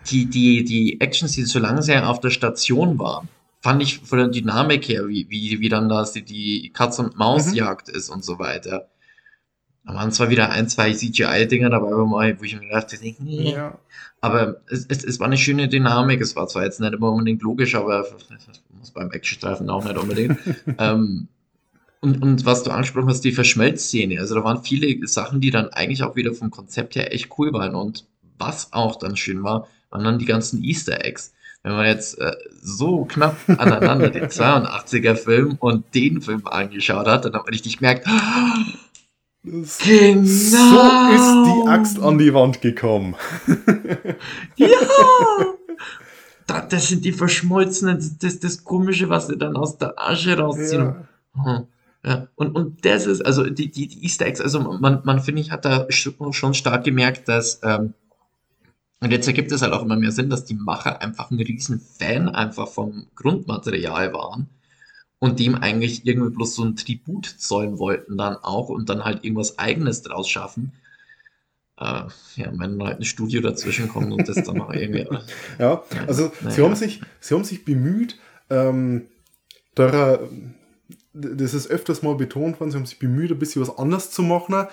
die, 0.10 0.26
die, 0.26 0.64
die 0.64 1.00
Actions, 1.00 1.34
die 1.34 1.44
solange 1.44 1.84
sie 1.84 1.96
auf 1.96 2.20
der 2.20 2.32
Station 2.32 2.98
waren, 2.98 3.28
fand 3.60 3.84
ich 3.84 4.00
von 4.00 4.18
der 4.18 4.28
Dynamik 4.30 4.88
her, 4.88 5.08
wie, 5.08 5.30
wie, 5.30 5.60
wie 5.60 5.70
dann 5.70 5.90
das 5.90 6.14
die, 6.14 6.24
die 6.24 6.72
Katz- 6.74 6.98
und 6.98 7.18
Maus-Jagd 7.18 7.90
ist 7.90 8.10
und 8.10 8.26
so 8.26 8.40
weiter. 8.40 8.90
Da 9.86 9.94
waren 9.94 10.12
zwar 10.12 10.30
wieder 10.30 10.50
ein, 10.50 10.68
zwei 10.68 10.94
CGI-Dinger 10.94 11.70
dabei, 11.70 11.92
wo 11.92 12.44
ich 12.44 12.54
mir 12.56 12.62
gedacht 12.62 12.92
habe, 12.92 13.16
nee. 13.20 13.54
ja, 13.54 13.78
Aber 14.20 14.62
es, 14.68 14.86
es, 14.88 15.04
es 15.04 15.20
war 15.20 15.28
eine 15.28 15.38
schöne 15.38 15.68
Dynamik. 15.68 16.22
Es 16.22 16.36
war 16.36 16.48
zwar 16.48 16.64
jetzt 16.64 16.80
nicht 16.80 16.94
immer 16.94 17.12
unbedingt 17.12 17.42
logisch, 17.42 17.76
aber 17.76 18.06
das 18.30 18.62
muss 18.78 18.92
beim 18.92 19.12
Actionstreifen 19.12 19.70
auch 19.70 19.84
nicht 19.84 19.98
unbedingt. 19.98 20.38
ähm, 20.78 21.28
Und, 22.02 22.22
und 22.24 22.46
was 22.46 22.64
du 22.64 22.72
angesprochen 22.72 23.10
hast, 23.10 23.22
die 23.22 23.32
Verschmelzszene. 23.32 24.20
Also 24.20 24.34
da 24.36 24.44
waren 24.44 24.64
viele 24.64 25.08
Sachen, 25.08 25.40
die 25.40 25.52
dann 25.52 25.70
eigentlich 25.70 26.02
auch 26.04 26.16
wieder 26.16 26.34
vom 26.34 26.50
Konzept 26.50 26.96
her 26.96 27.14
echt 27.14 27.30
cool 27.38 27.54
waren. 27.54 27.76
Und 27.76 28.06
was 28.40 28.74
auch 28.74 28.98
dann 28.98 29.16
schön 29.16 29.44
war, 29.44 29.68
waren 29.92 30.04
dann 30.04 30.18
die 30.20 30.26
ganzen 30.26 30.64
Easter 30.64 31.06
Eggs. 31.06 31.32
Wenn 31.64 31.74
man 31.74 31.86
jetzt 31.86 32.18
äh, 32.20 32.32
so 32.60 33.06
knapp 33.06 33.38
aneinander 33.48 34.10
den 34.10 34.26
82er 34.30 35.14
Film 35.16 35.58
und 35.60 35.94
den 35.94 36.22
Film 36.22 36.42
angeschaut 36.48 37.06
hat, 37.06 37.26
dann 37.26 37.34
hat 37.34 37.44
man 37.46 37.54
richtig 37.54 37.78
gemerkt, 37.78 38.08
Das- 39.44 39.78
Genau. 39.78 40.24
So 40.24 41.14
ist 41.14 41.46
die 41.46 41.68
Axt 41.68 42.00
an 42.00 42.18
die 42.18 42.34
Wand 42.34 42.62
gekommen. 42.62 43.16
ja, 44.56 44.68
da, 46.48 46.62
das 46.62 46.88
sind 46.90 47.06
die 47.06 47.12
verschmolzenen, 47.12 47.98
das, 47.98 48.18
das, 48.18 48.40
das 48.40 48.64
Komische, 48.64 49.10
was 49.10 49.28
sie 49.28 49.38
dann 49.38 49.56
aus 49.56 49.78
der 49.78 49.94
Asche 49.98 50.38
rausziehen. 50.38 50.96
Ja. 51.36 51.56
Hm. 51.60 51.68
Ja, 52.04 52.28
und, 52.36 52.56
und 52.56 52.84
das 52.84 53.06
ist, 53.06 53.22
also 53.22 53.44
die, 53.50 53.70
die, 53.70 53.88
die 53.88 54.04
Easter 54.04 54.26
Eggs, 54.26 54.42
also 54.42 54.60
man, 54.60 55.02
man 55.04 55.20
finde 55.22 55.42
ich, 55.42 55.52
hat 55.52 55.66
da 55.66 55.84
sch- 55.86 56.34
schon 56.34 56.54
stark 56.56 56.84
gemerkt, 56.84 57.28
dass, 57.28 57.60
ähm, 57.64 57.94
und 59.02 59.12
jetzt 59.12 59.28
ergibt 59.28 59.52
es 59.52 59.62
halt 59.62 59.74
auch 59.74 59.84
immer 59.84 59.96
mehr 59.96 60.12
Sinn, 60.12 60.30
dass 60.30 60.46
die 60.46 60.54
Macher 60.56 61.02
einfach 61.02 61.30
ein 61.32 61.40
riesen 61.40 61.80
Fan 61.80 62.30
einfach 62.30 62.68
vom 62.68 63.08
Grundmaterial 63.16 64.14
waren 64.14 64.50
und 65.20 65.40
dem 65.40 65.56
eigentlich 65.56 66.06
irgendwie 66.06 66.32
bloß 66.32 66.56
so 66.56 66.64
ein 66.64 66.76
Tribut 66.76 67.26
zollen 67.26 67.78
wollten 67.78 68.18
dann 68.18 68.36
auch 68.36 68.70
und 68.70 68.90
dann 68.90 69.04
halt 69.04 69.24
irgendwas 69.24 69.60
Eigenes 69.60 70.02
draus 70.02 70.28
schaffen. 70.28 70.74
Äh, 71.80 72.04
ja, 72.36 72.52
wenn 72.54 72.82
halt 72.84 73.00
ein 73.00 73.06
Studio 73.06 73.42
dazwischen 73.42 73.88
kommt 73.90 74.12
und 74.12 74.28
das 74.28 74.44
dann 74.44 74.60
auch 74.62 74.74
irgendwie. 74.74 75.08
Ja, 75.60 75.84
also 76.08 76.32
Naja. 76.42 76.56
sie, 76.56 76.62
haben 76.64 76.76
sich, 76.76 77.02
sie 77.20 77.36
haben 77.36 77.44
sich 77.44 77.66
bemüht, 77.66 78.18
ähm, 78.50 79.08
da, 79.76 80.20
das 81.14 81.54
ist 81.54 81.68
öfters 81.70 82.02
mal 82.04 82.16
betont 82.16 82.60
worden, 82.60 82.72
sie 82.72 82.78
haben 82.78 82.86
sich 82.86 83.00
bemüht, 83.00 83.32
ein 83.32 83.40
bisschen 83.40 83.62
was 83.62 83.78
anders 83.78 84.12
zu 84.12 84.22
machen. 84.24 84.68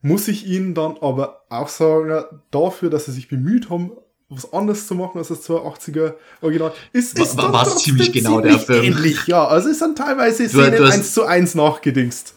Muss 0.00 0.28
ich 0.28 0.46
ihnen 0.46 0.74
dann 0.74 0.96
aber 1.00 1.42
auch 1.50 1.68
sagen, 1.68 2.24
dafür, 2.52 2.88
dass 2.88 3.06
sie 3.06 3.12
sich 3.12 3.28
bemüht 3.28 3.68
haben, 3.68 3.90
was 4.28 4.52
anderes 4.52 4.86
zu 4.86 4.94
machen 4.94 5.18
als 5.18 5.28
das 5.28 5.42
82er 5.48 6.14
Original, 6.42 6.72
ist, 6.92 7.18
ist 7.18 7.36
wa- 7.36 7.42
dann 7.42 7.52
war's 7.52 7.68
trotzdem 7.70 7.94
ziemlich 7.98 8.12
genau 8.12 8.40
der 8.40 8.58
Film. 8.58 8.84
ähnlich. 8.84 9.26
Ja, 9.26 9.46
also 9.48 9.70
es 9.70 9.78
sind 9.80 9.98
teilweise 9.98 10.44
Du- 10.44 10.48
Szenen 10.50 10.76
du 10.76 10.84
hast- 10.86 10.92
eins 10.94 11.14
zu 11.14 11.24
eins 11.24 11.54
nachgedingst. 11.54 12.34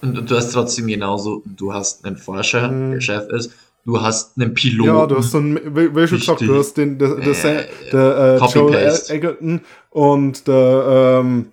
Und, 0.00 0.30
du 0.30 0.36
hast 0.36 0.52
trotzdem 0.52 0.86
genauso, 0.86 1.42
du 1.44 1.74
hast 1.74 2.04
einen 2.04 2.16
Forscher, 2.16 2.70
Mhm. 2.70 2.92
der 2.92 3.00
Chef 3.00 3.28
ist, 3.30 3.50
du 3.84 4.00
hast 4.00 4.38
einen 4.38 4.54
Piloten. 4.54 4.88
Ja, 4.94 5.06
du 5.06 5.16
hast 5.18 5.32
so 5.32 5.38
einen, 5.38 5.56
wie 5.76 6.06
schon 6.08 6.18
gesagt, 6.20 6.40
du 6.42 6.56
hast 6.56 6.74
den, 6.76 6.96
der, 6.98 7.16
der, 7.16 7.26
Äh, 7.44 7.68
der, 7.92 8.38
äh, 8.40 8.46
Joel. 8.54 8.98
Egerton 9.08 9.60
und 9.90 10.46
der, 10.46 11.20
ähm, 11.24 11.46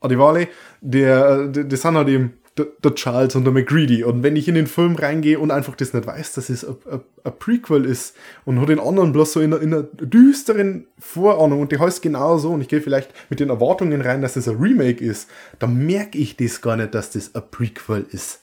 Adivale, 0.00 0.48
der, 0.80 1.46
der, 1.48 1.64
das 1.64 1.82
sind 1.82 1.96
halt 1.96 2.08
eben 2.08 2.34
der, 2.58 2.66
der 2.82 2.94
Charles 2.94 3.36
und 3.36 3.44
der 3.44 3.52
McGreedy. 3.52 4.02
Und 4.04 4.22
wenn 4.22 4.34
ich 4.36 4.48
in 4.48 4.54
den 4.54 4.66
Film 4.66 4.96
reingehe 4.96 5.38
und 5.38 5.50
einfach 5.50 5.76
das 5.76 5.92
nicht 5.94 6.06
weiß, 6.06 6.32
dass 6.34 6.50
es 6.50 6.64
ein- 6.66 6.76
Prequel 7.38 7.84
ist 7.84 8.16
und 8.46 8.60
hat 8.60 8.70
den 8.70 8.80
anderen 8.80 9.12
bloß 9.12 9.34
so 9.34 9.40
in 9.40 9.52
einer, 9.52 9.62
in 9.62 9.74
einer 9.74 9.82
düsteren 9.82 10.86
Vorahnung 10.98 11.60
und 11.60 11.70
die 11.70 11.78
heißt 11.78 12.00
genau 12.02 12.38
so 12.38 12.50
und 12.50 12.62
ich 12.62 12.68
gehe 12.68 12.80
vielleicht 12.80 13.12
mit 13.28 13.40
den 13.40 13.50
Erwartungen 13.50 14.00
rein, 14.00 14.22
dass 14.22 14.34
das 14.34 14.48
ein 14.48 14.56
Remake 14.56 15.04
ist, 15.04 15.28
dann 15.58 15.76
merke 15.86 16.16
ich 16.18 16.36
das 16.36 16.60
gar 16.62 16.76
nicht, 16.76 16.94
dass 16.94 17.10
das 17.10 17.34
ein 17.34 17.42
Prequel 17.50 18.06
ist. 18.10 18.40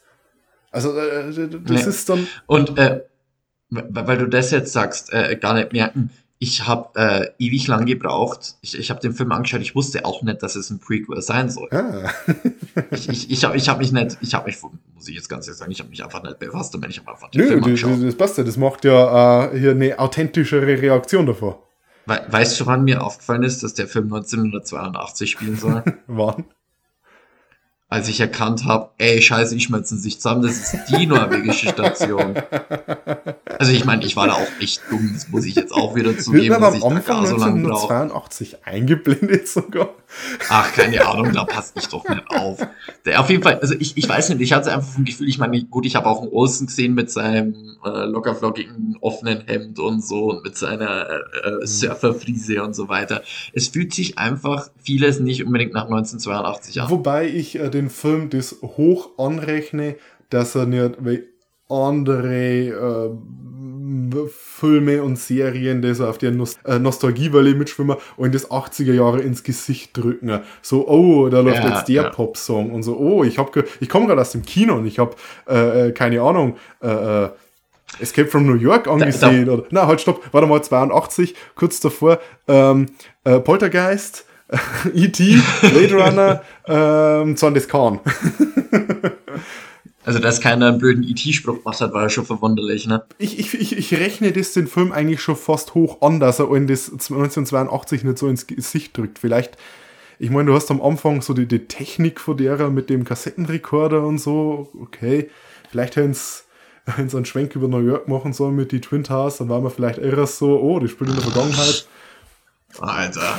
Also, 0.71 0.95
äh, 0.97 1.31
das 1.65 1.83
Nee. 1.85 1.89
ist 1.89 2.07
dann, 2.09 2.27
Und 2.45 2.77
äh, 2.77 3.01
weil 3.69 4.07
weil 4.07 4.17
du 4.19 4.27
das 4.27 4.51
jetzt 4.51 4.71
sagst, 4.73 5.11
äh, 5.11 5.35
gar 5.37 5.53
nicht 5.55 5.73
merken, 5.73 6.11
ich 6.39 6.67
habe 6.67 6.99
äh, 6.99 7.27
ewig 7.39 7.67
lang 7.67 7.85
gebraucht. 7.85 8.55
Ich, 8.61 8.77
ich 8.77 8.89
habe 8.89 8.99
den 8.99 9.13
Film 9.13 9.31
angeschaut, 9.31 9.61
ich 9.61 9.73
wusste 9.75 10.05
auch 10.05 10.21
nicht, 10.21 10.43
dass 10.43 10.55
es 10.55 10.69
ein 10.69 10.79
Prequel 10.79 11.21
sein 11.21 11.49
soll. 11.49 11.67
ah. 11.71 12.09
Ich, 12.91 13.09
ich, 13.09 13.31
ich 13.31 13.43
habe 13.43 13.57
ich 13.57 13.67
hab 13.69 13.79
mich 13.79 13.91
nicht, 13.91 14.17
ich 14.21 14.35
habe 14.35 14.45
mich, 14.45 14.61
muss 14.61 15.07
ich 15.07 15.15
jetzt 15.15 15.29
ganz 15.29 15.47
ehrlich 15.47 15.57
sagen, 15.57 15.71
ich 15.71 15.79
habe 15.79 15.89
mich 15.89 16.03
einfach 16.03 16.21
nicht 16.21 16.37
befasst 16.37 16.75
damit, 16.75 16.91
ich 16.91 16.99
habe 16.99 17.09
einfach 17.09 17.31
den 17.31 17.41
Nö, 17.41 17.47
Film 17.47 17.59
das, 17.61 17.65
angeschaut. 17.67 17.91
das, 17.93 18.01
das 18.01 18.15
passt 18.15 18.37
ja. 18.37 18.43
Das 18.43 18.57
macht 18.57 18.85
ja 18.85 19.45
äh, 19.45 19.59
hier 19.59 19.71
eine 19.71 19.97
authentischere 19.97 20.67
Reaktion 20.67 21.25
davor. 21.25 21.63
We 22.05 22.21
weißt 22.29 22.59
du, 22.59 22.65
wann 22.67 22.83
mir 22.83 23.03
aufgefallen 23.03 23.41
ist, 23.43 23.63
dass 23.63 23.73
der 23.73 23.87
Film 23.87 24.05
1982 24.05 25.31
spielen 25.31 25.57
soll? 25.57 25.83
Wann? 26.07 26.45
Als 27.89 28.09
ich 28.09 28.19
erkannt 28.19 28.65
habe, 28.65 28.89
ey, 28.97 29.21
scheiße, 29.21 29.55
ich 29.55 29.63
schmelzen 29.63 29.97
sich 29.97 30.19
zusammen, 30.19 30.41
das 30.41 30.57
ist 30.57 30.75
die 30.89 31.05
norwegische 31.05 31.69
Station. 31.69 32.35
Also 33.59 33.71
ich 33.71 33.85
meine, 33.85 34.05
ich 34.05 34.15
war 34.15 34.27
da 34.27 34.33
auch 34.33 34.61
echt 34.61 34.81
dumm, 34.91 35.09
das 35.15 35.29
muss 35.29 35.43
ich 35.43 35.55
jetzt 35.55 35.71
auch 35.73 35.95
wieder 35.95 36.15
zugeben, 36.15 36.61
dass 36.61 36.75
ich 36.75 36.81
da 36.81 36.87
Anfang 36.89 37.23
gar 37.23 37.25
so 37.25 37.37
lange 37.37 37.67
brauche. 37.67 37.91
1982 37.91 38.57
eingeblendet 38.65 39.47
sogar? 39.47 39.89
Ach, 40.49 40.71
keine 40.73 41.03
Ahnung, 41.07 41.33
da 41.33 41.43
passt 41.43 41.75
ich 41.75 41.87
doch 41.87 42.07
nicht 42.07 42.23
auf. 42.29 42.59
Der, 43.05 43.19
auf 43.19 43.31
jeden 43.31 43.41
Fall, 43.41 43.57
also 43.59 43.73
ich, 43.79 43.97
ich 43.97 44.07
weiß 44.07 44.29
nicht, 44.29 44.41
ich 44.41 44.53
hatte 44.53 44.71
einfach 44.71 44.87
vom 44.87 45.05
Gefühl, 45.05 45.27
ich 45.27 45.39
meine, 45.39 45.63
gut, 45.63 45.87
ich 45.87 45.95
habe 45.95 46.05
auch 46.07 46.21
einen 46.21 46.31
Olsen 46.31 46.67
gesehen 46.67 46.93
mit 46.93 47.09
seinem 47.09 47.55
äh, 47.83 48.05
lockerflockigen, 48.05 48.97
offenen 49.01 49.41
Hemd 49.47 49.79
und 49.79 50.05
so 50.05 50.29
und 50.29 50.43
mit 50.43 50.55
seiner 50.55 51.09
äh, 51.09 51.17
Mhm. 51.47 51.61
äh, 51.63 51.65
Surferfriese 51.65 52.63
und 52.63 52.75
so 52.75 52.89
weiter. 52.89 53.23
Es 53.53 53.69
fühlt 53.69 53.93
sich 53.93 54.17
einfach 54.19 54.69
vieles 54.83 55.19
nicht 55.19 55.43
unbedingt 55.43 55.73
nach 55.73 55.85
1982 55.85 56.81
an. 56.81 56.89
Wobei 56.91 57.27
ich 57.27 57.57
äh, 57.59 57.69
den 57.77 57.89
Film 57.89 58.29
das 58.29 58.57
hoch 58.61 59.11
anrechne, 59.17 59.95
dass 60.29 60.55
er 60.55 60.65
nicht 60.65 60.97
wie 60.99 61.23
andere 61.69 63.09
äh, 63.09 63.09
Filme 64.29 65.03
und 65.03 65.17
Serien, 65.17 65.81
die 65.81 65.93
so 65.93 66.07
auf 66.07 66.17
der 66.17 66.31
Nost 66.31 66.59
äh, 66.65 66.79
Nostalgiewelle 66.79 67.55
mitschwimmen 67.55 67.97
und 68.15 68.33
das 68.33 68.49
80er 68.49 68.93
Jahre 68.93 69.21
ins 69.21 69.43
Gesicht 69.43 69.95
drücken. 69.95 70.41
So, 70.61 70.87
oh, 70.87 71.29
da 71.29 71.41
läuft 71.41 71.63
Ja, 71.63 71.75
jetzt 71.75 71.87
der 71.87 72.03
ja. 72.03 72.09
Pop-Song 72.09 72.71
und 72.71 72.83
so, 72.83 72.97
oh, 72.97 73.23
ich 73.23 73.37
hab 73.37 73.51
ich 73.79 73.89
komme 73.89 74.07
gerade 74.07 74.21
aus 74.21 74.31
dem 74.31 74.43
Kino 74.43 74.75
und 74.75 74.85
ich 74.85 74.99
habe 74.99 75.15
äh, 75.47 75.87
äh, 75.87 75.91
keine 75.91 76.21
Ahnung, 76.21 76.57
äh, 76.81 77.25
äh, 77.25 77.29
Escape 77.99 78.27
from 78.27 78.45
New 78.45 78.55
York 78.55 78.87
angesehen. 78.87 79.49
oder, 79.49 79.63
na, 79.69 79.87
halt, 79.87 80.01
stopp, 80.01 80.21
warte 80.31 80.47
mal, 80.47 80.61
82, 80.61 81.35
kurz 81.55 81.79
davor, 81.79 82.19
ähm, 82.47 82.87
äh, 83.23 83.39
Poltergeist, 83.39 84.25
E.T., 84.93 85.41
Blade 85.61 85.93
Runner, 85.93 86.41
ähm, 86.67 87.35
Zondis 87.35 87.67
Khan. 87.67 87.99
Also, 90.07 90.19
dass 90.19 90.39
keiner 90.39 90.69
einen 90.69 90.77
blöden 90.77 91.03
IT-Spruch 91.03 91.57
gemacht 91.57 91.81
hat, 91.81 91.91
war 91.91 92.03
ja 92.03 92.09
schon 92.09 92.25
verwunderlich, 92.25 92.87
ne? 92.87 93.03
Ich, 93.17 93.37
ich, 93.39 93.53
ich, 93.59 93.77
ich 93.77 93.93
rechne 93.99 94.31
das 94.31 94.53
den 94.53 94.67
Film 94.67 94.93
eigentlich 94.93 95.21
schon 95.21 95.35
fast 95.35 95.75
hoch 95.75 96.01
an, 96.01 96.21
dass 96.21 96.39
er 96.39 96.49
in 96.55 96.65
das 96.65 96.89
1982 96.89 98.05
nicht 98.05 98.17
so 98.17 98.29
ins 98.29 98.47
Gesicht 98.47 98.95
drückt. 98.95 99.19
Vielleicht, 99.19 99.57
ich 100.17 100.29
meine, 100.29 100.45
du 100.45 100.55
hast 100.55 100.71
am 100.71 100.81
Anfang 100.81 101.21
so 101.21 101.33
die, 101.33 101.45
die 101.45 101.67
Technik 101.67 102.21
von 102.21 102.37
derer 102.37 102.69
mit 102.69 102.89
dem 102.89 103.03
Kassettenrekorder 103.03 104.01
und 104.01 104.17
so, 104.17 104.69
okay. 104.79 105.29
Vielleicht 105.69 105.97
hätten 105.97 106.13
sie 106.13 106.43
einen 106.95 107.25
Schwenk 107.25 107.53
über 107.57 107.67
New 107.67 107.85
York 107.85 108.07
machen 108.07 108.31
sollen 108.31 108.55
mit 108.55 108.71
die 108.71 108.79
Twin 108.79 109.03
Towers, 109.03 109.39
dann 109.39 109.49
war 109.49 109.59
man 109.59 109.73
vielleicht 109.73 109.99
eher 109.99 110.25
so, 110.25 110.57
oh, 110.57 110.79
die 110.79 110.87
spielt 110.87 111.09
in 111.09 111.17
der 111.17 111.25
Vergangenheit. 111.25 111.85
Alter. 112.79 113.37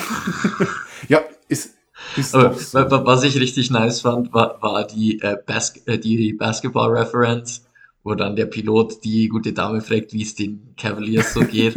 Ja, 1.09 1.21
ist, 1.49 1.75
so. 2.17 2.39
wa- 2.39 2.91
wa- 2.91 3.05
was 3.07 3.25
ich 3.25 3.39
richtig 3.41 3.71
nice 3.71 4.01
fand, 4.01 4.33
war, 4.33 4.61
war 4.63 4.87
die, 4.87 5.21
äh, 5.21 5.37
Bas 5.45 5.77
äh, 5.87 5.99
die 5.99 6.33
Basketball-Reference, 6.33 7.65
wo 8.05 8.15
dann 8.15 8.37
der 8.37 8.47
Pilot 8.47 9.05
die 9.05 9.29
gute 9.29 9.53
Dame 9.53 9.81
fragt, 9.81 10.13
wie 10.13 10.23
es 10.23 10.35
den 10.35 10.75
Cavaliers 10.77 11.33
so 11.35 11.41
geht. 11.41 11.77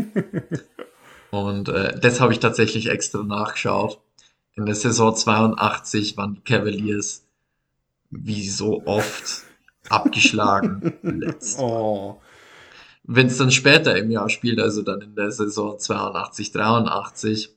Und 1.31 1.69
äh, 1.69 1.97
das 1.99 2.19
habe 2.19 2.33
ich 2.33 2.39
tatsächlich 2.39 2.89
extra 2.89 3.23
nachgeschaut. 3.23 3.99
In 4.55 4.65
der 4.65 4.75
Saison 4.75 5.15
82 5.15 6.17
waren 6.17 6.35
die 6.35 6.41
Cavaliers 6.41 7.25
wie 8.09 8.47
so 8.49 8.83
oft 8.85 9.43
abgeschlagen. 9.89 10.93
Oh. 11.57 12.19
Wenn 13.03 13.27
es 13.27 13.37
dann 13.37 13.51
später 13.51 13.97
im 13.97 14.11
Jahr 14.11 14.29
spielt, 14.29 14.59
also 14.59 14.83
dann 14.83 15.01
in 15.01 15.15
der 15.15 15.31
Saison 15.31 15.79
82, 15.79 16.51
83, 16.51 17.49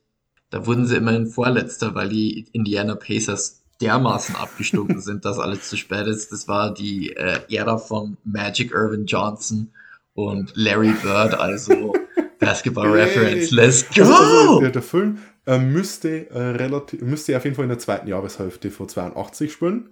da 0.49 0.65
wurden 0.65 0.85
sie 0.85 0.95
immerhin 0.95 1.27
Vorletzter, 1.27 1.95
weil 1.95 2.09
die 2.09 2.47
Indiana 2.51 2.95
Pacers 2.95 3.63
dermaßen 3.81 4.35
abgestunken 4.35 5.01
sind, 5.01 5.25
dass 5.25 5.39
alles 5.39 5.69
zu 5.69 5.77
spät 5.77 6.07
ist. 6.07 6.31
Das 6.31 6.47
war 6.47 6.73
die 6.73 7.11
äh, 7.11 7.39
Ära 7.49 7.77
von 7.77 8.17
Magic 8.23 8.71
Irvin 8.71 9.05
Johnson 9.05 9.71
und 10.13 10.51
Larry 10.55 10.93
Bird, 11.03 11.33
also 11.33 11.93
Basketball 12.39 12.89
Reference. 12.89 13.51
Let's 13.51 13.85
Also, 13.97 14.13
also 14.13 14.47
go! 14.47 14.59
der, 14.61 14.71
der 14.71 14.81
Film 14.81 15.19
äh, 15.45 15.57
müsste, 15.57 16.29
äh, 16.29 16.39
relativ, 16.39 17.01
müsste 17.01 17.35
auf 17.35 17.43
jeden 17.43 17.55
Fall 17.55 17.65
in 17.65 17.69
der 17.69 17.79
zweiten 17.79 18.07
Jahreshälfte 18.07 18.71
von 18.71 18.87
82 18.87 19.51
spielen. 19.51 19.89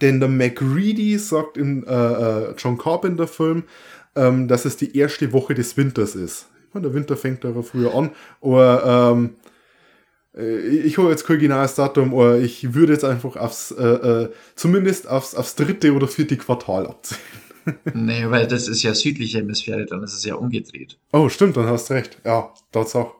Denn 0.00 0.20
der 0.20 0.28
McReady 0.28 1.18
sagt 1.18 1.56
in 1.56 1.84
äh, 1.86 1.92
äh, 1.92 2.54
John 2.56 2.78
Carpenter 2.78 3.26
Film, 3.26 3.64
ähm, 4.14 4.48
dass 4.48 4.64
es 4.64 4.76
die 4.76 4.96
erste 4.96 5.32
Woche 5.32 5.54
des 5.54 5.76
Winters 5.76 6.14
ist. 6.14 6.48
Meine, 6.72 6.86
der 6.86 6.94
Winter 6.94 7.16
fängt 7.16 7.44
aber 7.44 7.62
früher 7.62 7.94
an. 7.94 8.10
Aber 8.40 9.12
ähm, 9.14 9.30
äh, 10.36 10.58
ich 10.60 10.98
habe 10.98 11.10
jetzt 11.10 11.26
kein 11.26 11.38
genaues 11.38 11.74
Datum, 11.74 12.12
aber 12.14 12.38
ich 12.38 12.74
würde 12.74 12.92
jetzt 12.94 13.04
einfach 13.04 13.36
aufs, 13.36 13.70
äh, 13.72 13.82
äh, 13.84 14.32
zumindest 14.54 15.08
aufs, 15.08 15.34
aufs 15.34 15.54
dritte 15.54 15.92
oder 15.94 16.08
vierte 16.08 16.36
Quartal 16.36 16.86
abziehen. 16.86 17.18
Nee, 17.94 18.28
weil 18.28 18.48
das 18.48 18.66
ist 18.66 18.82
ja 18.82 18.92
südliche 18.92 19.38
Hemisphäre, 19.38 19.86
dann 19.86 20.02
ist 20.02 20.14
es 20.14 20.24
ja 20.24 20.34
umgedreht. 20.34 20.98
Oh, 21.12 21.28
stimmt, 21.28 21.56
dann 21.56 21.66
hast 21.68 21.90
du 21.90 21.94
recht. 21.94 22.18
Ja, 22.24 22.52
Tatsache. 22.72 23.12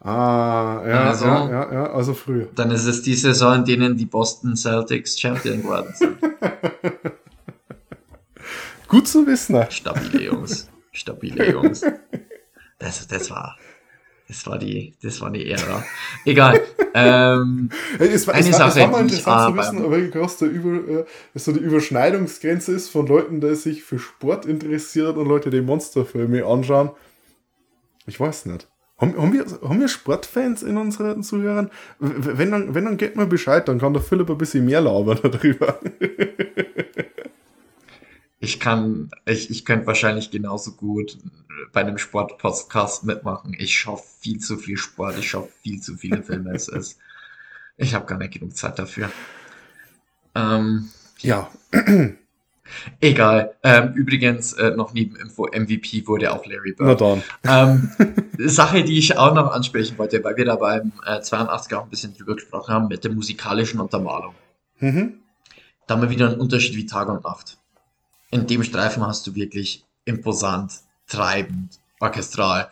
Ah, 0.00 0.82
ja, 0.86 1.04
Also- 1.04 1.24
ja, 1.24 1.48
ja, 1.50 1.72
ja, 1.72 1.92
also 1.94 2.12
früher. 2.12 2.48
Dann 2.54 2.70
ist 2.72 2.84
es 2.84 3.00
die 3.00 3.14
Saison, 3.14 3.54
in 3.54 3.64
denen 3.64 3.96
die 3.96 4.04
Boston 4.04 4.54
Celtics 4.54 5.18
Champion 5.18 5.62
geworden 5.62 5.94
sind. 5.94 6.18
Gut 8.88 9.08
zu 9.08 9.26
wissen. 9.26 9.64
Stabile 9.70 10.22
Jungs. 10.24 10.68
Stabile 10.96 11.50
Jungs. 11.50 11.82
Das, 12.78 13.08
das 13.08 13.30
war. 13.30 13.56
Das 14.28 14.46
war 14.46 14.58
die, 14.58 14.94
das 15.02 15.18
war 15.22 15.30
die 15.30 15.50
Ära. 15.50 15.82
Egal. 16.24 16.60
Ähm, 16.98 17.68
Es 17.98 18.26
war, 18.26 18.32
Eine 18.34 18.48
es 18.48 18.52
war, 18.58 18.70
Sache, 18.70 18.80
es 18.80 18.84
war 18.86 18.90
mal 18.90 19.02
interessant 19.02 19.50
zu 19.50 19.58
wissen, 19.58 19.84
aber 19.84 20.00
groß 20.00 20.38
der 20.38 20.48
Über, 20.48 21.00
äh, 21.00 21.04
so 21.34 21.52
die 21.52 21.60
Überschneidungsgrenze 21.60 22.72
ist 22.72 22.88
von 22.88 23.06
Leuten, 23.06 23.42
die 23.42 23.54
sich 23.54 23.84
für 23.84 23.98
Sport 23.98 24.46
interessieren 24.46 25.16
und 25.16 25.28
Leute, 25.28 25.50
die 25.50 25.60
Monsterfilme 25.60 26.46
anschauen. 26.46 26.92
Ich 28.06 28.18
weiß 28.18 28.46
nicht. 28.46 28.66
Haben, 28.96 29.14
haben, 29.20 29.32
wir, 29.34 29.44
haben 29.44 29.78
wir 29.78 29.88
Sportfans 29.88 30.62
in 30.62 30.78
unseren 30.78 31.22
Zuhörern? 31.22 31.70
Wenn 31.98 32.50
dann, 32.50 32.74
wenn 32.74 32.86
dann 32.86 32.96
geht 32.96 33.14
mal 33.14 33.26
Bescheid, 33.26 33.68
dann 33.68 33.78
kann 33.78 33.92
der 33.92 34.00
Philipp 34.00 34.30
ein 34.30 34.38
bisschen 34.38 34.64
mehr 34.64 34.80
labern 34.80 35.18
darüber. 35.22 35.78
ich 38.46 38.60
kann, 38.60 39.10
ich, 39.24 39.50
ich 39.50 39.64
könnte 39.64 39.88
wahrscheinlich 39.88 40.30
genauso 40.30 40.70
gut 40.72 41.18
bei 41.72 41.80
einem 41.80 41.98
Sportpodcast 41.98 43.02
mitmachen. 43.02 43.56
Ich 43.58 43.76
schaue 43.76 44.00
viel 44.20 44.38
zu 44.38 44.56
viel 44.56 44.76
Sport, 44.76 45.18
ich 45.18 45.28
schaue 45.28 45.48
viel 45.62 45.80
zu 45.80 45.96
viele 45.96 46.22
Filme. 46.22 46.54
Es 46.54 46.68
ist, 46.68 46.96
ich 47.76 47.92
habe 47.92 48.06
gar 48.06 48.18
nicht 48.18 48.34
genug 48.34 48.56
Zeit 48.56 48.78
dafür. 48.78 49.10
Ähm, 50.36 50.90
Ja, 51.18 51.50
egal. 53.00 53.54
Ähm, 53.64 53.94
übrigens, 53.94 54.52
äh, 54.52 54.76
noch 54.76 54.94
Nebeninfo, 54.94 55.46
MVP 55.46 56.06
wurde 56.06 56.32
auch 56.32 56.46
Larry 56.46 56.76
na 56.78 56.94
Bird. 56.94 57.00
dann. 57.00 57.22
Ähm, 57.42 57.90
Sache, 58.38 58.84
die 58.84 58.96
ich 58.96 59.18
auch 59.18 59.34
noch 59.34 59.50
ansprechen 59.50 59.98
wollte, 59.98 60.22
weil 60.22 60.36
wir 60.36 60.44
da 60.44 60.54
beim 60.54 60.92
äh, 61.04 61.20
82 61.20 61.74
auch 61.74 61.82
ein 61.82 61.90
bisschen 61.90 62.14
drüber 62.14 62.36
gesprochen 62.36 62.72
haben, 62.72 62.86
mit 62.86 63.02
der 63.02 63.10
musikalischen 63.10 63.80
Untermalung. 63.80 64.36
Mhm. 64.78 65.14
Da 65.88 65.94
haben 65.94 66.02
wir 66.02 66.10
wieder 66.10 66.28
einen 66.30 66.40
Unterschied 66.40 66.76
wie 66.76 66.86
Tag 66.86 67.08
und 67.08 67.24
Nacht. 67.24 67.58
In 68.30 68.46
dem 68.46 68.62
Streifen 68.64 69.06
hast 69.06 69.26
du 69.26 69.34
wirklich 69.34 69.84
imposant, 70.04 70.72
treibend, 71.06 71.78
orchestral, 72.00 72.68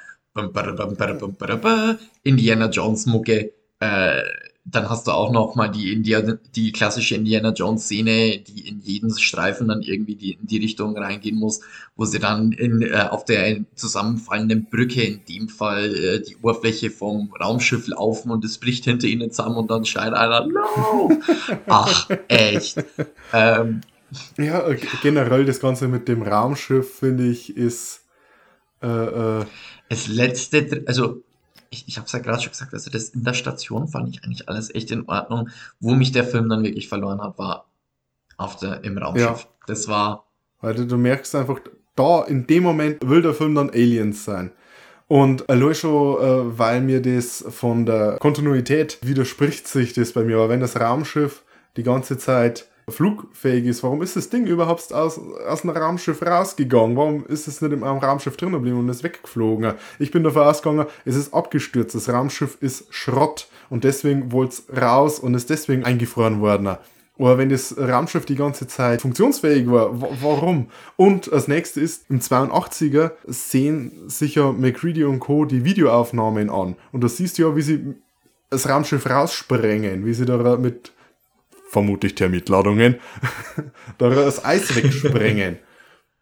Indiana 2.24 2.68
Jones 2.68 3.06
Mucke. 3.06 3.52
Äh, 3.80 4.22
dann 4.66 4.88
hast 4.88 5.06
du 5.06 5.12
auch 5.12 5.30
noch 5.30 5.56
mal 5.56 5.68
die, 5.68 5.92
Indiana, 5.92 6.38
die 6.56 6.72
klassische 6.72 7.14
Indiana 7.16 7.52
Jones 7.52 7.84
Szene, 7.84 8.38
die 8.38 8.66
in 8.66 8.80
jeden 8.80 9.16
Streifen 9.16 9.68
dann 9.68 9.82
irgendwie 9.82 10.16
die, 10.16 10.32
in 10.32 10.46
die 10.46 10.56
Richtung 10.56 10.96
reingehen 10.96 11.36
muss, 11.36 11.60
wo 11.96 12.06
sie 12.06 12.18
dann 12.18 12.52
in, 12.52 12.80
äh, 12.80 13.08
auf 13.10 13.26
der 13.26 13.60
zusammenfallenden 13.74 14.64
Brücke, 14.70 15.02
in 15.02 15.20
dem 15.28 15.48
Fall 15.50 15.94
äh, 15.94 16.22
die 16.22 16.36
Oberfläche 16.36 16.90
vom 16.90 17.30
Raumschiff 17.38 17.86
laufen 17.88 18.30
und 18.30 18.44
es 18.44 18.56
bricht 18.56 18.84
hinter 18.84 19.06
ihnen 19.06 19.30
zusammen 19.30 19.56
und 19.56 19.70
dann 19.70 19.84
schreit 19.84 20.14
einer, 20.14 20.46
no! 20.46 21.10
Ach, 21.66 22.08
echt. 22.28 22.82
Ähm, 23.34 23.82
Ja, 24.38 24.66
äh, 24.68 24.78
generell 25.02 25.44
das 25.44 25.60
Ganze 25.60 25.88
mit 25.88 26.08
dem 26.08 26.22
Raumschiff, 26.22 26.98
finde 26.98 27.26
ich, 27.26 27.56
ist. 27.56 28.04
Äh, 28.82 28.86
äh, 28.86 29.44
Das 29.88 30.06
letzte, 30.08 30.84
also 30.86 31.22
ich, 31.70 31.88
ich 31.88 31.96
habe 31.96 32.06
es 32.06 32.12
ja 32.12 32.18
gerade 32.20 32.40
schon 32.40 32.50
gesagt, 32.52 32.72
also 32.72 32.90
das 32.90 33.10
in 33.10 33.24
der 33.24 33.34
Station 33.34 33.88
fand 33.88 34.08
ich 34.08 34.24
eigentlich 34.24 34.48
alles 34.48 34.74
echt 34.74 34.90
in 34.90 35.08
Ordnung. 35.08 35.48
Wo 35.80 35.94
mich 35.94 36.12
der 36.12 36.24
Film 36.24 36.48
dann 36.48 36.62
wirklich 36.62 36.88
verloren 36.88 37.20
hat, 37.20 37.38
war 37.38 37.66
auf 38.36 38.56
der, 38.56 38.84
im 38.84 38.98
Raumschiff. 38.98 39.24
Ja. 39.26 39.48
Das 39.66 39.88
war, 39.88 40.26
Weil 40.60 40.74
du, 40.74 40.86
du 40.86 40.96
merkst 40.96 41.34
einfach, 41.34 41.60
da 41.96 42.22
in 42.24 42.46
dem 42.46 42.62
Moment 42.62 43.08
will 43.08 43.22
der 43.22 43.34
Film 43.34 43.54
dann 43.54 43.70
Aliens 43.70 44.24
sein. 44.24 44.50
Und 45.06 45.48
allein 45.50 45.74
schon, 45.74 46.16
äh, 46.18 46.58
weil 46.58 46.80
mir 46.80 47.02
das 47.02 47.44
von 47.48 47.86
der 47.86 48.16
Kontinuität 48.18 48.98
widerspricht 49.02 49.68
sich 49.68 49.92
das 49.92 50.12
bei 50.12 50.24
mir. 50.24 50.36
Aber 50.36 50.48
wenn 50.48 50.60
das 50.60 50.80
Raumschiff 50.80 51.42
die 51.76 51.82
ganze 51.82 52.18
Zeit 52.18 52.66
flugfähig 52.88 53.64
ist, 53.66 53.82
warum 53.82 54.02
ist 54.02 54.16
das 54.16 54.28
Ding 54.28 54.46
überhaupt 54.46 54.92
aus, 54.92 55.18
aus 55.48 55.60
dem 55.62 55.70
Raumschiff 55.70 56.22
rausgegangen? 56.22 56.96
Warum 56.96 57.24
ist 57.26 57.48
es 57.48 57.60
nicht 57.60 57.72
im 57.72 57.82
Raumschiff 57.82 58.36
drin 58.36 58.52
geblieben 58.52 58.78
und 58.78 58.88
ist 58.88 59.02
weggeflogen? 59.04 59.74
Ich 59.98 60.10
bin 60.10 60.22
davon 60.24 60.42
ausgegangen, 60.42 60.86
es 61.04 61.16
ist 61.16 61.32
abgestürzt. 61.32 61.94
Das 61.94 62.08
Raumschiff 62.08 62.58
ist 62.60 62.86
Schrott 62.90 63.48
und 63.70 63.84
deswegen 63.84 64.32
wollte 64.32 64.54
es 64.68 64.82
raus 64.82 65.18
und 65.18 65.34
ist 65.34 65.50
deswegen 65.50 65.84
eingefroren 65.84 66.40
worden. 66.40 66.76
Oder 67.16 67.38
wenn 67.38 67.48
das 67.48 67.78
Raumschiff 67.78 68.26
die 68.26 68.34
ganze 68.34 68.66
Zeit 68.66 69.02
funktionsfähig 69.02 69.70
war, 69.70 70.00
wa- 70.02 70.08
warum? 70.20 70.66
Und 70.96 71.32
als 71.32 71.46
nächstes 71.46 71.80
ist, 71.82 72.10
im 72.10 72.18
82er 72.18 73.12
sehen 73.24 73.92
sicher 74.08 74.52
McCready 74.52 75.04
und 75.04 75.20
Co. 75.20 75.44
die 75.44 75.64
Videoaufnahmen 75.64 76.50
an. 76.50 76.74
Und 76.90 77.04
da 77.04 77.08
siehst 77.08 77.38
du 77.38 77.42
ja, 77.42 77.54
wie 77.56 77.62
sie 77.62 77.94
das 78.50 78.68
Raumschiff 78.68 79.08
raussprengen, 79.08 80.04
wie 80.04 80.12
sie 80.14 80.24
da 80.26 80.56
mit 80.56 80.92
vermutlich 81.74 82.14
Termitladungen 82.14 82.96
da 83.98 84.08
das 84.08 84.44
Eis 84.44 84.74
wegsprengen. 84.74 85.58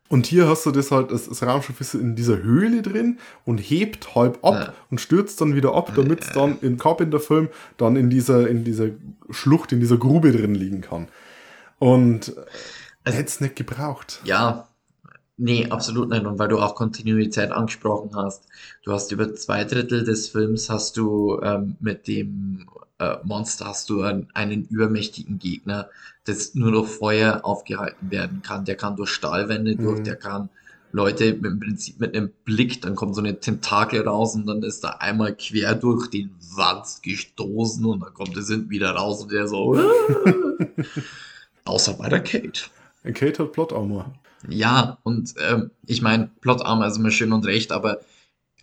Und 0.08 0.26
hier 0.26 0.46
hast 0.48 0.66
du 0.66 0.72
das 0.72 0.90
halt, 0.90 1.10
das, 1.10 1.28
das 1.28 1.42
Raumschiff 1.42 1.80
ist 1.80 1.94
in 1.94 2.16
dieser 2.16 2.42
Höhle 2.42 2.82
drin 2.82 3.18
und 3.46 3.58
hebt 3.58 4.14
halb 4.14 4.44
ab 4.44 4.54
Ja. 4.54 4.74
und 4.90 5.00
stürzt 5.00 5.40
dann 5.40 5.54
wieder 5.54 5.74
ab, 5.74 5.92
damit 5.96 6.20
es 6.22 6.30
dann 6.32 6.58
im 6.60 6.76
Carpenter-Film 6.76 7.48
dann 7.78 7.96
in 7.96 8.10
dieser, 8.10 8.46
in 8.48 8.62
dieser 8.64 8.88
Schlucht, 9.30 9.72
in 9.72 9.80
dieser 9.80 9.96
Grube 9.96 10.32
drin 10.32 10.54
liegen 10.54 10.82
kann. 10.82 11.08
Und 11.78 12.34
Also- 13.04 13.16
hätte 13.18 13.28
es 13.28 13.40
nicht 13.40 13.56
gebraucht. 13.56 14.20
ja, 14.24 14.68
nee, 15.38 15.66
absolut 15.70 16.10
nicht. 16.10 16.26
Und 16.26 16.38
weil 16.38 16.48
du 16.48 16.58
auch 16.58 16.74
Kontinuität 16.74 17.50
angesprochen 17.50 18.10
hast, 18.14 18.46
du 18.84 18.92
hast 18.92 19.12
über 19.12 19.34
zwei 19.34 19.64
Drittel 19.64 20.04
des 20.04 20.28
Films 20.28 20.68
hast 20.68 20.98
du 20.98 21.40
ähm, 21.42 21.76
mit 21.80 22.06
dem 22.06 22.66
äh, 23.02 23.16
Monster 23.24 23.66
hast 23.66 23.90
du 23.90 24.02
einen, 24.02 24.28
einen 24.34 24.64
übermächtigen 24.66 25.38
Gegner, 25.38 25.88
das 26.24 26.54
nur 26.54 26.72
durch 26.72 26.88
Feuer 26.88 27.40
aufgehalten 27.44 28.10
werden 28.10 28.42
kann. 28.42 28.64
Der 28.64 28.76
kann 28.76 28.96
durch 28.96 29.10
Stahlwände 29.10 29.76
durch, 29.76 30.00
Mhm. 30.00 30.04
der 30.04 30.16
kann 30.16 30.48
Leute 30.92 31.34
mit, 31.34 31.52
im 31.52 31.60
Prinzip 31.60 31.98
mit 32.00 32.14
einem 32.14 32.30
Blick, 32.44 32.82
dann 32.82 32.94
kommt 32.94 33.14
so 33.14 33.22
eine 33.22 33.40
Tentakel 33.40 34.06
raus 34.06 34.34
und 34.34 34.46
dann 34.46 34.62
ist 34.62 34.84
da 34.84 34.90
einmal 35.00 35.34
quer 35.34 35.74
durch 35.74 36.08
den 36.08 36.30
Wanz 36.54 37.00
gestoßen 37.02 37.84
und 37.84 38.00
dann 38.00 38.12
kommt 38.14 38.36
es 38.36 38.48
hinten 38.48 38.70
wieder 38.70 38.90
raus 38.90 39.22
und 39.22 39.32
der 39.32 39.48
so. 39.48 39.74
Außer 41.64 41.94
bei 41.94 42.08
der 42.08 42.20
Kate. 42.22 42.62
Kate 43.14 43.42
hat 43.42 43.52
Plot 43.52 43.72
Armor. 43.72 44.12
Ja, 44.48 44.98
und 45.02 45.34
ähm, 45.48 45.70
ich 45.86 46.02
meine, 46.02 46.30
Plotarmor 46.40 46.86
ist 46.86 46.96
immer 46.98 47.10
schön 47.10 47.32
und 47.32 47.46
recht, 47.46 47.72
aber 47.72 48.00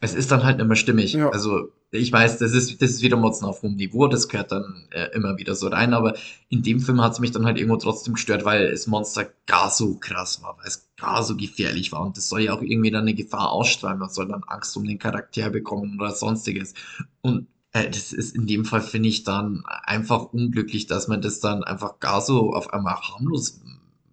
es 0.02 0.14
ist 0.14 0.32
dann 0.32 0.44
halt 0.44 0.66
mehr 0.66 0.76
stimmig. 0.76 1.14
Ja. 1.14 1.30
Also 1.30 1.70
ich 1.92 2.12
weiß, 2.12 2.38
das 2.38 2.54
ist, 2.54 2.82
das 2.82 2.92
ist 2.92 3.02
wieder 3.02 3.18
Motzen 3.18 3.48
auf 3.48 3.64
hohem 3.64 3.76
Niveau, 3.76 4.08
das 4.08 4.28
gehört 4.28 4.52
dann 4.52 4.88
äh, 4.92 5.08
immer 5.16 5.38
wieder 5.38 5.56
so 5.56 5.68
rein, 5.68 5.94
aber 5.94 6.16
in 6.50 6.62
dem 6.62 6.80
Film 6.80 7.02
hat 7.02 7.14
es 7.14 7.20
mich 7.20 7.32
dann 7.32 7.46
halt 7.46 7.58
irgendwo 7.58 7.78
trotzdem 7.78 8.14
gestört, 8.14 8.46
weil 8.46 8.72
das 8.72 8.88
Monster 8.88 9.28
gar 9.48 9.72
so 9.72 9.96
krass 9.96 10.42
war, 10.44 10.58
weil 10.58 10.68
es 10.68 10.90
gar 10.98 11.24
so 11.24 11.36
gefährlich 11.36 11.92
war 11.92 12.02
und 12.02 12.18
das 12.18 12.30
soll 12.30 12.42
ja 12.42 12.54
auch 12.54 12.62
irgendwie 12.62 12.92
dann 12.92 13.02
eine 13.02 13.16
Gefahr 13.16 13.52
ausstrahlen, 13.52 14.00
man 14.00 14.10
soll 14.10 14.28
dann 14.28 14.44
Angst 14.44 14.78
um 14.78 14.86
den 14.86 15.00
Charakter 15.00 15.50
bekommen 15.50 16.00
oder 16.00 16.12
sonstiges. 16.12 16.74
Und 17.22 17.48
äh, 17.74 17.90
das 17.90 18.14
ist 18.14 18.36
in 18.36 18.48
dem 18.48 18.66
Fall, 18.66 18.82
finde 18.82 19.10
ich, 19.10 19.24
dann 19.24 19.64
einfach 19.84 20.34
unglücklich, 20.34 20.88
dass 20.88 21.08
man 21.08 21.22
das 21.22 21.40
dann 21.40 21.64
einfach 21.64 22.00
gar 22.00 22.22
so 22.22 22.54
auf 22.54 22.74
einmal 22.74 22.96
harmlos 22.96 23.62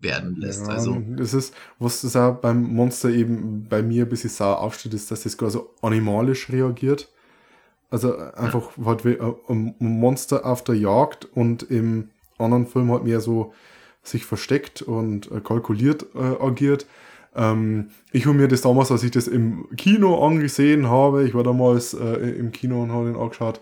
werden 0.01 0.37
lässt. 0.37 0.67
Ja, 0.67 0.75
also. 0.75 1.03
das 1.17 1.35
ist, 1.35 1.55
was 1.79 2.03
das 2.03 2.17
auch 2.17 2.37
beim 2.37 2.63
Monster 2.63 3.11
eben 3.11 3.67
bei 3.69 3.83
mir 3.83 4.05
ein 4.05 4.09
bisschen 4.09 4.31
sauer 4.31 4.61
aufsteht, 4.61 4.95
ist, 4.95 5.11
dass 5.11 5.23
das 5.23 5.37
gar 5.37 5.51
so 5.51 5.75
animalisch 5.83 6.51
reagiert. 6.51 7.09
Also 7.91 8.17
einfach 8.17 8.71
halt 8.85 9.05
wie 9.05 9.19
ein 9.21 9.75
ein 9.79 10.01
Monster 10.01 10.45
auf 10.45 10.65
der 10.65 10.75
Jagd 10.75 11.25
und 11.25 11.63
im 11.65 12.11
anderen 12.39 12.67
Film 12.67 12.91
halt 12.91 13.05
mehr 13.05 13.21
so 13.21 13.53
sich 14.03 14.25
versteckt 14.25 14.83
und 14.83 15.31
äh, 15.31 15.41
kalkuliert 15.41 16.07
äh, 16.15 16.43
agiert. 16.43 16.87
Ähm, 17.35 17.91
ich 18.13 18.27
habe 18.27 18.37
mir 18.37 18.49
das 18.49 18.63
damals, 18.63 18.91
als 18.91 19.03
ich 19.03 19.11
das 19.11 19.29
im 19.29 19.69
Kino 19.77 20.25
angesehen 20.27 20.89
habe, 20.89 21.25
ich 21.25 21.35
war 21.35 21.43
damals 21.43 21.95
äh, 21.95 22.31
im 22.31 22.53
Kino 22.53 22.83
und 22.83 22.93
habe 22.93 23.07
den 23.07 23.17
angeschaut, 23.17 23.61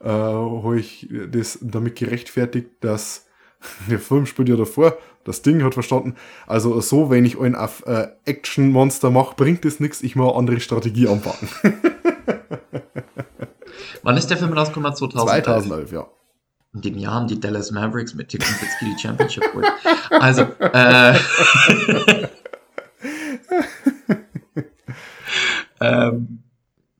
äh, 0.00 0.08
habe 0.08 0.78
ich 0.78 1.08
das 1.30 1.58
damit 1.62 1.96
gerechtfertigt, 1.96 2.70
dass 2.80 3.26
der 3.90 3.98
Film 3.98 4.26
spielt 4.26 4.48
ja 4.48 4.56
davor, 4.56 4.96
das 5.24 5.42
Ding 5.42 5.62
hat 5.62 5.74
verstanden. 5.74 6.16
Also 6.46 6.80
so, 6.80 7.10
wenn 7.10 7.24
ich 7.24 7.36
auf 7.38 7.86
äh, 7.86 8.08
Action-Monster 8.24 9.10
mache, 9.10 9.36
bringt 9.36 9.64
das 9.64 9.78
nichts, 9.78 10.02
ich 10.02 10.16
muss 10.16 10.30
eine 10.30 10.38
andere 10.38 10.60
Strategie 10.60 11.06
anpacken. 11.06 11.48
Wann 14.02 14.16
ist 14.16 14.28
der 14.28 14.36
Film 14.36 14.52
rausgekommen? 14.52 14.94
2011. 14.94 15.44
2011, 15.44 15.92
ja. 15.92 16.06
In 16.74 16.80
dem 16.80 16.98
Jahr 16.98 17.14
haben 17.14 17.26
die 17.28 17.38
Dallas 17.38 17.70
Mavericks 17.70 18.14
mit 18.14 18.28
Tim 18.30 18.40
Nowitzki 18.40 18.84
die 18.86 18.98
Championship 18.98 19.42
geholt. 19.52 19.66
Also, 20.10 20.42
äh, 20.60 21.18
ähm, 25.80 26.42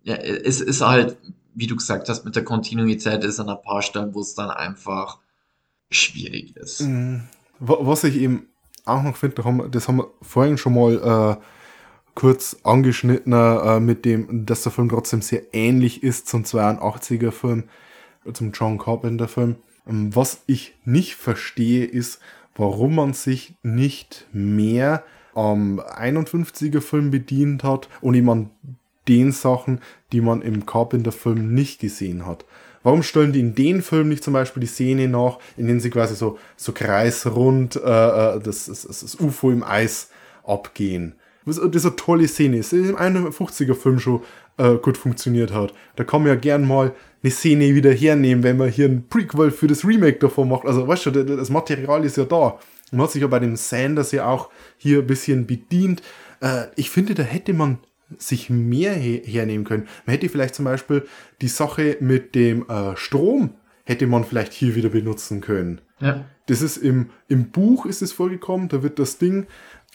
ja, 0.02 0.14
es 0.16 0.60
ist 0.60 0.80
halt, 0.80 1.16
wie 1.54 1.66
du 1.66 1.76
gesagt 1.76 2.08
hast, 2.08 2.24
mit 2.24 2.34
der 2.36 2.44
Kontinuität 2.44 3.22
ist 3.24 3.38
an 3.40 3.48
ein 3.48 3.62
paar 3.62 3.82
Stellen, 3.82 4.14
wo 4.14 4.20
es 4.20 4.34
dann 4.34 4.50
einfach 4.50 5.18
schwierig 5.90 6.56
ist. 6.56 6.80
Mhm. 6.82 7.28
Wa- 7.58 7.78
Was 7.80 8.04
ich 8.04 8.16
eben 8.16 8.48
auch 8.84 9.02
noch 9.02 9.16
finde, 9.16 9.68
das 9.70 9.88
haben 9.88 9.98
wir 9.98 10.10
vorhin 10.22 10.58
schon 10.58 10.74
mal 10.74 11.38
kurz 12.14 12.56
angeschnittener 12.62 13.76
äh, 13.76 13.80
mit 13.80 14.04
dem, 14.04 14.46
dass 14.46 14.62
der 14.62 14.72
Film 14.72 14.88
trotzdem 14.88 15.22
sehr 15.22 15.42
ähnlich 15.52 16.02
ist 16.02 16.28
zum 16.28 16.44
82er 16.44 17.30
Film, 17.30 17.64
zum 18.32 18.52
John 18.52 18.78
Carpenter 18.78 19.28
Film. 19.28 19.56
Ähm, 19.88 20.14
was 20.14 20.42
ich 20.46 20.74
nicht 20.84 21.14
verstehe, 21.14 21.84
ist, 21.84 22.20
warum 22.54 22.96
man 22.96 23.14
sich 23.14 23.54
nicht 23.62 24.26
mehr 24.32 25.04
am 25.34 25.80
51er 25.80 26.80
Film 26.80 27.10
bedient 27.10 27.64
hat 27.64 27.88
und 28.00 28.14
jemand 28.14 28.50
den 29.08 29.32
Sachen, 29.32 29.80
die 30.12 30.20
man 30.20 30.42
im 30.42 30.66
Carpenter-Film 30.66 31.52
nicht 31.54 31.80
gesehen 31.80 32.26
hat. 32.26 32.44
Warum 32.82 33.02
stellen 33.02 33.32
die 33.32 33.40
in 33.40 33.54
den 33.54 33.82
Film 33.82 34.08
nicht 34.08 34.24
zum 34.24 34.32
Beispiel 34.32 34.60
die 34.60 34.66
Szene 34.66 35.08
nach, 35.08 35.38
in 35.56 35.66
denen 35.66 35.80
sie 35.80 35.90
quasi 35.90 36.14
so, 36.14 36.38
so 36.56 36.72
kreisrund 36.72 37.76
äh, 37.76 37.78
äh 37.78 38.40
das, 38.40 38.66
das, 38.66 38.82
das 38.82 39.14
UFO 39.20 39.50
im 39.50 39.62
Eis 39.62 40.10
abgehen? 40.44 41.14
Das 41.44 41.58
ist 41.58 41.84
eine 41.84 41.96
tolle 41.96 42.28
Szene. 42.28 42.58
Ist 42.58 42.72
im 42.72 42.96
51er 42.96 43.74
Film 43.74 43.98
schon 43.98 44.22
äh, 44.58 44.74
gut 44.76 44.96
funktioniert 44.96 45.52
hat. 45.52 45.74
Da 45.96 46.04
kann 46.04 46.22
man 46.22 46.28
ja 46.28 46.34
gern 46.36 46.66
mal 46.66 46.92
eine 47.22 47.30
Szene 47.30 47.74
wieder 47.74 47.92
hernehmen, 47.92 48.42
wenn 48.44 48.56
man 48.56 48.68
hier 48.68 48.86
ein 48.88 49.08
Prequel 49.08 49.50
für 49.50 49.66
das 49.66 49.84
Remake 49.84 50.18
davon 50.18 50.48
macht. 50.48 50.66
Also 50.66 50.86
weißt 50.86 51.06
du, 51.06 51.10
das 51.10 51.50
Material 51.50 52.04
ist 52.04 52.16
ja 52.16 52.24
da. 52.24 52.58
Man 52.90 53.02
hat 53.02 53.12
sich 53.12 53.22
ja 53.22 53.28
bei 53.28 53.38
dem 53.38 53.56
Sanders 53.56 54.12
ja 54.12 54.26
auch 54.26 54.50
hier 54.76 54.98
ein 54.98 55.06
bisschen 55.06 55.46
bedient. 55.46 56.02
Äh, 56.40 56.66
ich 56.76 56.90
finde, 56.90 57.14
da 57.14 57.22
hätte 57.22 57.54
man 57.54 57.78
sich 58.18 58.50
mehr 58.50 58.92
he 58.92 59.22
hernehmen 59.24 59.64
können. 59.64 59.88
Man 60.04 60.14
hätte 60.14 60.28
vielleicht 60.28 60.54
zum 60.54 60.66
Beispiel 60.66 61.06
die 61.40 61.48
Sache 61.48 61.96
mit 62.00 62.34
dem 62.34 62.68
äh, 62.68 62.96
Strom 62.96 63.54
hätte 63.84 64.06
man 64.06 64.24
vielleicht 64.24 64.52
hier 64.52 64.74
wieder 64.74 64.90
benutzen 64.90 65.40
können. 65.40 65.80
Ja. 66.00 66.24
Das 66.46 66.62
ist 66.62 66.76
im, 66.76 67.10
im 67.28 67.50
Buch 67.50 67.86
ist 67.86 68.02
es 68.02 68.12
vorgekommen, 68.12 68.68
da 68.68 68.82
wird 68.82 68.98
das 68.98 69.18
Ding 69.18 69.46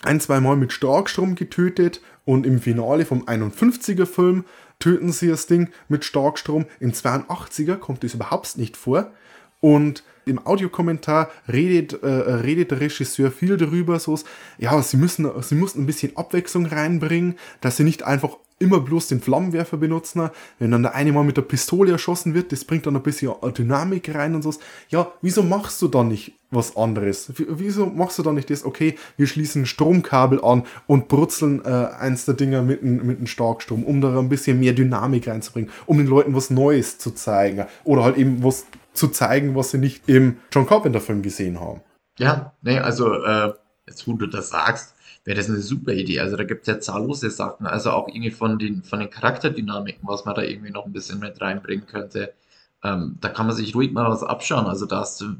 ein, 0.04 0.20
zwei 0.20 0.40
Mal 0.40 0.56
mit 0.56 0.72
Starkstrom 0.72 1.36
getötet 1.36 2.02
und 2.26 2.46
im 2.46 2.60
Finale 2.60 3.06
vom 3.06 3.24
51er 3.24 4.06
Film 4.06 4.46
töten 4.80 5.12
sie 5.12 5.28
das 5.28 5.48
Ding 5.48 5.70
mit 5.88 6.06
Starkstrom. 6.06 6.66
Im 6.80 6.92
82er 6.92 7.78
kommt 7.78 8.04
das 8.04 8.14
überhaupt 8.14 8.58
nicht 8.58 8.78
vor. 8.78 9.12
Und 9.60 10.04
im 10.26 10.46
Audiokommentar 10.46 11.32
redet, 11.52 12.04
äh, 12.04 12.08
redet 12.08 12.72
der 12.72 12.82
Regisseur 12.82 13.32
viel 13.32 13.58
darüber, 13.58 13.98
so, 13.98 14.20
ja, 14.58 14.80
sie 14.84 14.98
müssen, 14.98 15.30
sie 15.42 15.56
mussten 15.56 15.82
ein 15.82 15.86
bisschen 15.88 16.16
Abwechslung 16.16 16.66
reinbringen, 16.68 17.40
dass 17.62 17.78
sie 17.78 17.84
nicht 17.84 18.04
einfach 18.04 18.38
immer 18.60 18.80
bloß 18.80 19.08
den 19.08 19.22
Flammenwerfer 19.22 19.78
benutzen. 19.78 20.30
Wenn 20.60 20.72
dann 20.72 20.84
der 20.84 20.96
eine 20.96 21.12
mal 21.12 21.24
mit 21.24 21.38
der 21.38 21.44
Pistole 21.44 21.92
erschossen 21.92 22.34
wird, 22.34 22.52
das 22.52 22.66
bringt 22.66 22.86
dann 22.86 22.96
ein 22.96 23.04
bisschen 23.04 23.34
Dynamik 23.58 24.14
rein 24.14 24.36
und 24.36 24.42
so. 24.42 24.54
Ja, 24.90 25.12
wieso 25.22 25.44
machst 25.44 25.82
du 25.82 25.88
dann 25.88 26.08
nicht 26.08 26.34
was 26.50 26.76
anderes? 26.78 27.32
Wieso 27.36 27.86
machst 27.86 28.18
du 28.20 28.24
dann 28.24 28.36
nicht 28.36 28.50
das, 28.50 28.66
okay, 28.66 28.98
wir 29.18 29.28
schließen 29.28 29.66
Stromkabel 29.66 30.44
an 30.44 30.64
und 30.88 31.08
brutzeln 31.08 31.64
äh, 31.66 31.68
eins 31.68 32.26
der 32.26 32.36
Dinger 32.36 32.62
mit 32.62 32.82
einem 32.82 33.28
Starkstrom, 33.28 33.84
um 33.84 34.02
da 34.02 34.18
ein 34.18 34.30
bisschen 34.30 34.60
mehr 34.60 34.74
Dynamik 34.74 35.28
reinzubringen, 35.28 35.70
um 35.86 35.98
den 35.98 36.08
Leuten 36.08 36.34
was 36.34 36.50
Neues 36.50 36.98
zu 36.98 37.12
zeigen. 37.12 37.66
Oder 37.84 38.04
halt 38.04 38.18
eben 38.18 38.44
was 38.44 38.66
zu 38.94 39.10
zeigen, 39.10 39.56
was 39.56 39.72
sie 39.72 39.78
nicht 39.78 40.08
im 40.10 40.38
John 40.52 40.66
Carpenter-Film 40.66 41.22
gesehen 41.22 41.60
haben. 41.60 41.82
Ja, 42.18 42.54
nee, 42.62 42.80
also 42.80 43.14
äh, 43.14 43.54
jetzt 43.88 44.08
wo 44.08 44.14
du 44.14 44.26
das 44.26 44.50
sagst, 44.50 44.96
wäre 45.28 45.36
das 45.36 45.50
eine 45.50 45.60
super 45.60 45.92
Idee. 45.92 46.22
Also 46.22 46.38
da 46.38 46.46
gibt 46.46 46.62
es 46.62 46.68
ja 46.68 46.80
zahllose 46.80 47.30
Sachen, 47.30 47.68
also 47.68 47.92
auch 47.92 48.08
irgendwie 48.08 48.32
von 48.32 48.58
den, 48.58 48.82
von 48.82 49.02
den 49.02 49.10
Charakterdynamiken, 49.10 50.08
was 50.08 50.24
man 50.24 50.36
da 50.36 50.42
irgendwie 50.42 50.72
noch 50.72 50.86
ein 50.86 50.94
bisschen 50.94 51.20
mit 51.20 51.42
reinbringen 51.42 51.86
könnte. 51.86 52.34
Ähm, 52.82 53.18
da 53.20 53.28
kann 53.28 53.46
man 53.46 53.54
sich 53.54 53.76
ruhig 53.76 53.92
mal 53.92 54.10
was 54.10 54.24
abschauen. 54.24 54.68
Also 54.68 54.86
da 54.86 55.02
hast 55.02 55.20
du, 55.20 55.36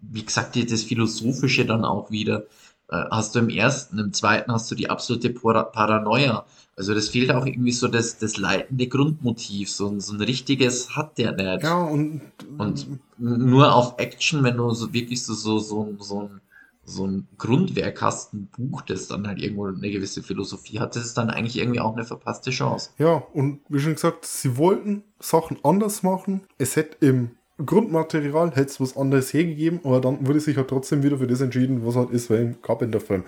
wie 0.00 0.24
gesagt, 0.24 0.54
das 0.70 0.84
Philosophische 0.84 1.66
dann 1.66 1.84
auch 1.84 2.12
wieder. 2.12 2.44
Äh, 2.88 3.02
hast 3.10 3.34
du 3.34 3.40
im 3.40 3.48
ersten, 3.48 3.98
im 3.98 4.12
zweiten 4.12 4.52
hast 4.52 4.70
du 4.70 4.76
die 4.76 4.88
absolute 4.88 5.30
Paranoia. 5.30 6.46
Also 6.76 6.94
das 6.94 7.08
fehlt 7.08 7.32
auch 7.32 7.44
irgendwie 7.44 7.72
so 7.72 7.88
das, 7.88 8.18
das 8.18 8.36
leitende 8.36 8.86
Grundmotiv. 8.86 9.72
So 9.72 9.88
ein, 9.88 10.00
so 10.00 10.12
ein 10.14 10.20
richtiges 10.20 10.94
hat 10.94 11.18
der 11.18 11.32
nicht. 11.32 11.64
Ja, 11.64 11.82
und, 11.82 12.20
und 12.58 12.86
nur 13.18 13.74
auf 13.74 13.98
Action, 13.98 14.44
wenn 14.44 14.56
du 14.56 14.70
so 14.70 14.92
wirklich 14.92 15.24
so, 15.24 15.34
so, 15.34 15.58
so, 15.58 15.96
so 15.98 16.20
ein 16.20 16.40
so 16.84 17.06
ein 17.06 17.28
Grundwerk 17.38 18.02
hast, 18.02 18.34
ein 18.34 18.48
Buch, 18.48 18.82
das 18.82 19.06
dann 19.06 19.26
halt 19.26 19.40
irgendwo 19.40 19.66
eine 19.66 19.90
gewisse 19.90 20.22
Philosophie 20.22 20.80
hat, 20.80 20.96
das 20.96 21.04
ist 21.04 21.18
dann 21.18 21.30
eigentlich 21.30 21.58
irgendwie 21.58 21.80
auch 21.80 21.94
eine 21.94 22.04
verpasste 22.04 22.50
Chance. 22.50 22.90
Ja, 22.98 23.22
und 23.32 23.60
wie 23.68 23.78
schon 23.78 23.94
gesagt, 23.94 24.26
sie 24.26 24.56
wollten 24.56 25.04
Sachen 25.20 25.58
anders 25.62 26.02
machen. 26.02 26.42
Es 26.58 26.76
hätte 26.76 26.96
im 27.06 27.32
Grundmaterial 27.64 28.50
hätte 28.50 28.70
es 28.70 28.80
was 28.80 28.96
anderes 28.96 29.32
hergegeben, 29.32 29.80
aber 29.84 30.00
dann 30.00 30.26
wurde 30.26 30.40
sich 30.40 30.56
halt 30.56 30.68
trotzdem 30.68 31.02
wieder 31.02 31.18
für 31.18 31.26
das 31.26 31.40
entschieden, 31.40 31.86
was 31.86 31.96
halt 31.96 32.10
ist, 32.10 32.30
weil 32.30 32.40
im 32.40 32.62
Carpenter-Film. 32.62 33.24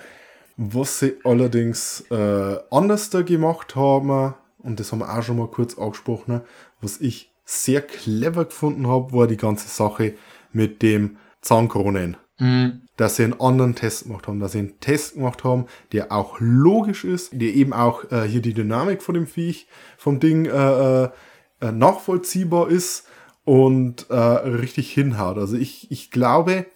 Was 0.57 1.01
sie 1.01 1.15
allerdings 1.25 2.05
äh, 2.11 2.59
anders 2.71 3.11
da 3.11 3.23
gemacht 3.23 3.77
haben, 3.77 4.35
und 4.59 4.81
das 4.81 4.93
haben 4.93 5.01
wir 5.01 5.17
auch 5.17 5.23
schon 5.23 5.37
mal 5.37 5.49
kurz 5.49 5.79
angesprochen, 5.79 6.41
was 6.81 7.01
ich 7.01 7.33
sehr 7.45 7.83
clever 7.83 8.47
gefunden 8.47 8.87
habe, 8.87 9.13
war 9.13 9.27
die 9.27 9.37
ganze 9.37 9.69
Sache 9.69 10.15
mit 10.53 10.83
dem 10.83 11.19
Zahnkronen. 11.41 12.17
Mhm. 12.39 12.84
Dass 12.97 13.17
sie 13.17 13.25
einen 13.25 13.41
anderen 13.41 13.75
Test 13.75 14.05
gemacht 14.05 14.29
haben, 14.29 14.39
dass 14.39 14.53
sie 14.53 14.61
einen 14.61 14.81
Test 14.81 15.15
gemacht 15.15 15.43
haben, 15.43 15.67
der 15.93 16.13
auch 16.13 16.37
logisch 16.39 17.05
ist, 17.05 17.33
der 17.33 17.55
eben 17.55 17.73
auch 17.73 18.11
äh, 18.13 18.23
hier 18.29 18.41
die 18.41 18.55
Dynamik 18.55 19.03
von 19.03 19.15
dem 19.15 19.27
Viech, 19.27 19.67
vom 19.99 20.21
Ding 20.21 20.47
äh, 20.47 21.05
äh, 21.05 21.73
nachvollziehbar 21.73 22.69
ist 22.69 23.07
und 23.45 24.09
äh, 24.11 24.15
richtig 24.15 24.93
hinhaut. 24.93 25.39
Also 25.39 25.57
ich, 25.57 25.91
ich 25.91 26.11
glaube, 26.11 26.67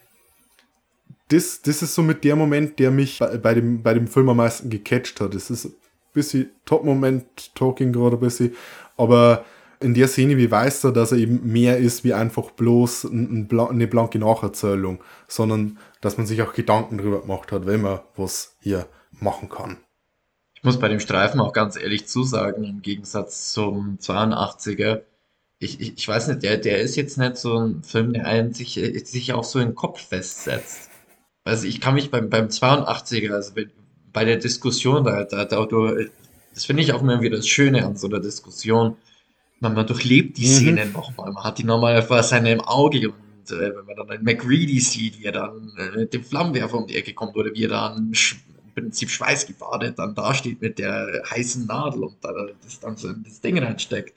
das, 1.29 1.63
das 1.63 1.83
ist 1.83 1.95
so 1.95 2.03
mit 2.03 2.25
der 2.25 2.37
Moment, 2.37 2.79
der 2.79 2.91
mich 2.91 3.19
bei, 3.19 3.37
bei, 3.39 3.55
dem, 3.55 3.83
bei 3.83 3.95
dem 3.95 4.09
Film 4.09 4.29
am 4.29 4.39
meisten 4.39 4.71
gecatcht 4.71 5.21
hat. 5.21 5.35
Das 5.35 5.51
ist 5.51 5.67
ein 5.67 5.75
bisschen 6.13 6.51
Top-Moment, 6.65 7.55
Talking 7.55 7.93
gerade 7.93 8.17
ein 8.17 8.21
bisschen, 8.21 8.55
aber 8.97 9.45
in 9.81 9.95
der 9.95 10.09
Szene 10.09 10.37
wie 10.37 10.51
weiß 10.51 10.85
er, 10.85 10.93
dass 10.93 11.13
er 11.13 11.19
eben 11.19 11.53
mehr 11.53 11.79
ist 11.79 12.05
wie 12.05 12.15
einfach 12.15 12.51
bloß 12.51 13.05
ein, 13.05 13.49
ein, 13.51 13.61
eine 13.61 13.87
blanke 13.87 14.19
Nacherzählung, 14.19 15.03
sondern 15.27 15.79
dass 16.01 16.17
man 16.19 16.27
sich 16.27 16.43
auch 16.43 16.53
Gedanken 16.53 16.99
darüber 16.99 17.21
gemacht 17.21 17.53
hat, 17.53 17.67
wenn 17.67 17.83
man 17.83 18.01
was 18.17 18.57
hier 18.61 18.87
machen 19.13 19.49
kann. 19.49 19.79
Ich 20.55 20.65
muss 20.65 20.81
bei 20.81 20.89
dem 20.89 21.01
Streifen 21.01 21.41
auch 21.41 21.53
ganz 21.53 21.77
ehrlich 21.77 22.09
zusagen, 22.09 22.65
im 22.65 22.83
Gegensatz 22.83 23.53
zum 23.53 23.99
82er, 24.01 25.03
ich, 25.61 25.81
ich, 25.81 25.97
ich 25.97 26.09
weiß 26.09 26.29
nicht, 26.29 26.43
der, 26.43 26.57
der 26.57 26.81
ist 26.81 26.97
jetzt 26.97 27.19
nicht 27.19 27.37
so 27.37 27.59
ein 27.59 27.83
Film, 27.83 28.13
der 28.13 28.27
einen 28.27 28.53
sich, 28.53 28.75
sich 29.05 29.33
auch 29.33 29.45
so 29.45 29.59
in 29.59 29.69
den 29.69 29.75
Kopf 29.75 30.01
festsetzt. 30.01 30.91
Also 31.45 31.67
ich 31.67 31.81
kann 31.81 31.95
mich 31.95 32.11
beim, 32.11 32.29
beim 32.29 32.49
82er, 32.49 33.33
also 33.33 33.53
bei 34.13 34.25
der 34.25 34.37
Diskussion, 34.37 35.05
da, 35.05 35.25
da, 35.25 35.45
da, 35.45 35.67
das 36.55 36.65
finde 36.65 36.83
ich 36.83 36.93
auch 36.93 37.03
immer 37.03 37.21
wieder 37.21 37.37
das 37.37 37.49
Schöne 37.49 37.87
an 37.87 37.97
so 37.97 38.09
einer 38.09 38.21
Diskussion. 38.21 38.97
Man, 39.61 39.75
man 39.75 39.87
durchlebt 39.87 40.39
die 40.39 40.47
mhm. 40.47 40.53
Szene 40.53 40.87
nochmal, 40.87 41.33
man 41.33 41.45
hat 41.45 41.59
die 41.59 41.65
nochmal 41.65 42.03
vor 42.03 42.23
seinem 42.23 42.61
Auge 42.61 43.09
und 43.09 43.51
äh, 43.51 43.75
wenn 43.77 43.87
man 43.87 43.97
dann 43.97 44.11
einen 44.11 44.25
McReady 44.25 44.79
sieht, 44.81 45.19
wie 45.19 45.25
er 45.25 45.33
dann 45.33 45.73
äh, 45.79 45.99
mit 45.99 46.15
dem 46.15 46.23
Flammenwerfer 46.23 46.77
um 46.79 46.87
die 46.87 46.97
Ecke 46.97 47.15
kommt 47.15 47.37
oder 47.37 47.53
wie 47.53 47.65
er 47.65 47.71
dann 47.71 48.13
im 48.13 48.75
Prinzip 48.75 49.11
schweißgebadet 49.11 49.99
dann 49.99 50.15
dasteht 50.15 50.61
mit 50.61 50.79
der 50.79 51.23
heißen 51.31 51.67
Nadel 51.67 52.05
und 52.05 52.17
da 52.23 52.33
das 52.63 52.81
dann 52.81 52.97
so 52.97 53.09
in 53.09 53.25
das 53.25 53.41
Ding 53.41 53.59
reinsteckt. 53.59 54.15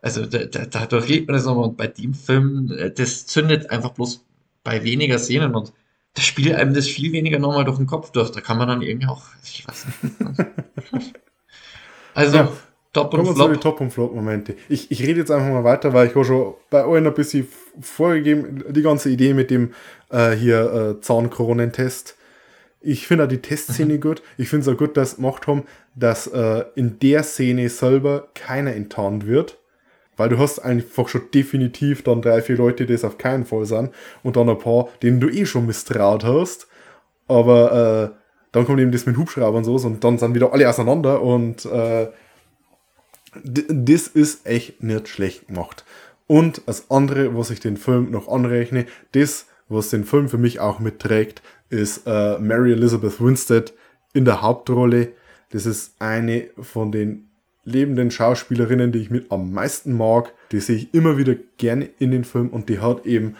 Also 0.00 0.26
da, 0.26 0.44
da, 0.44 0.64
da 0.66 0.86
durchlebt 0.86 1.26
man 1.26 1.34
das 1.34 1.44
nochmal 1.44 1.64
und 1.64 1.76
bei 1.76 1.88
dem 1.88 2.14
Film, 2.14 2.70
äh, 2.70 2.90
das 2.90 3.26
zündet 3.26 3.70
einfach 3.70 3.90
bloß 3.90 4.24
bei 4.62 4.84
weniger 4.84 5.18
Szenen 5.18 5.54
und 5.54 5.72
da 6.14 6.22
spielt 6.22 6.54
einem 6.54 6.74
das 6.74 6.86
viel 6.86 7.12
weniger 7.12 7.38
nochmal 7.38 7.64
durch 7.64 7.78
den 7.78 7.86
Kopf 7.86 8.10
durch. 8.10 8.30
Da 8.30 8.40
kann 8.40 8.58
man 8.58 8.68
dann 8.68 8.82
irgendwie 8.82 9.06
auch, 9.06 9.22
ich 9.44 9.66
weiß 9.66 9.86
nicht. 10.02 10.14
also, 12.14 12.36
ja, 12.36 12.52
Top 12.92 13.12
und 13.14 13.26
Flop. 13.34 13.52
die 13.52 13.58
Top- 13.58 13.80
und 13.80 13.90
Flop-Momente. 13.90 14.54
Ich, 14.68 14.90
ich 14.90 15.02
rede 15.02 15.20
jetzt 15.20 15.30
einfach 15.30 15.48
mal 15.48 15.64
weiter, 15.64 15.92
weil 15.92 16.08
ich 16.08 16.14
habe 16.14 16.24
schon 16.24 16.54
bei 16.70 16.86
euch 16.86 17.04
ein 17.04 17.14
bisschen 17.14 17.48
vorgegeben, 17.80 18.64
die 18.70 18.82
ganze 18.82 19.10
Idee 19.10 19.34
mit 19.34 19.50
dem 19.50 19.72
äh, 20.10 20.30
hier 20.32 20.96
äh, 20.98 21.00
Zahnkronentest. 21.00 22.16
Ich 22.80 23.06
finde 23.06 23.24
auch 23.24 23.28
die 23.28 23.42
Testszene 23.42 23.94
mhm. 23.94 24.00
gut. 24.00 24.22
Ich 24.38 24.48
finde 24.48 24.62
es 24.62 24.74
auch 24.74 24.78
gut, 24.78 24.96
dass 24.96 25.12
sie 25.12 25.16
gemacht 25.16 25.46
haben, 25.46 25.64
dass 25.94 26.26
äh, 26.28 26.64
in 26.76 26.98
der 27.00 27.22
Szene 27.24 27.68
selber 27.68 28.28
keiner 28.34 28.74
enttarnt 28.74 29.26
wird. 29.26 29.58
Weil 30.16 30.30
du 30.30 30.38
hast 30.38 30.58
einfach 30.58 31.08
schon 31.08 31.30
definitiv 31.32 32.02
dann 32.02 32.22
drei, 32.22 32.42
vier 32.42 32.56
Leute, 32.56 32.86
die 32.86 32.94
es 32.94 33.04
auf 33.04 33.18
keinen 33.18 33.44
Fall 33.44 33.66
sind. 33.66 33.90
Und 34.22 34.36
dann 34.36 34.48
ein 34.48 34.58
paar, 34.58 34.88
denen 35.02 35.20
du 35.20 35.28
eh 35.28 35.46
schon 35.46 35.66
misstraut 35.66 36.24
hast. 36.24 36.66
Aber 37.28 38.12
äh, 38.12 38.18
dann 38.52 38.66
kommt 38.66 38.80
eben 38.80 38.92
das 38.92 39.06
mit 39.06 39.16
Hubschraubern 39.16 39.64
und 39.64 39.64
so 39.64 39.86
und 39.86 40.02
dann 40.02 40.18
sind 40.18 40.34
wieder 40.34 40.52
alle 40.52 40.68
auseinander 40.68 41.20
und 41.22 41.66
äh, 41.66 42.08
das 43.44 44.06
ist 44.08 44.46
echt 44.46 44.82
nicht 44.82 45.08
schlecht 45.08 45.48
gemacht. 45.48 45.84
Und 46.26 46.62
das 46.66 46.90
andere, 46.90 47.36
was 47.36 47.50
ich 47.50 47.60
den 47.60 47.76
Film 47.76 48.10
noch 48.10 48.28
anrechne, 48.28 48.86
das, 49.12 49.46
was 49.68 49.90
den 49.90 50.04
Film 50.04 50.28
für 50.28 50.38
mich 50.38 50.60
auch 50.60 50.78
mitträgt, 50.78 51.42
ist 51.70 52.02
äh, 52.06 52.38
Mary 52.38 52.72
Elizabeth 52.72 53.20
Winstead 53.20 53.72
in 54.12 54.24
der 54.24 54.42
Hauptrolle. 54.42 55.12
Das 55.50 55.66
ist 55.66 55.94
eine 55.98 56.48
von 56.60 56.92
den 56.92 57.28
lebenden 57.64 58.10
Schauspielerinnen, 58.10 58.92
die 58.92 59.00
ich 59.00 59.10
mit 59.10 59.30
am 59.30 59.52
meisten 59.52 59.96
mag. 59.96 60.32
Die 60.52 60.60
sehe 60.60 60.76
ich 60.76 60.94
immer 60.94 61.18
wieder 61.18 61.34
gerne 61.58 61.88
in 61.98 62.10
den 62.10 62.24
Film 62.24 62.48
und 62.48 62.68
die 62.68 62.80
hat 62.80 63.06
eben 63.06 63.36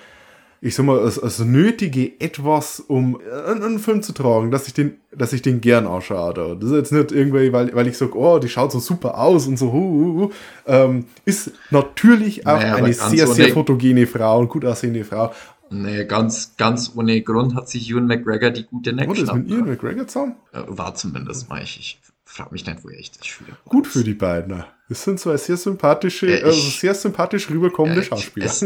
ich 0.61 0.75
sag 0.75 0.87
mal, 0.87 1.01
das, 1.03 1.17
das 1.21 1.39
nötige 1.41 2.21
etwas, 2.21 2.81
um 2.81 3.21
einen, 3.47 3.79
Film 3.79 4.03
zu 4.03 4.13
tragen, 4.13 4.51
dass 4.51 4.67
ich 4.67 4.75
den, 4.75 4.97
dass 5.13 5.33
ich 5.33 5.43
den 5.43 5.61
gern 5.61 5.87
anschaue. 5.87 6.35
Da. 6.35 6.55
Das 6.55 6.71
ist 6.71 6.77
jetzt 6.77 6.93
nicht 6.93 7.13
irgendwie, 7.13 7.53
weil, 7.53 7.75
weil 7.75 7.87
ich 7.87 7.97
sage, 7.97 8.17
oh, 8.19 8.39
die 8.39 8.49
schaut 8.49 8.73
so 8.73 8.79
super 8.81 9.19
aus 9.19 9.47
und 9.47 9.57
so, 9.59 9.73
hu, 9.73 9.79
hu, 9.81 10.21
hu. 10.21 10.31
Ähm, 10.67 11.05
ist 11.25 11.53
natürlich 11.71 12.47
auch 12.47 12.59
Naja, 12.59 12.75
eine 12.77 12.93
sehr, 12.93 13.27
sehr 13.29 13.45
ohne- 13.47 13.55
fotogene 13.55 14.07
Frau 14.07 14.39
und 14.41 14.49
gut 14.49 14.65
aussehende 14.65 15.05
Frau. 15.05 15.33
Nee, 15.71 16.07
ganz, 16.07 16.55
ganz 16.57 16.93
ohne 16.97 17.21
Grund 17.21 17.55
hat 17.55 17.69
sich 17.69 17.91
Ewan 17.91 18.07
McGregor 18.07 18.51
die 18.51 18.65
gute 18.65 18.93
Neck 18.95 19.11
ist 19.17 19.33
mit. 19.35 19.49
Ian 19.51 19.67
McGregor 19.69 20.07
zusammen? 20.07 20.37
Äh, 20.53 20.63
War 20.67 20.95
zumindest 20.95 21.49
mal. 21.51 21.63
Ich, 21.63 21.79
ich 21.79 22.01
frage 22.25 22.51
mich 22.53 22.65
nicht, 22.67 22.83
wo 22.83 22.89
echt 22.89 23.21
das 23.21 23.27
Schüler 23.27 23.51
Gut 23.67 23.87
für 23.87 24.03
die 24.03 24.15
beiden. 24.15 24.65
Das 24.89 25.05
sind 25.05 25.21
zwei 25.21 25.37
sehr 25.37 25.59
sympathische, 25.59 26.27
Ja, 26.31 26.37
ich- 26.39 26.45
also 26.45 26.59
sehr 26.71 26.95
sympathisch 26.95 27.51
rüberkommende 27.51 28.01
ich- 28.01 28.07
Schauspieler. 28.07 28.47
es- 28.47 28.65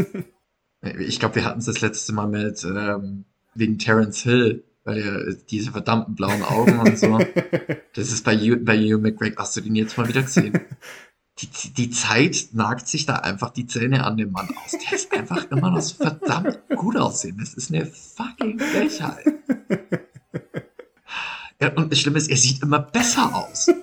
Ich 0.98 1.20
glaube, 1.20 1.36
wir 1.36 1.44
hatten 1.44 1.60
es 1.60 1.66
das 1.66 1.80
letzte 1.80 2.12
Mal 2.12 2.26
mit 2.26 2.64
ähm, 2.64 3.24
wegen 3.54 3.78
Terence 3.78 4.22
Hill, 4.22 4.64
weil 4.84 4.98
er 4.98 5.34
diese 5.34 5.70
verdammten 5.70 6.14
blauen 6.14 6.42
Augen 6.42 6.78
und 6.78 6.98
so. 6.98 7.18
Das 7.94 8.10
ist 8.10 8.24
bei 8.24 8.34
Ewan, 8.34 8.64
bei 8.64 8.76
Ewan 8.76 9.02
McGregor. 9.02 9.42
Hast 9.42 9.54
du 9.54 9.60
den 9.60 9.74
jetzt 9.74 9.98
mal 9.98 10.08
wieder 10.08 10.22
gesehen? 10.22 10.58
Die, 11.38 11.46
die 11.74 11.90
Zeit 11.90 12.48
nagt 12.52 12.88
sich 12.88 13.04
da 13.04 13.16
einfach 13.16 13.50
die 13.50 13.66
Zähne 13.66 14.04
an 14.04 14.16
dem 14.16 14.32
Mann 14.32 14.48
aus. 14.64 14.70
Der 14.70 14.92
ist 14.94 15.12
einfach 15.12 15.50
immer 15.50 15.70
noch 15.70 15.82
so 15.82 15.96
verdammt 15.96 16.58
gut 16.74 16.96
aussehen. 16.96 17.36
Das 17.38 17.52
ist 17.52 17.70
eine 17.70 17.84
fucking 17.84 18.58
Frechheit. 18.58 19.26
Ja, 21.62 21.72
und 21.74 21.92
das 21.92 22.00
Schlimme 22.00 22.18
ist, 22.18 22.28
er 22.28 22.36
sieht 22.36 22.62
immer 22.62 22.80
besser 22.80 23.34
aus. 23.34 23.70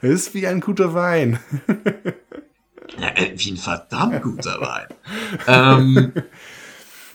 Er 0.00 0.10
ist 0.10 0.32
wie 0.32 0.46
ein 0.46 0.60
guter 0.60 0.94
Wein. 0.94 1.40
Ja, 3.00 3.08
äh, 3.08 3.32
wie 3.36 3.52
ein 3.52 3.56
verdammt 3.56 4.22
guter 4.22 4.60
Wein. 4.60 4.86
Ähm, 5.46 6.12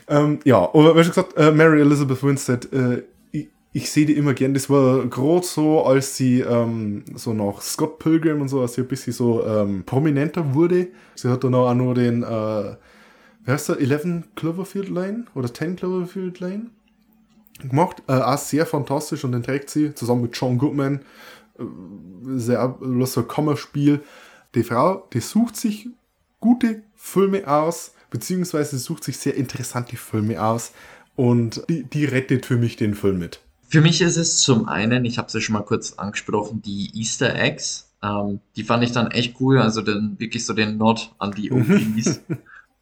Ähm, 0.07 0.39
ja, 0.43 0.57
aber 0.57 0.95
wie 0.95 1.03
schon 1.03 1.13
gesagt, 1.13 1.37
äh, 1.37 1.51
Mary 1.51 1.81
Elizabeth 1.81 2.23
Winstead, 2.23 2.71
äh, 2.73 3.03
ich, 3.31 3.47
ich 3.71 3.91
sehe 3.91 4.05
die 4.05 4.13
immer 4.13 4.33
gern. 4.33 4.53
Das 4.53 4.69
war 4.69 5.05
gerade 5.07 5.45
so, 5.45 5.83
als 5.83 6.17
sie 6.17 6.41
ähm, 6.41 7.03
so 7.15 7.33
nach 7.33 7.61
Scott 7.61 7.99
Pilgrim 7.99 8.41
und 8.41 8.49
so, 8.49 8.61
als 8.61 8.73
sie 8.73 8.81
ein 8.81 8.87
bisschen 8.87 9.13
so 9.13 9.45
ähm, 9.45 9.83
prominenter 9.85 10.53
wurde. 10.53 10.87
Sie 11.15 11.29
hat 11.29 11.43
dann 11.43 11.55
auch 11.55 11.73
noch 11.73 11.93
den, 11.93 12.23
äh, 12.23 12.75
wie 13.45 13.51
heißt 13.51 13.69
der, 13.69 13.79
11 13.79 14.23
Cloverfield 14.35 14.89
Lane 14.89 15.25
oder 15.35 15.53
10 15.53 15.77
Cloverfield 15.77 16.39
Lane 16.39 16.67
gemacht. 17.61 18.03
Äh, 18.07 18.13
auch 18.13 18.37
sehr 18.37 18.65
fantastisch 18.65 19.23
und 19.23 19.31
den 19.31 19.43
trägt 19.43 19.69
sie 19.69 19.95
zusammen 19.95 20.23
mit 20.23 20.35
John 20.35 20.57
Goodman. 20.57 20.99
Äh, 21.57 21.63
sehr, 22.35 22.77
so 23.05 23.21
ein 23.21 23.27
Kammerspiel. 23.27 24.01
Die 24.55 24.63
Frau, 24.63 25.07
die 25.13 25.19
sucht 25.19 25.55
sich 25.55 25.89
gute 26.39 26.83
Filme 26.95 27.47
aus, 27.47 27.93
beziehungsweise 28.09 28.77
sucht 28.77 29.03
sich 29.03 29.17
sehr 29.17 29.35
interessante 29.35 29.97
Filme 29.97 30.41
aus 30.43 30.71
und 31.15 31.63
die, 31.69 31.83
die 31.83 32.05
rettet 32.05 32.45
für 32.45 32.57
mich 32.57 32.75
den 32.75 32.93
Film 32.95 33.19
mit. 33.19 33.39
Für 33.67 33.81
mich 33.81 34.01
ist 34.01 34.17
es 34.17 34.39
zum 34.39 34.67
einen, 34.67 35.03
ich 35.05 35.17
habe 35.17 35.27
es 35.27 35.33
ja 35.33 35.41
schon 35.41 35.53
mal 35.53 35.61
kurz 35.63 35.93
angesprochen, 35.93 36.61
die 36.61 36.91
Easter 36.99 37.33
Eggs. 37.35 37.89
Ähm, 38.03 38.39
die 38.55 38.63
fand 38.63 38.83
ich 38.83 38.91
dann 38.91 39.09
echt 39.09 39.39
cool, 39.39 39.57
also 39.59 39.81
dann 39.81 40.19
wirklich 40.19 40.45
so 40.45 40.53
den 40.53 40.77
Nod 40.77 41.11
an 41.17 41.31
die 41.31 41.51
OPs. 41.51 42.21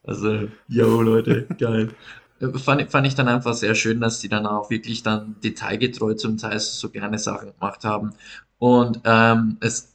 also, 0.04 0.48
yo 0.68 1.00
Leute, 1.00 1.46
geil. 1.58 1.94
Äh, 2.40 2.58
Fand, 2.58 2.82
ich- 2.82 2.90
fand 2.90 3.06
ich 3.06 3.14
dann 3.14 3.28
einfach 3.28 3.54
sehr 3.54 3.74
schön, 3.74 4.00
dass 4.00 4.18
die 4.20 4.28
dann 4.28 4.46
auch 4.46 4.68
wirklich 4.68 5.02
dann 5.02 5.36
detailgetreu 5.42 6.14
zum 6.14 6.36
Teil 6.36 6.58
so 6.60 6.90
gerne 6.90 7.18
Sachen 7.18 7.52
gemacht 7.54 7.84
haben. 7.84 8.12
Und 8.58 9.00
ähm, 9.04 9.56
es 9.60 9.91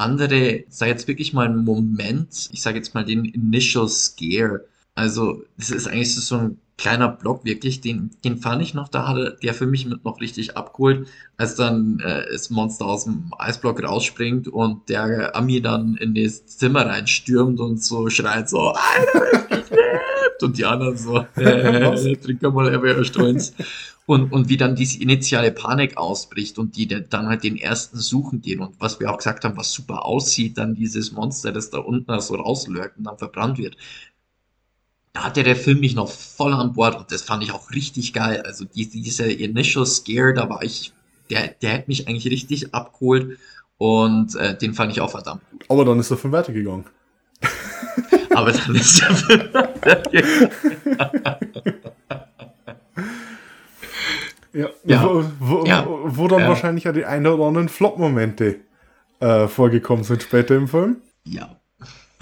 andere, 0.00 0.64
sei 0.68 0.88
jetzt 0.88 1.08
wirklich 1.08 1.32
mal 1.32 1.46
ein 1.46 1.64
Moment, 1.64 2.48
ich 2.52 2.62
sage 2.62 2.78
jetzt 2.78 2.94
mal 2.94 3.04
den 3.04 3.24
Initial 3.24 3.88
Scare. 3.88 4.64
Also, 4.94 5.44
das 5.56 5.70
ist 5.70 5.86
eigentlich 5.86 6.14
so 6.14 6.36
ein 6.36 6.58
kleiner 6.80 7.08
Block, 7.08 7.44
wirklich, 7.44 7.82
den, 7.82 8.10
den 8.24 8.38
fand 8.38 8.62
ich 8.62 8.72
noch, 8.72 8.88
da 8.88 9.06
hatte 9.06 9.36
der 9.42 9.52
für 9.52 9.66
mich 9.66 9.84
mit 9.84 10.02
noch 10.04 10.20
richtig 10.20 10.56
abgeholt, 10.56 11.06
als 11.36 11.54
dann 11.54 12.00
äh, 12.00 12.24
das 12.32 12.48
Monster 12.48 12.86
aus 12.86 13.04
dem 13.04 13.30
Eisblock 13.38 13.82
rausspringt 13.82 14.48
und 14.48 14.88
der 14.88 15.36
Ami 15.36 15.60
dann 15.60 15.96
in 15.96 16.14
das 16.14 16.46
Zimmer 16.46 16.86
reinstürmt 16.86 17.60
und 17.60 17.82
so 17.82 18.08
schreit 18.08 18.48
so, 18.48 18.72
Alter, 18.72 19.49
lebt! 20.40 20.42
Und 20.42 20.58
die 20.58 20.64
anderen 20.64 20.96
so, 20.96 21.18
äh, 21.36 22.16
trink 22.16 22.42
mal 22.42 22.72
ever 22.72 23.04
Stolz. 23.04 23.54
Und, 24.06 24.32
und 24.32 24.48
wie 24.48 24.56
dann 24.56 24.74
diese 24.74 25.00
initiale 25.00 25.52
Panik 25.52 25.96
ausbricht 25.96 26.58
und 26.58 26.76
die 26.76 26.88
dann 26.88 27.28
halt 27.28 27.44
den 27.44 27.56
ersten 27.56 27.98
suchen 27.98 28.40
gehen 28.40 28.58
und 28.58 28.74
was 28.80 28.98
wir 28.98 29.08
auch 29.08 29.18
gesagt 29.18 29.44
haben, 29.44 29.56
was 29.56 29.72
super 29.72 30.04
aussieht, 30.04 30.58
dann 30.58 30.74
dieses 30.74 31.12
Monster, 31.12 31.52
das 31.52 31.70
da 31.70 31.78
unten 31.78 32.20
so 32.20 32.34
rauslurkt 32.34 32.98
und 32.98 33.04
dann 33.04 33.18
verbrannt 33.18 33.58
wird. 33.58 33.76
Da 35.12 35.24
hatte 35.24 35.44
der 35.44 35.54
Film 35.54 35.78
mich 35.78 35.94
noch 35.94 36.10
voll 36.10 36.52
an 36.52 36.72
Bord 36.72 36.96
und 36.96 37.12
das 37.12 37.22
fand 37.22 37.44
ich 37.44 37.52
auch 37.52 37.70
richtig 37.70 38.12
geil. 38.12 38.42
Also 38.44 38.64
die, 38.64 38.88
dieser 38.88 39.28
Initial 39.28 39.86
Scare, 39.86 40.34
da 40.34 40.48
war 40.48 40.64
ich, 40.64 40.92
der, 41.30 41.48
der 41.62 41.74
hat 41.74 41.88
mich 41.88 42.08
eigentlich 42.08 42.32
richtig 42.32 42.74
abgeholt 42.74 43.38
und 43.78 44.34
äh, 44.34 44.58
den 44.58 44.74
fand 44.74 44.90
ich 44.90 45.00
auch 45.00 45.10
verdammt 45.10 45.42
gut. 45.52 45.64
Aber 45.68 45.84
dann 45.84 46.00
ist 46.00 46.10
der 46.10 46.18
Film 46.18 46.32
weitergegangen. 46.32 46.84
Aber 48.34 48.52
dann 48.52 48.74
ist 48.74 49.00
der 49.00 49.14
Film 49.14 49.48
Ja, 54.52 54.68
Ja. 54.84 55.04
Wo, 55.04 55.24
wo, 55.38 55.64
Ja. 55.64 55.86
wo, 55.86 56.28
dann 56.28 56.40
Ja. 56.40 56.48
wahrscheinlich 56.48 56.84
ja 56.84 56.92
die 56.92 57.04
ein 57.04 57.26
oder 57.26 57.44
anderen 57.44 57.68
Flop-Momente 57.68 58.56
äh, 59.20 59.46
vorgekommen 59.48 60.02
sind 60.04 60.22
später 60.22 60.56
im 60.56 60.66
Film. 60.66 60.96
Ja, 61.24 61.56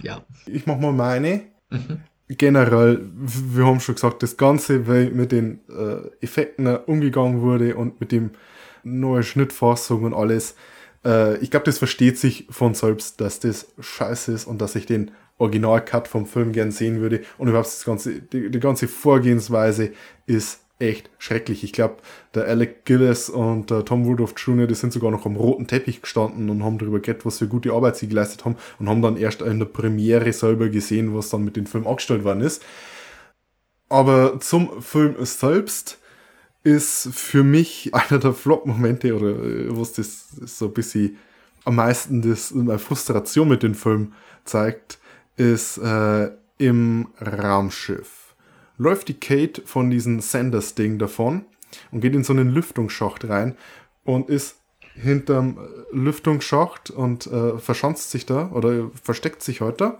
ja. 0.03 0.23
Ich 0.47 0.67
mach 0.67 0.79
mal 0.79 0.93
meine. 0.93 1.43
Mhm. 1.71 2.01
Generell, 2.29 3.09
wir 3.15 3.65
haben 3.65 3.81
schon 3.81 3.95
gesagt, 3.95 4.23
das 4.23 4.37
Ganze, 4.37 4.87
weil 4.87 5.11
mit 5.11 5.33
den 5.33 5.61
äh, 5.71 6.25
Effekten 6.25 6.67
umgegangen 6.67 7.41
wurde 7.41 7.75
und 7.77 8.01
mit 8.01 8.13
dem 8.13 8.33
neuen 8.83 9.23
Schnittfassung 9.23 10.03
und 10.05 10.13
alles. 10.13 10.55
Äh, 11.07 11.39
ich 11.39 11.51
glaube, 11.51 11.65
das 11.65 11.79
versteht 11.79 12.19
sich 12.19 12.47
von 12.51 12.75
selbst, 12.75 13.21
dass 13.23 13.41
das 13.41 13.69
scheiße 13.81 14.33
ist 14.33 14.47
und 14.47 14.61
dass 14.61 14.75
ich 14.75 14.85
den 14.85 15.13
Original-Cut 15.39 16.09
vom 16.09 16.27
Film 16.27 16.53
gern 16.53 16.71
sehen 16.71 17.01
würde. 17.01 17.23
Und 17.39 17.49
überhaupt 17.49 17.69
das 17.69 17.85
ganze, 17.85 18.21
die, 18.21 18.51
die 18.51 18.61
ganze 18.61 18.89
Vorgehensweise 18.89 19.93
ist 20.27 20.61
echt 20.79 21.11
schrecklich. 21.19 21.65
Ich 21.65 21.73
glaube, 21.73 21.97
der 22.35 22.47
Alec 22.47 22.85
Gillis 22.85 23.29
und 23.29 23.71
der 23.71 23.85
Tom 23.85 24.05
Rudolph 24.05 24.35
Jr., 24.37 24.67
die 24.67 24.75
sind 24.75 24.93
sogar 24.93 25.11
noch 25.11 25.27
am 25.27 25.37
roten 25.37 25.67
Teppich 25.67 26.03
gestanden 26.03 26.51
und 26.51 26.63
haben 26.63 26.79
darüber 26.79 27.01
geredet, 27.01 27.27
was 27.27 27.39
für 27.39 27.49
gute 27.49 27.73
Arbeit 27.73 27.97
sie 27.97 28.09
geleistet 28.09 28.45
haben 28.45 28.57
und 28.79 28.89
haben 28.89 29.03
dann 29.03 29.17
erst 29.17 29.43
in 29.43 29.59
der 29.59 29.67
Premiere 29.67 30.33
selber 30.33 30.69
gesehen, 30.69 31.17
was 31.17 31.31
dann 31.31 31.45
mit 31.45 31.57
dem 31.57 31.67
Film 31.67 31.87
angestellt 31.87 32.25
worden 32.25 32.43
ist. 32.43 32.63
Aber 33.89 34.39
zum 34.41 34.83
Film 34.83 35.17
selbst 35.25 35.99
ist 36.63 37.09
für 37.13 37.43
mich 37.43 37.91
einer 37.95 38.21
der 38.21 38.33
Flop-Momente 38.33 39.17
oder 39.17 39.31
äh, 39.31 39.67
was 39.71 39.93
das 39.93 40.29
so 40.45 40.67
ein 40.67 40.75
bisschen 40.75 41.17
am 41.65 41.75
meisten 41.75 42.23
das, 42.23 42.53
meine 42.53 42.79
Frustration 42.79 43.49
mit 43.49 43.63
dem 43.63 43.75
Film 43.75 44.13
zeigt, 44.45 44.98
ist 45.39 45.79
äh, 45.79 46.31
im 46.59 47.09
Raumschiff. 47.21 48.35
Läuft 48.77 49.09
die 49.09 49.19
Kate 49.19 49.63
von 49.65 49.91
diesem 49.91 50.21
Sanders-Ding 50.21 50.99
davon 50.99 51.45
und 51.91 52.01
geht 52.01 52.15
in 52.15 52.25
so 52.25 52.33
einen 52.33 52.51
Lüftungsschacht 52.51 53.29
rein 53.29 53.57
und 54.05 54.29
ist 54.29 54.57
hinterm 54.95 55.59
äh, 55.59 55.97
Lüftungsschacht 55.97 56.91
und 56.91 57.27
äh, 57.27 57.59
verschanzt 57.59 58.11
sich 58.11 58.27
da 58.27 58.51
oder 58.53 58.91
versteckt 59.03 59.43
sich 59.43 59.61
heute. 59.61 59.99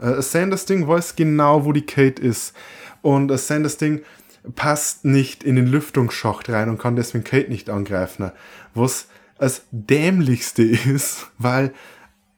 Äh, 0.00 0.20
Sanders 0.20 0.66
Ding 0.66 0.86
weiß 0.86 1.16
genau, 1.16 1.64
wo 1.64 1.72
die 1.72 1.86
Kate 1.86 2.20
ist. 2.20 2.54
Und 3.02 3.30
äh, 3.30 3.38
Sanders 3.38 3.78
Ding 3.78 4.02
passt 4.54 5.04
nicht 5.04 5.44
in 5.44 5.56
den 5.56 5.66
Lüftungsschacht 5.66 6.48
rein 6.48 6.68
und 6.68 6.78
kann 6.78 6.96
deswegen 6.96 7.24
Kate 7.24 7.50
nicht 7.50 7.70
angreifen. 7.70 8.32
Was 8.74 9.08
das 9.38 9.62
dämlichste 9.70 10.62
ist, 10.64 11.28
weil 11.38 11.72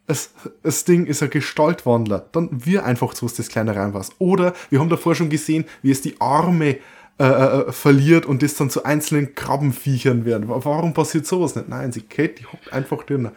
es, 0.09 0.31
das 0.63 0.85
Ding 0.85 1.07
ist 1.07 1.23
ein 1.23 1.31
Gestaltwandler. 1.31 2.27
Dann 2.33 2.49
wir 2.53 2.85
einfach 2.85 3.15
so 3.15 3.29
das 3.29 3.49
kleine 3.49 3.77
rein 3.77 3.95
was. 3.95 4.11
Oder 4.19 4.55
wir 4.71 4.81
haben 4.81 4.89
davor 4.89 5.15
schon 5.15 5.29
gesehen, 5.31 5.65
wie 5.83 5.91
es 5.91 6.01
die 6.03 6.21
Arme 6.21 6.79
äh, 7.21 7.25
äh, 7.25 7.73
verliert 7.73 8.27
und 8.27 8.43
das 8.45 8.55
dann 8.55 8.71
zu 8.71 8.85
einzelnen 8.85 9.35
Krabbenviechern 9.35 10.25
werden. 10.25 10.45
Warum 10.49 10.95
passiert 10.95 11.27
sowas 11.27 11.57
nicht? 11.57 11.69
Nein, 11.69 11.91
sie 11.91 12.03
Kate, 12.03 12.35
die 12.39 12.47
hockt 12.47 12.73
einfach 12.73 13.03
drin. 13.03 13.31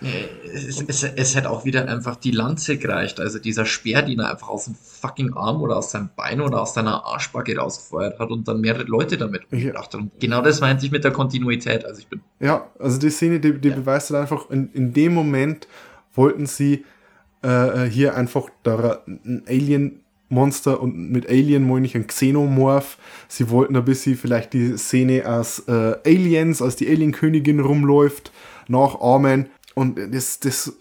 Es, 0.54 0.84
es, 0.88 1.04
es 1.04 1.36
hätte 1.36 1.50
auch 1.50 1.66
wieder 1.66 1.88
einfach 1.88 2.16
die 2.16 2.30
Lanze 2.30 2.78
gereicht. 2.78 3.20
Also 3.20 3.40
dieser 3.40 3.66
Speer, 3.66 4.04
den 4.04 4.20
er 4.20 4.30
einfach 4.30 4.50
aus 4.50 4.66
dem 4.66 4.76
fucking 4.76 5.34
Arm 5.34 5.62
oder 5.64 5.78
aus 5.78 5.90
seinem 5.90 6.10
Bein 6.16 6.42
oder 6.42 6.62
aus 6.62 6.76
seiner 6.76 7.04
Arschbacke 7.06 7.58
rausgefeuert 7.58 8.20
hat 8.20 8.30
und 8.30 8.48
dann 8.48 8.62
mehrere 8.62 8.84
Leute 8.84 9.18
damit 9.18 9.52
umgebracht 9.52 9.96
hat. 9.96 9.96
Und 9.96 10.12
genau 10.20 10.44
das 10.44 10.62
meinte 10.62 10.86
ich 10.86 10.92
mit 10.92 11.04
der 11.04 11.12
Kontinuität. 11.12 11.84
Also 11.84 12.02
ich 12.02 12.08
bin 12.08 12.22
Ja, 12.40 12.68
also 12.78 13.00
die 13.00 13.10
Szene, 13.10 13.40
die, 13.40 13.60
die 13.60 13.70
Ja. 13.70 13.76
beweist 13.78 14.12
halt 14.12 14.22
einfach, 14.22 14.52
in, 14.52 14.70
in 14.74 14.94
dem 14.94 15.16
Moment 15.16 15.68
wollten 16.14 16.46
sie 16.46 16.86
äh, 17.42 17.86
hier 17.86 18.16
einfach 18.16 18.50
da 18.64 19.02
ein 19.06 19.44
Alien-Monster 19.48 20.82
und 20.82 21.12
mit 21.12 21.28
Alien 21.28 21.68
meine 21.68 21.86
ich 21.86 21.96
ein 21.96 22.08
Xenomorph. 22.08 22.98
Sie 23.28 23.50
wollten 23.50 23.76
ein 23.76 23.86
bisschen 23.86 24.16
vielleicht 24.16 24.54
die 24.54 24.78
Szene 24.78 25.24
aus 25.28 25.60
äh, 25.68 25.96
Aliens, 26.06 26.62
als 26.62 26.76
die 26.76 26.90
Alien-Königin 26.90 27.60
rumläuft, 27.60 28.32
nachahmen. 28.68 29.50
Und 29.74 30.00
das, 30.14 30.40
das 30.40 30.74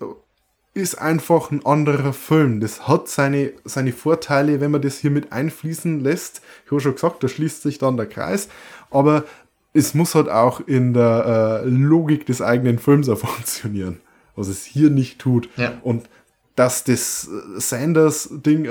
ist 0.74 0.96
einfach 0.96 1.50
ein 1.50 1.64
anderer 1.66 2.12
Film. 2.12 2.60
Das 2.60 2.86
hat 2.86 3.08
seine, 3.08 3.52
seine 3.64 3.92
Vorteile, 3.92 4.60
wenn 4.60 4.70
man 4.70 4.82
das 4.82 4.98
hier 4.98 5.10
mit 5.10 5.32
einfließen 5.32 6.00
lässt. 6.00 6.42
Ich 6.64 6.70
habe 6.70 6.80
schon 6.80 6.94
gesagt, 6.94 7.22
da 7.22 7.28
schließt 7.28 7.62
sich 7.62 7.78
dann 7.78 7.96
der 7.96 8.06
Kreis. 8.06 8.48
Aber 8.90 9.24
es 9.72 9.94
muss 9.94 10.14
halt 10.14 10.28
auch 10.28 10.60
in 10.60 10.94
der 10.94 11.62
äh, 11.64 11.68
Logik 11.68 12.26
des 12.26 12.42
eigenen 12.42 12.78
Films 12.78 13.08
funktionieren. 13.14 14.00
Was 14.36 14.48
es 14.48 14.64
hier 14.64 14.90
nicht 14.90 15.18
tut. 15.18 15.48
Ja. 15.56 15.72
Und 15.82 16.08
dass 16.56 16.84
das 16.84 17.28
äh, 17.28 17.60
Sanders-Ding 17.60 18.64
äh, 18.66 18.68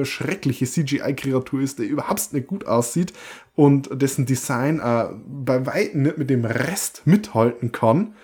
äh, 0.00 0.04
schreckliche 0.04 0.66
CGI-Kreatur 0.66 1.60
ist, 1.60 1.78
der 1.78 1.86
überhaupt 1.86 2.32
nicht 2.32 2.46
gut 2.46 2.66
aussieht 2.66 3.12
und 3.56 3.88
dessen 3.92 4.26
Design 4.26 4.78
äh, 4.78 5.06
bei 5.26 5.66
weitem 5.66 6.02
nicht 6.02 6.18
mit 6.18 6.30
dem 6.30 6.44
Rest 6.44 7.02
mithalten 7.06 7.72
kann, 7.72 8.14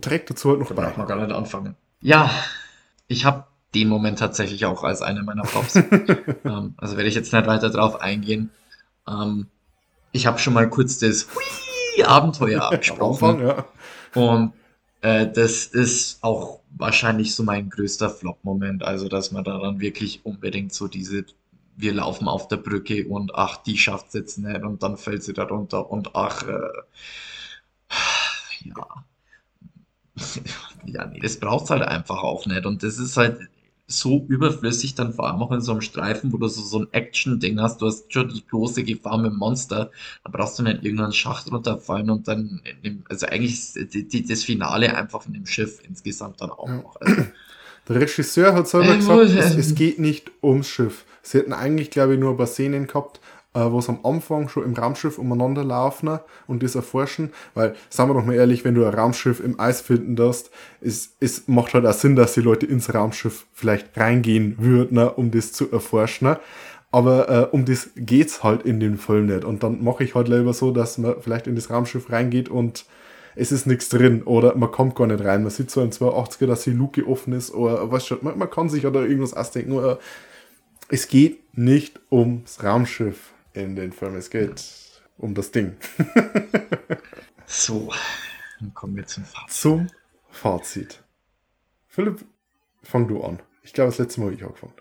trägt 0.00 0.30
dazu 0.30 0.50
halt 0.50 0.60
noch 0.60 0.68
Da 0.68 0.74
bei. 0.74 0.82
braucht 0.84 0.98
man 0.98 1.06
gar 1.06 1.16
nicht 1.16 1.32
anfangen. 1.32 1.76
Ja, 2.02 2.30
ich 3.08 3.24
habe 3.24 3.44
den 3.74 3.88
Moment 3.88 4.18
tatsächlich 4.18 4.66
auch 4.66 4.84
als 4.84 5.00
eine 5.02 5.22
meiner 5.22 5.44
Flops. 5.44 5.76
ähm, 6.44 6.74
also 6.76 6.96
werde 6.96 7.08
ich 7.08 7.14
jetzt 7.14 7.32
nicht 7.32 7.46
weiter 7.46 7.70
drauf 7.70 8.00
eingehen. 8.00 8.50
Ähm, 9.08 9.46
ich 10.12 10.26
habe 10.26 10.38
schon 10.38 10.54
mal 10.54 10.68
kurz 10.68 10.98
das 10.98 11.28
Hui 11.34 12.04
Abenteuer 12.04 12.62
Am 12.64 12.72
angesprochen. 12.72 13.40
Anfang, 13.40 13.46
ja. 13.46 13.64
Und 14.14 14.52
äh, 15.02 15.26
das 15.30 15.66
ist 15.66 16.22
auch 16.22 16.60
wahrscheinlich 16.76 17.34
so 17.34 17.42
mein 17.42 17.70
größter 17.70 18.10
Flop-Moment. 18.10 18.82
Also, 18.82 19.08
dass 19.08 19.32
man 19.32 19.44
da 19.44 19.58
dann 19.58 19.80
wirklich 19.80 20.24
unbedingt 20.24 20.72
so 20.72 20.88
diese, 20.88 21.24
wir 21.76 21.94
laufen 21.94 22.28
auf 22.28 22.48
der 22.48 22.56
Brücke 22.58 23.06
und 23.08 23.34
ach, 23.34 23.58
die 23.58 23.78
schafft 23.78 24.08
es 24.08 24.14
jetzt 24.14 24.38
nicht 24.38 24.62
und 24.62 24.82
dann 24.82 24.96
fällt 24.96 25.22
sie 25.24 25.32
da 25.32 25.44
runter 25.44 25.90
und 25.90 26.14
ach, 26.14 26.46
äh, 26.46 26.68
ja. 28.64 29.04
Ja, 30.86 31.06
nee, 31.06 31.20
das 31.20 31.38
braucht's 31.38 31.70
halt 31.70 31.82
einfach 31.82 32.22
auch 32.22 32.46
nicht. 32.46 32.66
Und 32.66 32.82
das 32.82 32.98
ist 32.98 33.16
halt 33.16 33.38
so 33.90 34.24
überflüssig, 34.28 34.94
dann 34.94 35.12
vor 35.12 35.28
allem 35.28 35.42
auch 35.42 35.52
in 35.52 35.60
so 35.60 35.72
einem 35.72 35.80
Streifen, 35.80 36.32
wo 36.32 36.36
du 36.38 36.48
so, 36.48 36.62
so 36.62 36.78
ein 36.80 36.88
Action-Ding 36.92 37.60
hast. 37.60 37.80
Du 37.82 37.86
hast 37.86 38.12
schon 38.12 38.28
die 38.28 38.46
große 38.46 38.84
Gefahr 38.84 39.18
mit 39.18 39.32
dem 39.32 39.38
Monster. 39.38 39.90
Da 40.24 40.30
brauchst 40.30 40.58
du 40.58 40.62
nicht 40.62 40.84
irgendeinen 40.84 41.12
Schacht 41.12 41.50
runterfallen 41.50 42.08
und 42.10 42.28
dann, 42.28 42.60
in 42.64 42.82
dem, 42.82 43.02
also 43.08 43.26
eigentlich 43.26 43.72
die, 43.92 44.06
die, 44.06 44.26
das 44.26 44.44
Finale 44.44 44.96
einfach 44.96 45.26
in 45.26 45.32
dem 45.34 45.46
Schiff 45.46 45.80
insgesamt 45.86 46.40
dann 46.40 46.50
auch 46.50 46.68
Ja. 46.68 46.76
noch. 46.76 46.96
Also, 47.00 47.22
Der 47.88 48.00
Regisseur 48.02 48.54
hat 48.54 48.68
selber 48.68 48.92
Äh, 48.92 48.96
gesagt, 48.98 49.18
wo- 49.18 49.22
es, 49.22 49.56
es 49.56 49.74
geht 49.74 49.98
nicht 49.98 50.30
ums 50.42 50.68
Schiff. 50.68 51.04
Sie 51.22 51.38
hätten 51.38 51.52
eigentlich, 51.52 51.90
glaube 51.90 52.14
ich, 52.14 52.20
nur 52.20 52.30
ein 52.30 52.36
paar 52.36 52.46
Szenen 52.46 52.86
gehabt, 52.86 53.20
äh, 53.54 53.80
sie 53.80 53.88
am 53.88 54.00
Anfang 54.04 54.48
schon 54.48 54.64
im 54.64 54.74
Raumschiff 54.74 55.18
umeinander 55.18 55.64
laufen 55.64 56.18
und 56.46 56.62
das 56.62 56.74
erforschen. 56.74 57.32
Weil, 57.54 57.74
sagen 57.88 58.10
wir 58.10 58.14
doch 58.14 58.24
mal 58.24 58.34
ehrlich, 58.34 58.64
wenn 58.64 58.74
du 58.74 58.84
ein 58.84 58.94
Raumschiff 58.94 59.40
im 59.40 59.58
Eis 59.58 59.80
finden 59.80 60.16
darfst, 60.16 60.50
es, 60.80 61.16
es 61.20 61.48
macht 61.48 61.74
halt 61.74 61.86
auch 61.86 61.92
Sinn, 61.92 62.16
dass 62.16 62.34
die 62.34 62.40
Leute 62.40 62.66
ins 62.66 62.94
Raumschiff 62.94 63.46
vielleicht 63.52 63.96
reingehen 63.96 64.56
würden, 64.58 64.94
ne, 64.94 65.10
um 65.10 65.30
das 65.30 65.52
zu 65.52 65.70
erforschen. 65.70 66.28
ne. 66.28 66.40
Aber 66.92 67.28
äh, 67.28 67.48
um 67.54 67.64
das 67.64 67.90
geht's 67.94 68.42
halt 68.42 68.62
in 68.62 68.80
dem 68.80 68.98
Film 68.98 69.26
nicht. 69.26 69.44
Und 69.44 69.62
dann 69.62 69.82
mache 69.82 70.02
ich 70.02 70.14
halt 70.14 70.28
lieber 70.28 70.52
so, 70.52 70.72
dass 70.72 70.98
man 70.98 71.14
vielleicht 71.20 71.46
in 71.46 71.54
das 71.54 71.70
Raumschiff 71.70 72.10
reingeht 72.10 72.48
und 72.48 72.84
es 73.36 73.52
ist 73.52 73.66
nichts 73.66 73.88
drin 73.88 74.24
oder 74.24 74.56
man 74.56 74.72
kommt 74.72 74.96
gar 74.96 75.06
nicht 75.06 75.24
rein. 75.24 75.42
Man 75.42 75.50
sieht 75.50 75.70
so 75.70 75.82
im 75.82 75.90
280er, 75.90 76.46
dass 76.46 76.64
die 76.64 76.72
Luke 76.72 77.06
offen 77.06 77.32
ist 77.32 77.54
oder 77.54 77.92
was 77.92 78.06
schon. 78.06 78.18
Man, 78.22 78.36
man 78.36 78.50
kann 78.50 78.68
sich 78.68 78.86
oder 78.86 79.02
irgendwas 79.02 79.34
ausdenken. 79.34 79.72
Oder 79.72 80.00
es 80.88 81.06
geht 81.06 81.56
nicht 81.56 82.00
ums 82.10 82.62
Raumschiff 82.62 83.29
in 83.52 83.76
den 83.76 83.92
Film. 83.92 84.16
Es 84.16 84.30
geht 84.30 84.64
um 85.18 85.34
das 85.34 85.50
Ding. 85.50 85.76
so, 87.46 87.92
dann 88.58 88.74
kommen 88.74 88.96
wir 88.96 89.06
zum 89.06 89.24
Fazit. 89.24 89.52
Zum 89.52 89.86
Fazit. 90.30 91.02
Philipp, 91.88 92.24
fang 92.82 93.08
du 93.08 93.22
an. 93.22 93.40
Ich 93.62 93.72
glaube, 93.72 93.90
das 93.90 93.98
letzte 93.98 94.20
Mal 94.20 94.26
habe 94.26 94.36
ich 94.36 94.44
angefangen. 94.44 94.72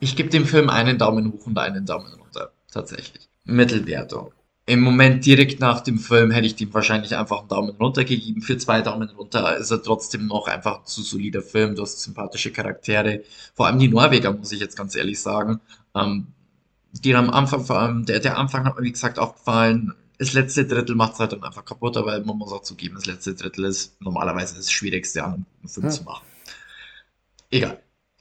Ich 0.00 0.14
gebe 0.14 0.28
dem 0.28 0.46
Film 0.46 0.70
einen 0.70 0.98
Daumen 0.98 1.32
hoch 1.32 1.46
und 1.46 1.58
einen 1.58 1.84
Daumen 1.84 2.12
runter. 2.14 2.52
Tatsächlich. 2.70 3.28
Mittelwertung. 3.44 4.32
Im 4.66 4.80
Moment 4.80 5.24
direkt 5.24 5.60
nach 5.60 5.80
dem 5.80 5.98
Film 5.98 6.30
hätte 6.30 6.46
ich 6.46 6.54
dem 6.54 6.72
wahrscheinlich 6.74 7.16
einfach 7.16 7.40
einen 7.40 7.48
Daumen 7.48 7.70
runter 7.70 8.04
gegeben. 8.04 8.42
Für 8.42 8.58
zwei 8.58 8.82
Daumen 8.82 9.08
runter 9.08 9.56
ist 9.56 9.70
er 9.70 9.82
trotzdem 9.82 10.26
noch 10.26 10.46
einfach 10.46 10.80
ein 10.80 10.86
zu 10.86 11.02
solider 11.02 11.40
Film. 11.40 11.74
Du 11.74 11.82
hast 11.82 12.00
sympathische 12.02 12.52
Charaktere. 12.52 13.22
Vor 13.54 13.66
allem 13.66 13.78
die 13.78 13.88
Norweger, 13.88 14.30
muss 14.32 14.52
ich 14.52 14.60
jetzt 14.60 14.76
ganz 14.76 14.94
ehrlich 14.94 15.20
sagen. 15.20 15.60
Ähm, 15.94 16.26
die 16.92 17.14
am 17.14 17.30
Anfang, 17.30 17.64
vor 17.64 17.78
allem, 17.78 18.06
der, 18.06 18.20
der 18.20 18.38
Anfang 18.38 18.64
hat 18.64 18.76
mir 18.76 18.84
wie 18.84 18.92
gesagt 18.92 19.18
aufgefallen. 19.18 19.94
Das 20.18 20.32
letzte 20.32 20.66
Drittel 20.66 20.96
macht 20.96 21.14
es 21.14 21.20
halt 21.20 21.32
dann 21.32 21.44
einfach 21.44 21.64
kaputt, 21.64 21.96
aber 21.96 22.18
man 22.24 22.38
muss 22.38 22.52
auch 22.52 22.62
zugeben, 22.62 22.96
das 22.96 23.06
letzte 23.06 23.34
Drittel 23.34 23.66
ist 23.66 24.00
normalerweise 24.00 24.56
das 24.56 24.70
Schwierigste 24.72 25.22
an 25.24 25.34
einem 25.34 25.46
guten 25.62 25.68
Film 25.68 25.86
Ja. 25.86 25.92
zu 25.92 26.02
machen. 26.04 26.24
Egal. 27.50 27.78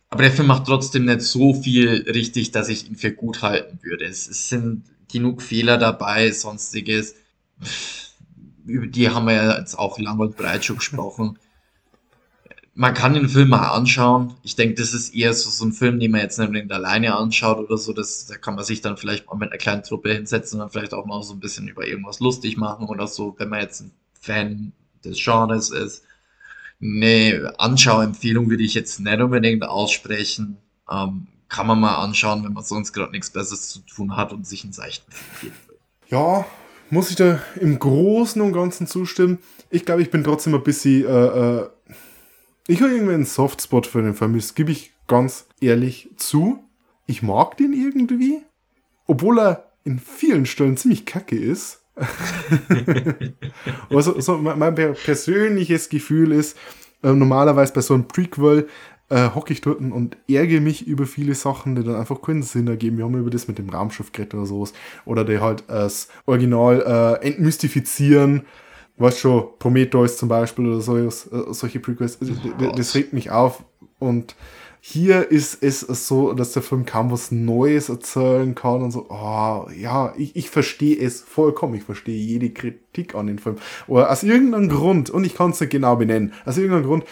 Aber 0.09 0.24
der 0.24 0.32
Film 0.32 0.47
macht 0.47 0.65
trotzdem 0.65 1.05
nicht 1.05 1.22
so 1.22 1.53
viel 1.53 2.05
richtig, 2.09 2.51
dass 2.51 2.70
ich 2.70 2.88
ihn 2.88 2.95
für 2.95 3.11
gut 3.11 3.41
halten 3.41 3.80
würde. 3.82 4.05
Es, 4.05 4.28
es 4.28 4.47
sind 4.47 4.84
genug 5.11 5.41
Fehler 5.41 5.78
dabei, 5.78 6.32
sonstiges. 6.32 7.15
Über 8.65 8.88
die 8.88 9.09
haben 9.09 9.26
wir 9.26 9.34
ja 9.34 9.57
jetzt 9.59 9.78
auch 9.78 9.97
lang 9.99 10.20
und 10.20 10.38
breit 10.38 10.63
schon 10.65 10.78
gesprochen. 10.78 11.39
Man 12.80 12.93
kann 12.93 13.15
den 13.15 13.28
Film 13.28 13.49
mal 13.49 13.69
anschauen. 13.69 14.36
Ich 14.43 14.55
denke, 14.55 14.75
das 14.75 14.93
ist 14.93 15.15
eher 15.15 15.34
so, 15.34 15.49
so 15.49 15.65
ein 15.65 15.73
Film, 15.73 15.99
den 15.99 16.11
man 16.11 16.21
jetzt 16.21 16.38
nicht 16.38 16.71
alleine 16.71 17.15
anschaut 17.15 17.57
oder 17.57 17.75
so. 17.75 17.91
Das, 17.91 18.28
da 18.28 18.38
kann 18.38 18.53
man 18.53 18.63
sich 18.63 18.82
dann 18.82 18.97
vielleicht 18.97 19.25
mal 19.25 19.36
mit 19.36 19.49
einer 19.49 19.57
kleinen 19.57 19.82
Truppe 19.82 20.13
hinsetzen 20.13 20.59
und 20.59 20.65
dann 20.65 20.69
vielleicht 20.69 20.93
auch 20.93 21.07
mal 21.07 21.23
so 21.23 21.34
ein 21.34 21.39
bisschen 21.39 21.67
über 21.67 21.88
irgendwas 21.88 22.19
lustig 22.19 22.55
machen 22.55 22.88
oder 22.88 23.07
so, 23.07 23.34
wenn 23.39 23.49
man 23.49 23.61
jetzt 23.61 23.82
ein 23.82 23.91
Fan 24.21 24.73
des 25.03 25.17
Genres 25.17 25.71
ist. 25.71 26.03
Eine 26.80 27.55
Anschauempfehlung 27.57 28.47
würde 28.51 28.61
ich 28.61 28.75
jetzt 28.75 28.99
nicht 28.99 29.19
unbedingt 29.21 29.63
aussprechen. 29.63 30.57
Ähm, 30.88 31.25
kann 31.49 31.65
man 31.65 31.80
mal 31.80 31.95
anschauen, 31.95 32.43
wenn 32.43 32.53
man 32.53 32.63
sonst 32.63 32.93
gerade 32.93 33.11
nichts 33.11 33.32
Besseres 33.32 33.69
zu 33.69 33.80
tun 33.80 34.15
hat 34.15 34.34
und 34.34 34.45
sich 34.45 34.63
einen 34.63 34.73
seichten 34.73 35.11
Film 35.11 35.32
geben 35.41 35.55
will. 35.67 35.78
Ja, 36.09 36.45
muss 36.91 37.09
ich 37.09 37.15
da 37.15 37.39
im 37.59 37.80
Großen 37.80 38.39
und 38.39 38.53
Ganzen 38.53 38.86
zustimmen. 38.86 39.39
Ich 39.71 39.84
glaube, 39.84 40.03
ich 40.03 40.11
bin 40.11 40.23
trotzdem 40.23 40.53
ein 40.53 40.63
bisschen. 40.63 41.05
Äh, 41.05 41.09
äh, 41.09 41.69
ich 42.68 42.82
habe 42.82 42.91
irgendwie 42.91 43.13
einen 43.13 43.26
Softspot 43.26 43.88
für 43.88 44.01
den. 44.01 44.15
Das 44.36 44.55
gebe 44.55 44.72
ich 44.72 44.93
ganz 45.07 45.47
ehrlich 45.61 46.09
zu. 46.18 46.63
Ich 47.05 47.24
mag 47.24 47.57
den 47.57 47.74
irgendwie. 47.74 48.41
Obwohl 49.05 49.39
er 49.39 49.72
in 49.84 49.99
vielen 49.99 50.45
Stellen 50.45 50.78
ziemlich 50.78 51.05
kacke 51.05 51.38
ist. 51.38 51.84
also, 53.89 54.20
so 54.20 54.38
mein, 54.38 54.76
persönliches 54.76 55.89
Gefühl 55.89 56.32
ist, 56.32 56.57
äh, 57.01 57.13
normalerweise 57.13 57.74
bei 57.74 57.82
so 57.82 57.93
einem 57.93 58.07
Prequel 58.07 58.68
äh, 59.09 59.30
hocke 59.34 59.53
ich 59.53 59.61
dort 59.61 59.80
und 59.80 60.18
ärgere 60.28 60.59
mich 60.59 60.86
über 60.86 61.05
viele 61.05 61.34
Sachen, 61.34 61.76
die 61.76 61.84
dann 61.84 61.95
einfach 61.95 62.22
keinen 62.22 62.43
Sinn 62.43 62.68
ergeben. 62.68 62.97
Wir 62.97 63.05
haben 63.05 63.18
über 63.18 63.30
das 63.30 63.47
mit 63.47 63.57
dem 63.57 63.70
Raumschiff 63.70 64.11
geredet 64.11 64.34
oder 64.34 64.45
sowas. 64.45 64.74
Oder 65.05 65.24
die 65.24 65.39
halt 65.39 65.63
das 65.68 66.09
Original 66.26 67.20
äh, 67.22 67.26
entmystifizieren. 67.26 68.45
Weißt 68.98 69.20
schon, 69.20 69.48
Prometheus 69.60 70.18
zum 70.18 70.28
Beispiel 70.30 70.68
oder 70.68 70.82
so, 70.82 70.98
äh, 70.98 71.10
solche 71.10 71.80
Prequels. 71.80 72.18
D- 72.20 72.28
das 72.76 72.95
regt 72.95 73.14
mich 73.14 73.30
auf. 73.30 73.64
Und 74.00 74.36
hier 74.80 75.32
ist 75.32 75.62
es 75.62 75.82
so, 76.08 76.34
dass 76.34 76.54
der 76.54 76.62
Film 76.62 76.86
kaum 76.86 77.12
was 77.12 77.32
Neues 77.32 77.89
erzählen 77.89 78.56
kann 78.56 78.82
und 78.82 78.91
so. 78.91 79.08
Oh, 79.10 79.68
ja, 79.76 80.14
ich, 80.18 80.36
ich 80.36 80.50
verstehe 80.50 80.98
es 80.98 81.22
vollkommen. 81.22 81.76
Ich 81.76 81.84
verstehe 81.84 82.18
jede 82.18 82.50
Kritik 82.50 83.14
an 83.14 83.28
den 83.28 83.39
Film. 83.39 83.58
Aber 83.88 84.10
aus 84.10 84.24
irgendeinem 84.24 84.70
Grund, 84.70 85.10
und 85.10 85.26
ich 85.26 85.36
kann 85.36 85.52
es 85.52 85.60
nicht 85.60 85.72
genau 85.72 85.95
benennen, 85.95 86.34
aus 86.45 86.58
irgendeinem 86.58 86.86
Grund 86.86 87.04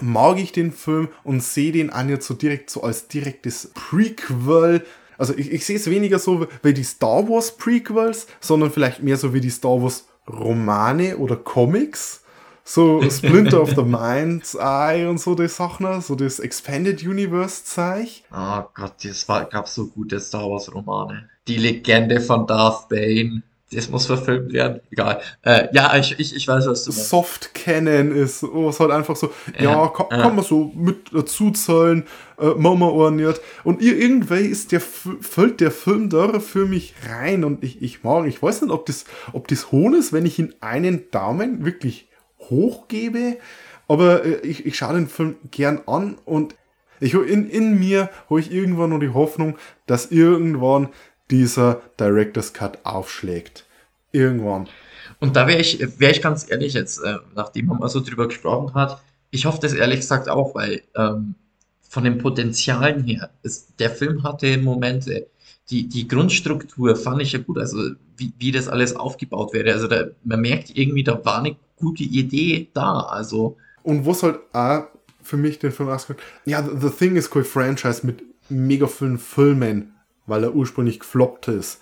mag 0.00 0.38
ich 0.38 0.52
den 0.52 0.72
Film 0.72 1.08
und 1.24 1.42
sehe 1.42 1.72
den 1.72 1.90
an 1.90 2.08
jetzt 2.08 2.26
so 2.26 2.34
direkt 2.34 2.70
so 2.70 2.82
als 2.82 3.08
direktes 3.08 3.70
Prequel. 3.74 4.84
Also 5.18 5.34
ich, 5.36 5.52
ich 5.52 5.64
sehe 5.64 5.76
es 5.76 5.88
weniger 5.90 6.18
so 6.18 6.46
wie 6.62 6.74
die 6.74 6.84
Star 6.84 7.28
Wars 7.28 7.56
Prequels, 7.56 8.26
sondern 8.40 8.70
vielleicht 8.70 9.02
mehr 9.02 9.16
so 9.16 9.32
wie 9.34 9.40
die 9.40 9.50
Star 9.50 9.80
Wars 9.82 10.06
Romane 10.28 11.16
oder 11.16 11.36
Comics. 11.36 12.22
So 12.64 13.02
Splinter 13.10 13.60
of 13.60 13.74
the 13.74 13.82
Mind's 13.82 14.56
Eye 14.56 15.06
und 15.06 15.18
so 15.18 15.34
die 15.34 15.48
Sachen, 15.48 16.00
so 16.00 16.14
das 16.14 16.38
Expanded 16.38 17.02
Universe 17.02 17.64
Zeich. 17.64 18.24
Oh 18.32 18.62
Gott, 18.74 19.04
es 19.04 19.28
war, 19.28 19.44
gab 19.44 19.68
so 19.68 19.88
gute 19.88 20.18
Star 20.18 20.48
Wars 20.48 20.72
Romane. 20.74 21.28
Die 21.46 21.58
Legende 21.58 22.20
von 22.20 22.46
Darth 22.46 22.88
Bane. 22.88 23.42
Das 23.74 23.88
muss 23.90 24.06
verfilmt 24.06 24.52
werden. 24.52 24.80
Egal. 24.90 25.20
Äh, 25.42 25.68
ja, 25.72 25.96
ich, 25.96 26.18
ich, 26.18 26.34
ich 26.36 26.46
weiß, 26.48 26.66
was 26.66 26.84
du 26.84 26.90
meinst. 26.90 27.08
Soft 27.08 27.54
Canon 27.54 28.12
ist, 28.14 28.42
wo 28.42 28.68
es 28.68 28.78
halt 28.80 28.90
einfach 28.90 29.16
so, 29.16 29.30
ja, 29.58 29.64
Ja, 29.72 29.88
kann, 29.88 30.06
ja. 30.10 30.22
kann 30.22 30.36
man 30.36 30.44
so 30.44 30.72
mit 30.74 31.12
dazu 31.12 31.50
zahlen, 31.50 32.04
äh, 32.38 32.50
Mama 32.56 32.86
ordnet. 32.88 33.40
Und 33.64 33.80
ir- 33.80 33.96
irgendwie 33.96 34.46
ist 34.46 34.72
der, 34.72 34.80
fällt 34.80 35.60
der 35.60 35.70
Film 35.70 36.10
da 36.10 36.40
für 36.40 36.66
mich 36.66 36.94
rein 37.08 37.44
und 37.44 37.62
ich, 37.64 37.82
ich 37.82 38.02
mag, 38.04 38.26
ich 38.26 38.42
weiß 38.42 38.62
nicht, 38.62 38.70
ob 38.72 38.86
das, 38.86 39.04
ob 39.32 39.48
das 39.48 39.72
hohn 39.72 39.94
ist, 39.94 40.12
wenn 40.12 40.26
ich 40.26 40.38
ihn 40.38 40.54
einen 40.60 41.10
Daumen 41.10 41.64
wirklich 41.64 42.08
hoch 42.50 42.88
gebe, 42.88 43.38
aber 43.88 44.24
äh, 44.24 44.40
ich, 44.46 44.66
ich 44.66 44.76
schaue 44.76 44.94
den 44.94 45.08
Film 45.08 45.36
gern 45.50 45.80
an 45.86 46.16
und 46.24 46.54
ich 47.00 47.12
in, 47.14 47.50
in 47.50 47.78
mir 47.78 48.08
habe 48.30 48.40
ich 48.40 48.52
irgendwann 48.52 48.90
nur 48.90 49.00
die 49.00 49.10
Hoffnung, 49.10 49.56
dass 49.86 50.10
irgendwann 50.10 50.88
dieser 51.30 51.80
Director's 51.98 52.52
Cut 52.52 52.78
aufschlägt. 52.84 53.63
Irgendwann. 54.14 54.68
Und 55.18 55.34
da 55.36 55.46
wäre 55.46 55.60
ich, 55.60 55.80
wäre 55.98 56.12
ich 56.12 56.22
ganz 56.22 56.48
ehrlich 56.48 56.74
jetzt, 56.74 57.02
äh, 57.02 57.16
nachdem 57.34 57.66
man 57.66 57.78
mal 57.78 57.88
so 57.88 58.00
drüber 58.00 58.28
gesprochen 58.28 58.74
hat, 58.74 59.02
Ich 59.30 59.46
hoffe 59.46 59.58
das 59.60 59.72
ehrlich 59.72 60.00
gesagt 60.00 60.28
auch, 60.28 60.54
weil 60.54 60.82
ähm, 60.94 61.34
von 61.80 62.04
den 62.04 62.18
Potenzialen 62.18 63.02
her, 63.02 63.30
ist, 63.42 63.80
der 63.80 63.90
Film 63.90 64.22
hatte 64.22 64.56
Momente, 64.58 65.26
die, 65.70 65.88
die 65.88 66.06
Grundstruktur 66.06 66.94
fand 66.94 67.22
ich 67.22 67.32
ja 67.32 67.40
gut, 67.40 67.58
also 67.58 67.78
wie, 68.16 68.32
wie 68.38 68.52
das 68.52 68.68
alles 68.68 68.94
aufgebaut 68.94 69.52
wäre. 69.52 69.72
Also 69.72 69.88
da, 69.88 70.04
man 70.22 70.40
merkt 70.40 70.76
irgendwie, 70.76 71.02
da 71.02 71.24
war 71.24 71.38
eine 71.38 71.56
gute 71.76 72.04
Idee 72.04 72.68
da. 72.72 73.00
Also 73.00 73.56
Und 73.82 74.06
was 74.06 74.22
halt 74.22 74.38
auch 74.52 74.84
für 75.22 75.36
mich 75.36 75.58
den 75.58 75.72
Film 75.72 75.88
ausgemacht 75.88 76.22
ja, 76.44 76.62
The 76.62 76.90
Thing 76.90 77.16
ist 77.16 77.30
kein 77.30 77.44
Franchise 77.44 78.06
mit 78.06 78.22
mega 78.48 78.86
vielen 78.86 79.18
Filmen, 79.18 79.94
weil 80.26 80.44
er 80.44 80.54
ursprünglich 80.54 81.00
gefloppt 81.00 81.48
ist. 81.48 81.80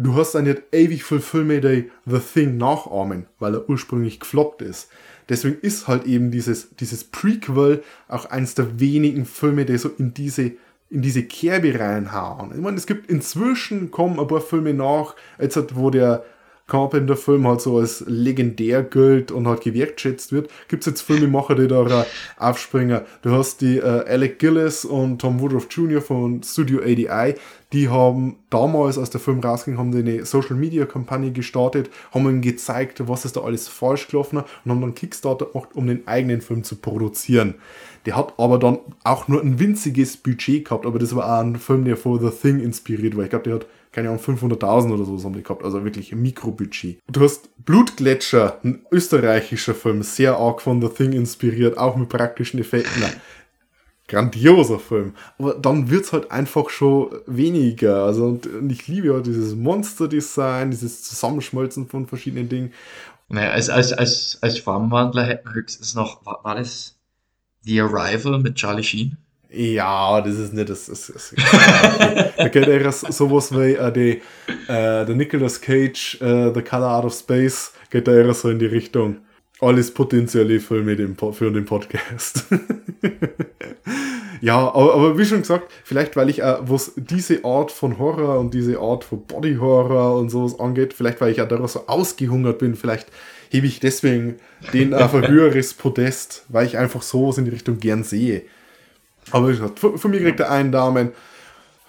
Du 0.00 0.14
hast 0.14 0.36
dann 0.36 0.44
nicht 0.44 0.62
ewig 0.70 1.02
viele 1.02 1.20
Filme, 1.20 1.60
die 1.60 1.90
The 2.06 2.20
Thing 2.20 2.56
nachahmen, 2.56 3.26
weil 3.40 3.54
er 3.54 3.68
ursprünglich 3.68 4.20
gefloppt 4.20 4.62
ist. 4.62 4.90
Deswegen 5.28 5.58
ist 5.60 5.88
halt 5.88 6.04
eben 6.06 6.30
dieses, 6.30 6.70
dieses 6.76 7.02
Prequel 7.02 7.82
auch 8.06 8.26
eins 8.26 8.54
der 8.54 8.78
wenigen 8.78 9.26
Filme, 9.26 9.64
die 9.64 9.76
so 9.76 9.88
in 9.88 10.14
diese, 10.14 10.52
in 10.88 11.02
diese 11.02 11.24
Kerbe 11.24 11.76
reinhauen. 11.76 12.52
Ich 12.54 12.60
meine, 12.60 12.76
es 12.76 12.86
gibt 12.86 13.10
inzwischen 13.10 13.90
kommen 13.90 14.20
ein 14.20 14.28
paar 14.28 14.40
Filme 14.40 14.72
nach, 14.72 15.16
jetzt 15.40 15.56
halt, 15.56 15.74
wo 15.74 15.90
der 15.90 16.24
Carpenter-Film 16.68 17.46
halt 17.48 17.60
so 17.60 17.78
als 17.78 18.04
legendär 18.06 18.82
gilt 18.82 19.32
und 19.32 19.48
halt 19.48 19.62
gewertschätzt 19.62 20.32
wird, 20.32 20.48
gibt 20.68 20.82
es 20.82 20.86
jetzt 20.86 21.00
Filmemacher, 21.00 21.54
die 21.54 21.66
da 21.66 22.06
aufspringen. 22.38 23.00
Du 23.22 23.32
hast 23.32 23.60
die 23.60 23.78
äh, 23.78 24.04
Alec 24.06 24.38
Gillis 24.38 24.84
und 24.84 25.20
Tom 25.20 25.40
Woodruff 25.40 25.66
Jr. 25.70 26.00
von 26.00 26.42
Studio 26.42 26.80
ADI, 26.80 27.34
die 27.72 27.88
haben 27.88 28.36
damals, 28.48 28.96
als 28.96 29.10
der 29.10 29.20
Film 29.20 29.40
rausging, 29.40 29.76
haben 29.76 29.92
die 29.92 29.98
eine 29.98 30.24
Social-Media-Kampagne 30.24 31.32
gestartet, 31.32 31.90
haben 32.12 32.26
ihnen 32.26 32.40
gezeigt, 32.40 33.06
was 33.08 33.24
ist 33.26 33.36
da 33.36 33.42
alles 33.42 33.68
falsch 33.68 34.08
gelaufen 34.08 34.38
und 34.38 34.70
haben 34.70 34.80
dann 34.80 34.94
Kickstarter 34.94 35.46
gemacht, 35.46 35.70
um 35.74 35.86
den 35.86 36.06
eigenen 36.08 36.40
Film 36.40 36.64
zu 36.64 36.76
produzieren. 36.76 37.56
Der 38.06 38.16
hat 38.16 38.34
aber 38.38 38.58
dann 38.58 38.78
auch 39.04 39.28
nur 39.28 39.42
ein 39.42 39.58
winziges 39.58 40.16
Budget 40.16 40.64
gehabt, 40.64 40.86
aber 40.86 40.98
das 40.98 41.14
war 41.14 41.26
auch 41.26 41.44
ein 41.44 41.56
Film, 41.56 41.84
der 41.84 41.98
von 41.98 42.18
The 42.20 42.30
Thing 42.30 42.60
inspiriert 42.60 43.16
war. 43.16 43.24
Ich 43.24 43.30
glaube, 43.30 43.44
der 43.44 43.54
hat 43.56 43.66
keine 43.98 44.10
Ahnung, 44.10 44.22
500.000 44.22 44.92
oder 44.92 45.04
so 45.04 45.22
haben 45.24 45.34
die 45.34 45.42
gehabt, 45.42 45.64
also 45.64 45.82
wirklich 45.82 46.12
ein 46.12 46.22
Mikrobudget. 46.22 47.00
Du 47.10 47.20
hast 47.20 47.50
Blutgletscher, 47.64 48.60
ein 48.62 48.86
österreichischer 48.92 49.74
Film, 49.74 50.02
sehr 50.02 50.36
arg 50.36 50.62
von 50.62 50.80
The 50.80 50.88
Thing 50.88 51.12
inspiriert, 51.12 51.76
auch 51.76 51.96
mit 51.96 52.08
praktischen 52.08 52.60
Effekten. 52.60 53.02
Grandioser 54.06 54.78
Film. 54.78 55.14
Aber 55.38 55.54
dann 55.54 55.90
wird's 55.90 56.12
halt 56.12 56.30
einfach 56.30 56.70
schon 56.70 57.10
weniger. 57.26 58.04
Also, 58.04 58.24
und, 58.26 58.46
und 58.46 58.70
ich 58.70 58.86
liebe 58.86 59.08
ja 59.08 59.20
dieses 59.20 59.54
Monster-Design, 59.54 60.70
dieses 60.70 61.02
Zusammenschmelzen 61.02 61.88
von 61.88 62.06
verschiedenen 62.06 62.48
Dingen. 62.48 62.72
Naja, 63.28 63.50
als, 63.50 63.68
als, 63.68 63.92
als, 63.92 64.38
als 64.40 64.58
Formwandler 64.60 65.24
hätten 65.24 65.48
wir 65.48 65.54
höchstens 65.54 65.94
noch, 65.94 66.24
war, 66.24 66.42
war 66.44 66.54
das 66.54 66.96
The 67.62 67.80
Arrival 67.82 68.38
mit 68.38 68.54
Charlie 68.54 68.84
Sheen? 68.84 69.18
Ja, 69.50 70.20
das 70.20 70.38
ist 70.38 70.52
nicht 70.52 70.68
das. 70.68 70.86
das, 70.86 71.10
das 71.12 71.34
da 72.36 72.48
geht 72.48 72.68
eher 72.68 72.92
sowas 72.92 73.50
wie 73.52 73.72
äh, 73.72 73.92
die, 73.92 74.10
äh, 74.70 75.06
der 75.06 75.14
Nicolas 75.14 75.60
Cage, 75.60 76.20
äh, 76.20 76.52
The 76.52 76.60
Color 76.60 76.96
Out 76.96 77.04
of 77.06 77.14
Space, 77.14 77.72
geht 77.90 78.06
da 78.06 78.12
eher 78.12 78.32
so 78.34 78.50
in 78.50 78.58
die 78.58 78.66
Richtung. 78.66 79.18
Alles 79.60 79.92
potenzielle 79.92 80.60
Filme 80.60 80.96
für 81.32 81.50
den 81.50 81.64
Podcast. 81.64 82.44
ja, 84.40 84.56
aber, 84.56 84.94
aber 84.94 85.18
wie 85.18 85.24
schon 85.24 85.40
gesagt, 85.40 85.72
vielleicht 85.82 86.14
weil 86.14 86.28
ich, 86.28 86.42
äh, 86.42 86.56
was 86.60 86.92
diese 86.96 87.44
Art 87.44 87.72
von 87.72 87.98
Horror 87.98 88.38
und 88.38 88.52
diese 88.52 88.78
Art 88.78 89.02
von 89.02 89.24
Body 89.24 89.56
Horror 89.56 90.16
und 90.16 90.28
sowas 90.28 90.60
angeht, 90.60 90.92
vielleicht 90.92 91.20
weil 91.22 91.32
ich 91.32 91.38
ja 91.38 91.46
daraus 91.46 91.72
so 91.72 91.86
ausgehungert 91.86 92.58
bin, 92.58 92.76
vielleicht 92.76 93.08
hebe 93.50 93.66
ich 93.66 93.80
deswegen 93.80 94.36
den 94.74 94.92
auf 94.92 95.14
ein 95.14 95.26
höheres 95.26 95.72
Podest, 95.72 96.44
weil 96.48 96.66
ich 96.66 96.76
einfach 96.76 97.00
sowas 97.00 97.38
in 97.38 97.46
die 97.46 97.50
Richtung 97.50 97.80
gern 97.80 98.04
sehe. 98.04 98.42
Aber 99.30 99.48
wie 99.48 99.52
gesagt, 99.52 99.78
von, 99.78 100.10
mir 100.10 100.20
kriegt 100.20 100.40
er 100.40 100.50
einen 100.50 100.72
Daumen. 100.72 101.12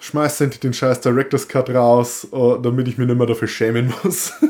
Schmeißt 0.00 0.40
endlich 0.40 0.60
den 0.60 0.72
scheiß 0.72 1.00
Director's 1.02 1.46
Cut 1.46 1.68
raus, 1.70 2.26
äh, 2.32 2.58
damit 2.62 2.88
ich 2.88 2.96
mich 2.96 3.06
nicht 3.06 3.16
mehr 3.18 3.26
dafür 3.26 3.48
schämen 3.48 3.92
muss. 4.02 4.32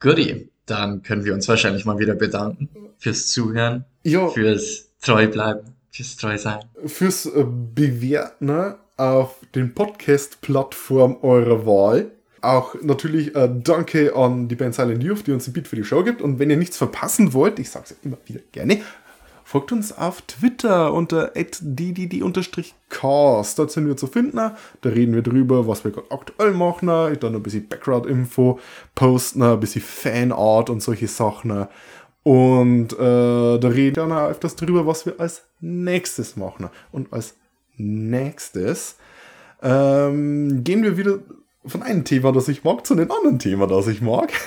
Goodie. 0.00 0.50
Dann 0.66 1.02
können 1.02 1.24
wir 1.24 1.32
uns 1.34 1.48
wahrscheinlich 1.48 1.84
mal 1.84 1.98
wieder 1.98 2.14
bedanken 2.14 2.68
fürs 2.98 3.28
Zuhören, 3.28 3.84
Ja. 4.02 4.28
fürs 4.28 4.88
Treubleiben, 5.00 5.74
fürs 5.92 6.16
Treusein. 6.16 6.60
Fürs 6.86 7.26
äh, 7.26 7.44
Bewerten 7.46 8.46
ne, 8.46 8.76
auf 8.96 9.36
den 9.54 9.74
Podcast-Plattform 9.74 11.18
eurer 11.22 11.64
Wahl. 11.66 12.10
Auch 12.42 12.74
natürlich 12.82 13.34
äh, 13.34 13.48
danke 13.52 14.14
an 14.14 14.48
die 14.48 14.54
Band 14.54 14.74
Silent 14.74 15.02
Youth, 15.02 15.26
die 15.26 15.32
uns 15.32 15.46
ein 15.46 15.52
Beat 15.52 15.68
für 15.68 15.76
die 15.76 15.84
Show 15.84 16.02
gibt. 16.02 16.20
Und 16.22 16.38
wenn 16.38 16.50
ihr 16.50 16.56
nichts 16.56 16.76
verpassen 16.76 17.32
wollt, 17.32 17.58
ich 17.58 17.70
sage 17.70 17.86
es 17.88 17.96
immer 18.02 18.18
wieder 18.26 18.40
gerne, 18.52 18.80
folgt 19.44 19.72
uns 19.72 19.96
auf 19.96 20.22
Twitter 20.22 20.92
unter 20.92 21.32
ddd-cast. 21.34 21.98
Dort 23.58 23.70
sind 23.70 23.86
wir 23.86 23.96
zu 23.96 24.06
finden. 24.06 24.36
Da 24.36 24.56
reden 24.84 25.14
wir 25.14 25.22
drüber, 25.22 25.66
was 25.66 25.84
wir 25.84 25.92
gerade 25.92 26.10
aktuell 26.10 26.52
machen. 26.52 26.88
Dann 26.88 27.34
ein 27.34 27.42
bisschen 27.42 27.68
Background-Info, 27.68 28.58
posten, 28.94 29.42
ein 29.42 29.60
bisschen 29.60 29.82
Fanart 29.82 30.68
und 30.68 30.82
solche 30.82 31.08
Sachen. 31.08 31.66
Und 32.22 32.92
äh, 32.94 32.96
da 32.98 33.68
reden 33.68 33.96
wir 33.96 34.02
dann 34.02 34.12
auch 34.12 34.30
öfters 34.30 34.56
drüber, 34.56 34.84
was 34.84 35.06
wir 35.06 35.14
als 35.18 35.44
nächstes 35.60 36.36
machen. 36.36 36.68
Und 36.90 37.12
als 37.12 37.36
nächstes 37.76 38.96
ähm, 39.62 40.64
gehen 40.64 40.82
wir 40.82 40.96
wieder 40.96 41.20
von 41.66 41.82
einem 41.82 42.04
Thema, 42.04 42.32
das 42.32 42.48
ich 42.48 42.64
mag, 42.64 42.86
zu 42.86 42.94
einem 42.94 43.10
anderen 43.10 43.38
Thema, 43.38 43.66
das 43.66 43.88
ich 43.88 44.00
mag. 44.00 44.32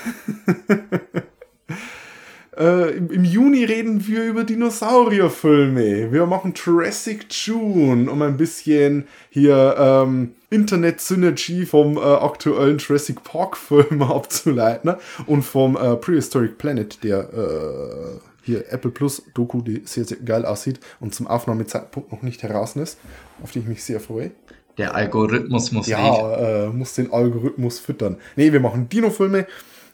Äh, 2.60 2.98
im, 2.98 3.24
Juni 3.24 3.64
reden 3.64 4.06
wir 4.06 4.26
über 4.26 4.44
Dinosaurierfilme. 4.44 6.12
Wir 6.12 6.26
machen 6.26 6.54
Jurassic 6.54 7.28
June, 7.30 8.12
um 8.12 8.22
ein 8.22 8.36
bisschen 8.36 9.08
hier 9.30 9.76
ähm, 9.78 10.34
Internet-Synergy 10.50 11.66
vom 11.66 11.96
äh, 11.96 12.02
aktuellen 12.02 12.78
Jurassic 12.78 13.24
Park-Film 13.24 14.02
abzuleiten 14.02 14.92
ne? 14.92 14.98
und 15.26 15.44
vom 15.44 15.78
äh, 15.78 15.96
Prehistoric 15.96 16.58
Planet, 16.58 17.02
der 17.02 17.30
äh, 17.34 18.20
hier 18.44 18.66
Apple 18.74 18.92
Plus 18.92 19.24
Doku, 19.34 19.62
die 19.62 19.84
sehr, 19.86 20.04
sehr 20.04 20.18
geil 20.18 20.46
aussieht 20.46 20.82
und 21.00 21.16
zum 21.16 21.28
Aufnahmezeitpunkt 21.28 22.12
noch 22.12 22.24
nicht 22.24 22.44
heraus 22.44 22.76
ist, 22.76 22.98
auf 23.42 23.52
die 23.52 23.60
ich 23.60 23.68
mich 23.68 23.86
sehr 23.86 24.02
freue. 24.02 24.32
Der 24.80 24.96
Algorithmus 24.96 25.74
muss. 25.74 25.88
Ja, 25.88 26.68
äh, 26.68 26.70
muss 26.70 26.96
den 26.96 27.12
Algorithmus 27.12 27.80
füttern. 27.80 28.18
Nee, 28.38 28.54
wir 28.54 28.62
machen 28.62 28.88
Dino-Filme 28.88 29.46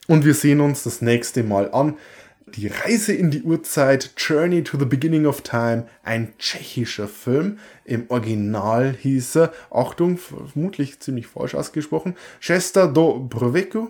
und 0.07 0.25
wir 0.25 0.35
sehen 0.35 0.61
uns 0.61 0.83
das 0.83 1.01
nächste 1.01 1.43
Mal 1.43 1.71
an. 1.71 1.97
Die 2.45 2.67
Reise 2.67 3.11
in 3.11 3.31
die 3.31 3.41
Urzeit, 3.41 4.11
Journey 4.15 4.63
to 4.63 4.77
the 4.77 4.85
Beginning 4.85 5.25
of 5.25 5.41
Time, 5.41 5.87
ein 6.03 6.33
tschechischer 6.37 7.07
Film. 7.07 7.57
Im 7.83 8.05
Original 8.09 8.95
hieß 9.01 9.37
er, 9.37 9.53
Achtung, 9.71 10.17
vermutlich 10.17 10.99
ziemlich 10.99 11.25
falsch 11.25 11.55
ausgesprochen, 11.55 12.15
Chester 12.39 12.87
do 12.87 13.19
Broveco, 13.19 13.89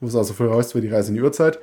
was 0.00 0.16
also 0.16 0.32
für 0.32 0.56
heißt 0.56 0.72
für 0.72 0.80
die 0.80 0.88
Reise 0.88 1.10
in 1.10 1.16
die 1.16 1.22
Urzeit, 1.22 1.58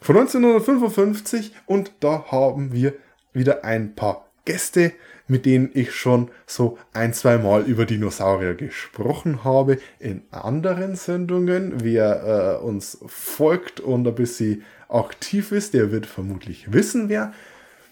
von 0.00 0.16
1955 0.16 1.52
und 1.66 1.90
da 1.98 2.26
haben 2.30 2.72
wir 2.72 2.94
wieder 3.32 3.64
ein 3.64 3.96
paar 3.96 4.28
Gäste, 4.44 4.92
mit 5.28 5.46
denen 5.46 5.70
ich 5.74 5.94
schon 5.94 6.30
so 6.46 6.78
ein, 6.92 7.12
zwei 7.14 7.38
Mal 7.38 7.62
über 7.62 7.84
Dinosaurier 7.86 8.54
gesprochen 8.54 9.44
habe 9.44 9.78
in 9.98 10.22
anderen 10.30 10.96
Sendungen. 10.96 11.74
Wer 11.84 12.58
äh, 12.60 12.64
uns 12.64 12.98
folgt 13.06 13.80
und 13.80 14.06
ein 14.08 14.14
bisschen 14.14 14.64
aktiv 14.88 15.52
ist, 15.52 15.74
der 15.74 15.92
wird 15.92 16.06
vermutlich 16.06 16.72
wissen, 16.72 17.08
wer. 17.08 17.32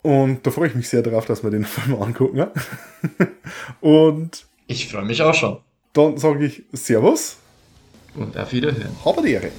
Und 0.03 0.47
da 0.47 0.51
freue 0.51 0.69
ich 0.69 0.75
mich 0.75 0.89
sehr 0.89 1.03
darauf, 1.03 1.27
dass 1.27 1.43
wir 1.43 1.51
den 1.51 1.65
Film 1.67 2.01
angucken. 2.01 2.37
Ja? 2.39 2.53
und 3.81 4.47
Ich 4.67 4.89
freue 4.91 5.05
mich 5.05 5.21
auch 5.23 5.35
schon. 5.35 5.59
dann 5.93 6.17
sage 6.19 6.45
ich 6.47 6.63
Servus, 6.73 7.37
Und 8.15 8.37
auf 8.37 8.53
Wiederhören. 8.53 8.95
habe 9.05 9.23
die 9.23 9.33
Ehre. 9.33 9.51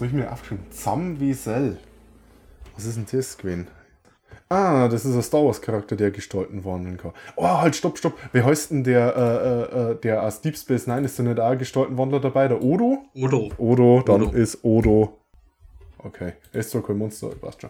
Habe 0.00 0.06
ich 0.06 0.12
mir 0.14 0.32
aufgeschrieben? 0.32 0.64
Zamwiesel. 0.70 1.78
Was 2.74 2.86
ist 2.86 2.96
denn 2.96 3.06
das 3.10 3.36
gewesen? 3.36 3.68
Ah, 4.48 4.88
das 4.88 5.04
ist 5.04 5.14
ein 5.14 5.22
Star 5.22 5.44
Wars 5.44 5.60
Charakter, 5.60 5.94
der 5.94 6.10
gestalten 6.10 6.64
wandeln 6.64 6.96
kann. 6.96 7.12
Oh, 7.36 7.46
halt, 7.46 7.76
stopp, 7.76 7.98
stopp. 7.98 8.14
Wie 8.32 8.42
heißt 8.42 8.70
denn 8.70 8.82
der, 8.82 9.14
äh, 9.14 9.20
äh, 9.20 9.90
äh, 9.92 10.00
der 10.00 10.22
aus 10.22 10.40
Deep 10.40 10.56
Space 10.56 10.86
Nine? 10.86 11.02
Ist 11.02 11.18
da 11.18 11.22
nicht 11.22 11.38
auch 11.38 11.56
gestalten 11.56 11.98
Wandler 11.98 12.18
dabei? 12.18 12.48
Der 12.48 12.62
Odo? 12.62 13.04
Odo. 13.14 13.50
Odo, 13.58 14.02
dann 14.04 14.22
Odo. 14.22 14.32
ist 14.32 14.64
Odo. 14.64 15.18
Okay, 15.98 16.32
er 16.54 16.60
ist 16.60 16.70
zwar 16.70 16.82
kein 16.82 16.96
Monster, 16.96 17.28
passt 17.38 17.60
schon. 17.60 17.68